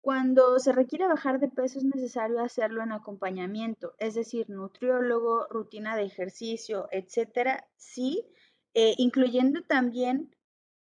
cuando 0.00 0.58
se 0.58 0.72
requiere 0.72 1.06
bajar 1.06 1.38
de 1.38 1.46
peso 1.46 1.78
es 1.78 1.84
necesario 1.84 2.40
hacerlo 2.40 2.82
en 2.82 2.90
acompañamiento, 2.90 3.94
es 3.98 4.14
decir, 4.14 4.50
nutriólogo, 4.50 5.46
rutina 5.48 5.96
de 5.96 6.02
ejercicio, 6.02 6.88
etcétera, 6.90 7.64
sí, 7.76 8.26
eh, 8.74 8.94
incluyendo 8.98 9.62
también 9.62 10.34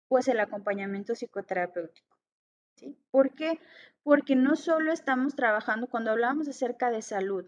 pues 0.07 0.29
el 0.29 0.39
acompañamiento 0.39 1.15
psicoterapéutico. 1.15 2.14
¿Por 3.11 3.33
qué? 3.33 3.59
porque 4.05 4.35
no 4.35 4.55
solo 4.55 4.93
estamos 4.93 5.35
trabajando, 5.35 5.87
cuando 5.87 6.11
hablábamos 6.11 6.47
acerca 6.47 6.91
de 6.91 7.01
salud, 7.01 7.45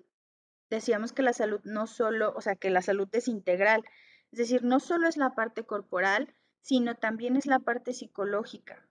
decíamos 0.72 1.14
que 1.14 1.22
la 1.22 1.32
salud 1.32 1.62
no 1.66 1.86
solo, 1.86 2.34
o 2.36 2.42
sea, 2.42 2.56
que 2.56 2.72
la 2.72 2.82
salud 2.82 3.08
es 3.12 3.28
integral, 3.28 3.84
es 4.32 4.40
decir, 4.40 4.64
no 4.64 4.80
solo 4.80 5.08
es 5.08 5.18
la 5.18 5.36
parte 5.36 5.68
corporal, 5.68 6.34
sino 6.62 6.96
también 6.96 7.36
es 7.36 7.46
la 7.46 7.60
parte 7.60 7.94
psicológica. 7.94 8.88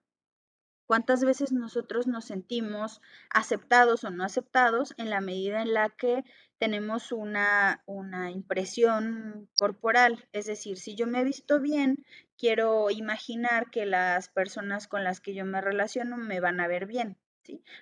¿Cuántas 0.85 1.25
veces 1.25 1.51
nosotros 1.51 2.07
nos 2.07 2.23
sentimos 2.23 3.01
aceptados 3.29 4.05
o 4.05 4.11
no 4.11 4.23
aceptados 4.23 4.93
en 4.95 5.09
la 5.09 5.19
medida 5.19 5.61
en 5.61 5.73
la 5.73 5.89
que 5.89 6.23
tenemos 6.59 7.11
una, 7.11 7.83
una 7.85 8.31
impresión 8.31 9.49
corporal? 9.59 10.25
Es 10.31 10.45
decir, 10.45 10.77
si 10.77 10.95
yo 10.95 11.05
me 11.05 11.19
he 11.19 11.25
visto 11.25 11.59
bien, 11.59 12.05
quiero 12.37 12.89
imaginar 12.89 13.69
que 13.71 13.85
las 13.85 14.29
personas 14.29 14.87
con 14.87 15.03
las 15.03 15.19
que 15.19 15.33
yo 15.33 15.45
me 15.45 15.61
relaciono 15.61 16.17
me 16.17 16.39
van 16.39 16.59
a 16.59 16.67
ver 16.67 16.85
bien. 16.85 17.17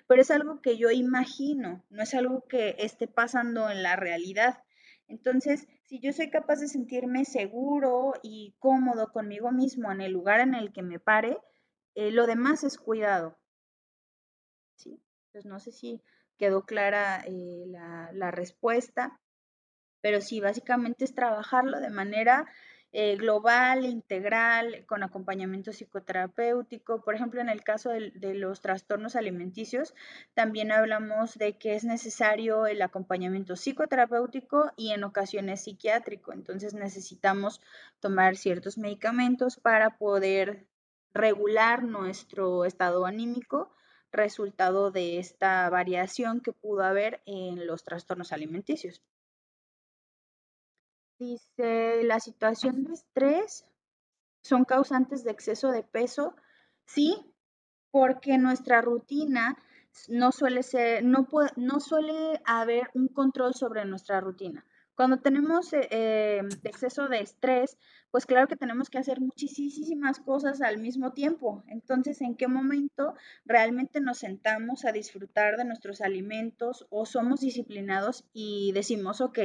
Pero 0.06 0.22
es 0.22 0.30
algo 0.30 0.60
que 0.62 0.78
yo 0.78 0.90
imagino, 0.90 1.84
no 1.90 2.02
es 2.02 2.14
algo 2.14 2.46
que 2.46 2.76
esté 2.78 3.08
pasando 3.08 3.68
en 3.68 3.82
la 3.82 3.96
realidad. 3.96 4.62
Entonces, 5.08 5.66
si 5.84 6.00
yo 6.00 6.12
soy 6.12 6.30
capaz 6.30 6.60
de 6.60 6.68
sentirme 6.68 7.24
seguro 7.24 8.14
y 8.22 8.54
cómodo 8.58 9.12
conmigo 9.12 9.50
mismo 9.52 9.90
en 9.92 10.00
el 10.00 10.12
lugar 10.12 10.40
en 10.40 10.54
el 10.54 10.72
que 10.72 10.82
me 10.82 10.98
pare, 10.98 11.38
eh, 11.94 12.10
lo 12.10 12.26
demás 12.26 12.64
es 12.64 12.78
cuidado. 12.78 13.38
¿Sí? 14.76 15.00
Entonces, 15.26 15.50
no 15.50 15.58
sé 15.58 15.72
si 15.72 16.02
quedó 16.38 16.64
clara 16.64 17.22
eh, 17.26 17.64
la, 17.66 18.10
la 18.12 18.30
respuesta, 18.30 19.20
pero 20.00 20.20
sí, 20.20 20.40
básicamente 20.40 21.04
es 21.04 21.14
trabajarlo 21.14 21.80
de 21.80 21.90
manera 21.90 22.46
eh, 22.92 23.16
global, 23.16 23.84
integral, 23.84 24.84
con 24.86 25.02
acompañamiento 25.02 25.72
psicoterapéutico. 25.72 27.02
Por 27.02 27.14
ejemplo, 27.14 27.40
en 27.40 27.48
el 27.48 27.62
caso 27.62 27.90
de, 27.90 28.10
de, 28.12 28.34
los 28.34 28.60
trastornos 28.60 29.16
alimenticios, 29.16 29.94
también 30.34 30.72
hablamos 30.72 31.36
de 31.38 31.58
que 31.58 31.74
es 31.74 31.84
necesario 31.84 32.66
el 32.66 32.80
acompañamiento 32.82 33.56
psicoterapéutico 33.56 34.72
y 34.76 34.92
en 34.92 35.04
ocasiones 35.04 35.62
psiquiátrico. 35.62 36.32
Entonces 36.32 36.74
necesitamos 36.74 37.60
tomar 38.00 38.36
ciertos 38.36 38.78
medicamentos 38.78 39.56
para 39.56 39.98
poder 39.98 40.66
regular 41.12 41.82
nuestro 41.82 42.64
estado 42.64 43.06
anímico 43.06 43.72
resultado 44.12 44.90
de 44.90 45.18
esta 45.18 45.68
variación 45.70 46.40
que 46.40 46.52
pudo 46.52 46.82
haber 46.82 47.22
en 47.26 47.66
los 47.66 47.84
trastornos 47.84 48.32
alimenticios. 48.32 49.02
Dice, 51.18 52.02
la 52.04 52.20
situación 52.20 52.84
de 52.84 52.92
estrés 52.92 53.66
son 54.42 54.64
causantes 54.64 55.24
de 55.24 55.30
exceso 55.30 55.70
de 55.70 55.82
peso. 55.82 56.34
Sí, 56.84 57.16
porque 57.90 58.38
nuestra 58.38 58.82
rutina 58.82 59.56
no 60.08 60.30
suele 60.30 60.62
ser, 60.62 61.02
no, 61.04 61.26
no 61.56 61.80
suele 61.80 62.40
haber 62.44 62.90
un 62.94 63.08
control 63.08 63.54
sobre 63.54 63.84
nuestra 63.86 64.20
rutina. 64.20 64.64
Cuando 64.96 65.18
tenemos 65.18 65.74
eh, 65.74 65.88
eh, 65.90 66.40
exceso 66.64 67.06
de 67.08 67.20
estrés, 67.20 67.76
pues 68.10 68.24
claro 68.24 68.48
que 68.48 68.56
tenemos 68.56 68.88
que 68.88 68.96
hacer 68.96 69.20
muchísimas 69.20 70.20
cosas 70.20 70.62
al 70.62 70.78
mismo 70.78 71.12
tiempo. 71.12 71.62
Entonces, 71.68 72.22
¿en 72.22 72.34
qué 72.34 72.48
momento 72.48 73.14
realmente 73.44 74.00
nos 74.00 74.18
sentamos 74.18 74.86
a 74.86 74.92
disfrutar 74.92 75.58
de 75.58 75.66
nuestros 75.66 76.00
alimentos 76.00 76.86
o 76.88 77.04
somos 77.04 77.40
disciplinados 77.40 78.24
y 78.32 78.72
decimos, 78.72 79.20
ok, 79.20 79.38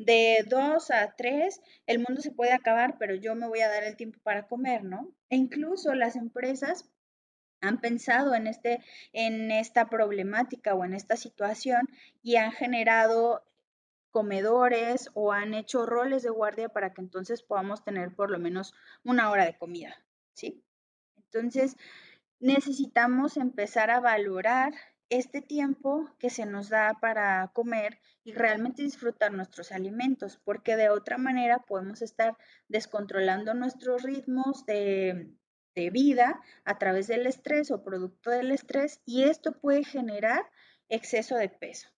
de 0.00 0.44
dos 0.48 0.90
a 0.90 1.14
tres, 1.16 1.62
el 1.86 1.98
mundo 2.00 2.20
se 2.20 2.32
puede 2.32 2.52
acabar, 2.52 2.96
pero 2.98 3.14
yo 3.14 3.36
me 3.36 3.46
voy 3.46 3.60
a 3.60 3.68
dar 3.68 3.84
el 3.84 3.96
tiempo 3.96 4.18
para 4.24 4.48
comer, 4.48 4.82
¿no? 4.82 5.12
E 5.30 5.36
incluso 5.36 5.94
las 5.94 6.16
empresas 6.16 6.90
han 7.60 7.80
pensado 7.80 8.34
en, 8.34 8.48
este, 8.48 8.82
en 9.12 9.52
esta 9.52 9.88
problemática 9.88 10.74
o 10.74 10.84
en 10.84 10.94
esta 10.94 11.16
situación 11.16 11.88
y 12.24 12.36
han 12.36 12.50
generado 12.50 13.44
comedores 14.16 15.10
o 15.12 15.30
han 15.30 15.52
hecho 15.52 15.84
roles 15.84 16.22
de 16.22 16.30
guardia 16.30 16.70
para 16.70 16.94
que 16.94 17.02
entonces 17.02 17.42
podamos 17.42 17.84
tener 17.84 18.14
por 18.14 18.30
lo 18.30 18.38
menos 18.38 18.72
una 19.04 19.30
hora 19.30 19.44
de 19.44 19.58
comida, 19.58 19.94
¿sí? 20.32 20.64
Entonces, 21.18 21.76
necesitamos 22.40 23.36
empezar 23.36 23.90
a 23.90 24.00
valorar 24.00 24.72
este 25.10 25.42
tiempo 25.42 26.10
que 26.18 26.30
se 26.30 26.46
nos 26.46 26.70
da 26.70 26.96
para 26.98 27.50
comer 27.52 28.00
y 28.24 28.32
realmente 28.32 28.82
disfrutar 28.84 29.34
nuestros 29.34 29.70
alimentos, 29.70 30.40
porque 30.42 30.76
de 30.76 30.88
otra 30.88 31.18
manera 31.18 31.58
podemos 31.58 32.00
estar 32.00 32.38
descontrolando 32.68 33.52
nuestros 33.52 34.02
ritmos 34.02 34.64
de, 34.64 35.30
de 35.74 35.90
vida 35.90 36.40
a 36.64 36.78
través 36.78 37.06
del 37.06 37.26
estrés 37.26 37.70
o 37.70 37.84
producto 37.84 38.30
del 38.30 38.50
estrés 38.50 39.02
y 39.04 39.24
esto 39.24 39.52
puede 39.60 39.84
generar 39.84 40.50
exceso 40.88 41.36
de 41.36 41.50
peso. 41.50 41.90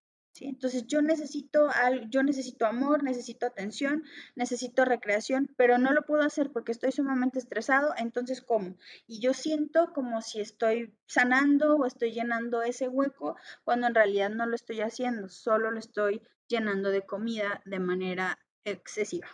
Entonces 0.46 0.86
yo 0.86 1.02
necesito, 1.02 1.68
yo 2.10 2.22
necesito 2.22 2.66
amor, 2.66 3.02
necesito 3.02 3.46
atención, 3.46 4.04
necesito 4.36 4.84
recreación, 4.84 5.52
pero 5.56 5.78
no 5.78 5.92
lo 5.92 6.02
puedo 6.02 6.22
hacer 6.22 6.50
porque 6.52 6.72
estoy 6.72 6.92
sumamente 6.92 7.38
estresado, 7.38 7.94
entonces 7.96 8.42
¿cómo? 8.42 8.76
Y 9.06 9.20
yo 9.20 9.34
siento 9.34 9.92
como 9.92 10.22
si 10.22 10.40
estoy 10.40 10.94
sanando 11.06 11.76
o 11.76 11.86
estoy 11.86 12.12
llenando 12.12 12.62
ese 12.62 12.88
hueco 12.88 13.36
cuando 13.64 13.86
en 13.86 13.94
realidad 13.94 14.30
no 14.30 14.46
lo 14.46 14.54
estoy 14.54 14.80
haciendo, 14.80 15.28
solo 15.28 15.70
lo 15.70 15.78
estoy 15.78 16.22
llenando 16.48 16.90
de 16.90 17.04
comida 17.06 17.62
de 17.64 17.78
manera 17.78 18.38
excesiva. 18.64 19.28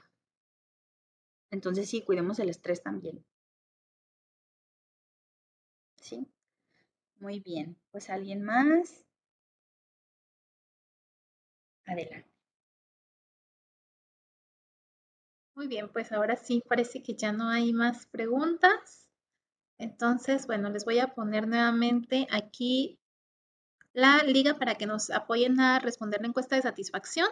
Entonces 1.51 1.89
sí, 1.89 2.03
cuidemos 2.03 2.39
el 2.41 2.49
estrés 2.49 2.83
también. 2.83 3.25
¿Sí? 6.01 6.29
Muy 7.19 7.41
bien, 7.41 7.77
pues 7.91 8.11
alguien 8.11 8.43
más. 8.43 9.05
Adelante. 11.87 12.30
Muy 15.57 15.66
bien, 15.66 15.89
pues 15.89 16.12
ahora 16.12 16.37
sí 16.37 16.62
parece 16.68 17.03
que 17.03 17.14
ya 17.16 17.32
no 17.32 17.49
hay 17.49 17.72
más 17.72 18.07
preguntas. 18.07 19.09
Entonces, 19.78 20.47
bueno, 20.47 20.70
les 20.70 20.85
voy 20.85 20.99
a 21.01 21.14
poner 21.14 21.49
nuevamente 21.49 22.26
aquí 22.30 23.01
la 23.95 24.22
liga 24.24 24.59
para 24.59 24.76
que 24.76 24.87
nos 24.87 25.11
apoyen 25.11 25.61
a 25.61 25.78
responder 25.80 26.20
la 26.22 26.28
encuesta 26.28 26.57
de 26.57 26.62
satisfacción. 26.62 27.28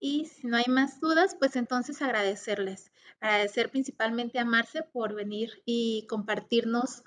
Y 0.00 0.24
si 0.26 0.48
no 0.48 0.56
hay 0.56 0.64
más 0.66 0.98
dudas, 1.00 1.36
pues 1.38 1.54
entonces 1.54 2.02
agradecerles. 2.02 2.90
Agradecer 3.20 3.70
principalmente 3.70 4.40
a 4.40 4.44
Marce 4.44 4.82
por 4.82 5.14
venir 5.14 5.62
y 5.64 6.04
compartirnos 6.08 7.04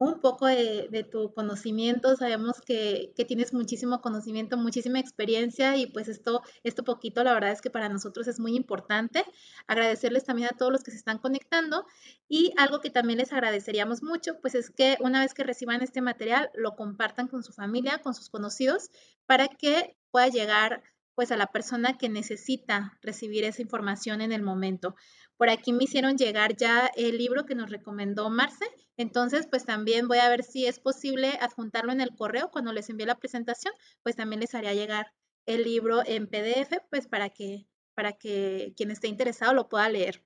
un 0.00 0.20
poco 0.20 0.46
de, 0.46 1.06
tu 1.10 1.32
conocimiento. 1.34 2.16
Sabemos 2.16 2.60
que, 2.62 3.12
tienes 3.28 3.52
muchísimo 3.52 4.00
conocimiento, 4.00 4.56
muchísima 4.56 4.98
experiencia 4.98 5.76
y 5.76 5.86
pues 5.86 6.08
esto, 6.08 6.42
esto 6.64 6.84
poquito, 6.84 7.22
la 7.22 7.34
verdad 7.34 7.52
es 7.52 7.60
que 7.60 7.68
para 7.70 7.90
nosotros 7.90 8.26
es 8.26 8.40
muy 8.40 8.56
importante. 8.56 9.22
Agradecerles 9.66 10.24
también 10.24 10.48
a 10.50 10.56
todos 10.56 10.72
los 10.72 10.82
que 10.82 10.90
se 10.90 10.96
están 10.96 11.18
conectando 11.18 11.84
y 12.28 12.52
algo 12.56 12.80
que 12.80 12.88
también 12.88 13.18
les 13.18 13.32
agradeceríamos 13.32 14.02
mucho, 14.02 14.40
pues 14.40 14.54
es 14.54 14.70
que 14.70 14.96
una 15.00 15.20
vez 15.20 15.34
que 15.34 15.44
reciban 15.44 15.82
este 15.82 16.00
material, 16.00 16.50
lo 16.54 16.76
compartan 16.76 17.28
con 17.28 17.42
su 17.42 17.52
familia, 17.52 17.98
con 17.98 18.14
sus 18.14 18.30
conocidos, 18.30 18.90
para 19.26 19.48
que 19.48 19.98
pueda 20.10 20.28
llegar 20.28 20.82
pues 21.14 21.32
a 21.32 21.36
la 21.36 21.46
persona 21.46 21.98
que 21.98 22.08
necesita 22.08 22.98
recibir 23.02 23.44
esa 23.44 23.62
información 23.62 24.20
en 24.20 24.32
el 24.32 24.42
momento. 24.42 24.94
Por 25.36 25.50
aquí 25.50 25.72
me 25.72 25.84
hicieron 25.84 26.16
llegar 26.16 26.56
ya 26.56 26.90
el 26.96 27.18
libro 27.18 27.46
que 27.46 27.54
nos 27.54 27.70
recomendó 27.70 28.30
Marce, 28.30 28.66
entonces 28.96 29.46
pues 29.46 29.64
también 29.64 30.08
voy 30.08 30.18
a 30.18 30.28
ver 30.28 30.42
si 30.42 30.66
es 30.66 30.80
posible 30.80 31.38
adjuntarlo 31.40 31.92
en 31.92 32.00
el 32.00 32.14
correo 32.14 32.50
cuando 32.50 32.72
les 32.72 32.90
envíe 32.90 33.06
la 33.06 33.18
presentación, 33.18 33.72
pues 34.02 34.16
también 34.16 34.40
les 34.40 34.54
haría 34.54 34.74
llegar 34.74 35.12
el 35.46 35.64
libro 35.64 36.02
en 36.04 36.26
PDF, 36.26 36.80
pues 36.90 37.06
para 37.08 37.30
que 37.30 37.66
para 37.94 38.12
que 38.12 38.72
quien 38.76 38.90
esté 38.90 39.08
interesado 39.08 39.52
lo 39.52 39.68
pueda 39.68 39.88
leer. 39.88 40.24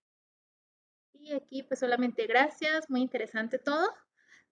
Y 1.15 1.33
aquí 1.33 1.63
pues 1.63 1.81
solamente 1.81 2.27
gracias, 2.27 2.91
muy 2.91 3.01
interesante 3.01 3.59
todo. 3.59 3.89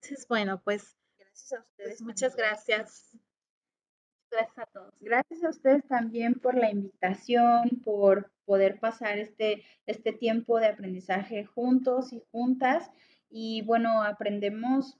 Entonces, 0.00 0.26
bueno, 0.26 0.60
pues 0.64 0.96
gracias 1.18 1.52
a 1.52 1.60
ustedes. 1.60 1.98
Pues, 1.98 2.02
muchas 2.02 2.36
gracias. 2.36 3.16
Gracias 4.32 4.58
a 4.58 4.66
todos. 4.66 4.94
Gracias 5.00 5.44
a 5.44 5.50
ustedes 5.50 5.86
también 5.86 6.34
por 6.34 6.56
la 6.56 6.70
invitación, 6.70 7.68
por 7.84 8.32
poder 8.46 8.80
pasar 8.80 9.18
este, 9.18 9.62
este 9.86 10.12
tiempo 10.12 10.58
de 10.58 10.68
aprendizaje 10.68 11.44
juntos 11.44 12.14
y 12.14 12.22
juntas. 12.32 12.90
Y 13.30 13.62
bueno, 13.62 14.02
aprendemos 14.02 14.96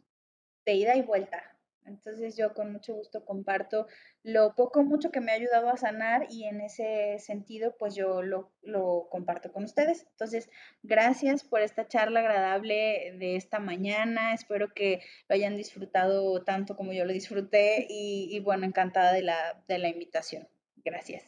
de 0.66 0.74
ida 0.74 0.96
y 0.96 1.02
vuelta. 1.02 1.51
Entonces 1.84 2.36
yo 2.36 2.54
con 2.54 2.72
mucho 2.72 2.94
gusto 2.94 3.24
comparto 3.24 3.86
lo 4.22 4.54
poco, 4.54 4.82
mucho 4.82 5.10
que 5.10 5.20
me 5.20 5.32
ha 5.32 5.34
ayudado 5.34 5.68
a 5.68 5.76
sanar 5.76 6.26
y 6.30 6.44
en 6.44 6.60
ese 6.60 7.18
sentido 7.18 7.76
pues 7.76 7.94
yo 7.94 8.22
lo, 8.22 8.52
lo, 8.62 9.08
comparto 9.10 9.52
con 9.52 9.64
ustedes. 9.64 10.06
Entonces, 10.10 10.50
gracias 10.82 11.44
por 11.44 11.60
esta 11.60 11.88
charla 11.88 12.20
agradable 12.20 13.16
de 13.18 13.36
esta 13.36 13.58
mañana. 13.58 14.34
Espero 14.34 14.72
que 14.74 15.02
lo 15.28 15.34
hayan 15.34 15.56
disfrutado 15.56 16.42
tanto 16.44 16.76
como 16.76 16.92
yo 16.92 17.04
lo 17.04 17.12
disfruté 17.12 17.86
y, 17.88 18.38
bueno, 18.40 18.64
encantada 18.64 19.12
de 19.12 19.22
la, 19.22 19.64
de 19.68 19.78
la 19.78 19.88
invitación. 19.88 20.48
Gracias. 20.84 21.24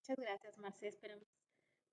Muchas 0.00 0.16
gracias, 0.16 0.56
Marce. 0.58 0.88
Esperamos 0.88 1.24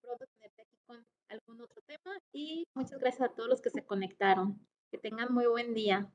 pronto 0.02 0.26
tenerte 0.38 0.62
aquí 0.62 0.78
con 0.86 1.06
algún 1.30 1.62
otro 1.62 1.82
tema 1.84 2.20
y 2.32 2.68
muchas 2.76 3.00
gracias 3.00 3.30
a 3.30 3.34
todos 3.34 3.50
los 3.50 3.62
que 3.62 3.70
se 3.70 3.84
conectaron. 3.84 4.60
Que 4.92 4.98
tengan 4.98 5.34
muy 5.34 5.48
buen 5.48 5.74
día. 5.74 6.12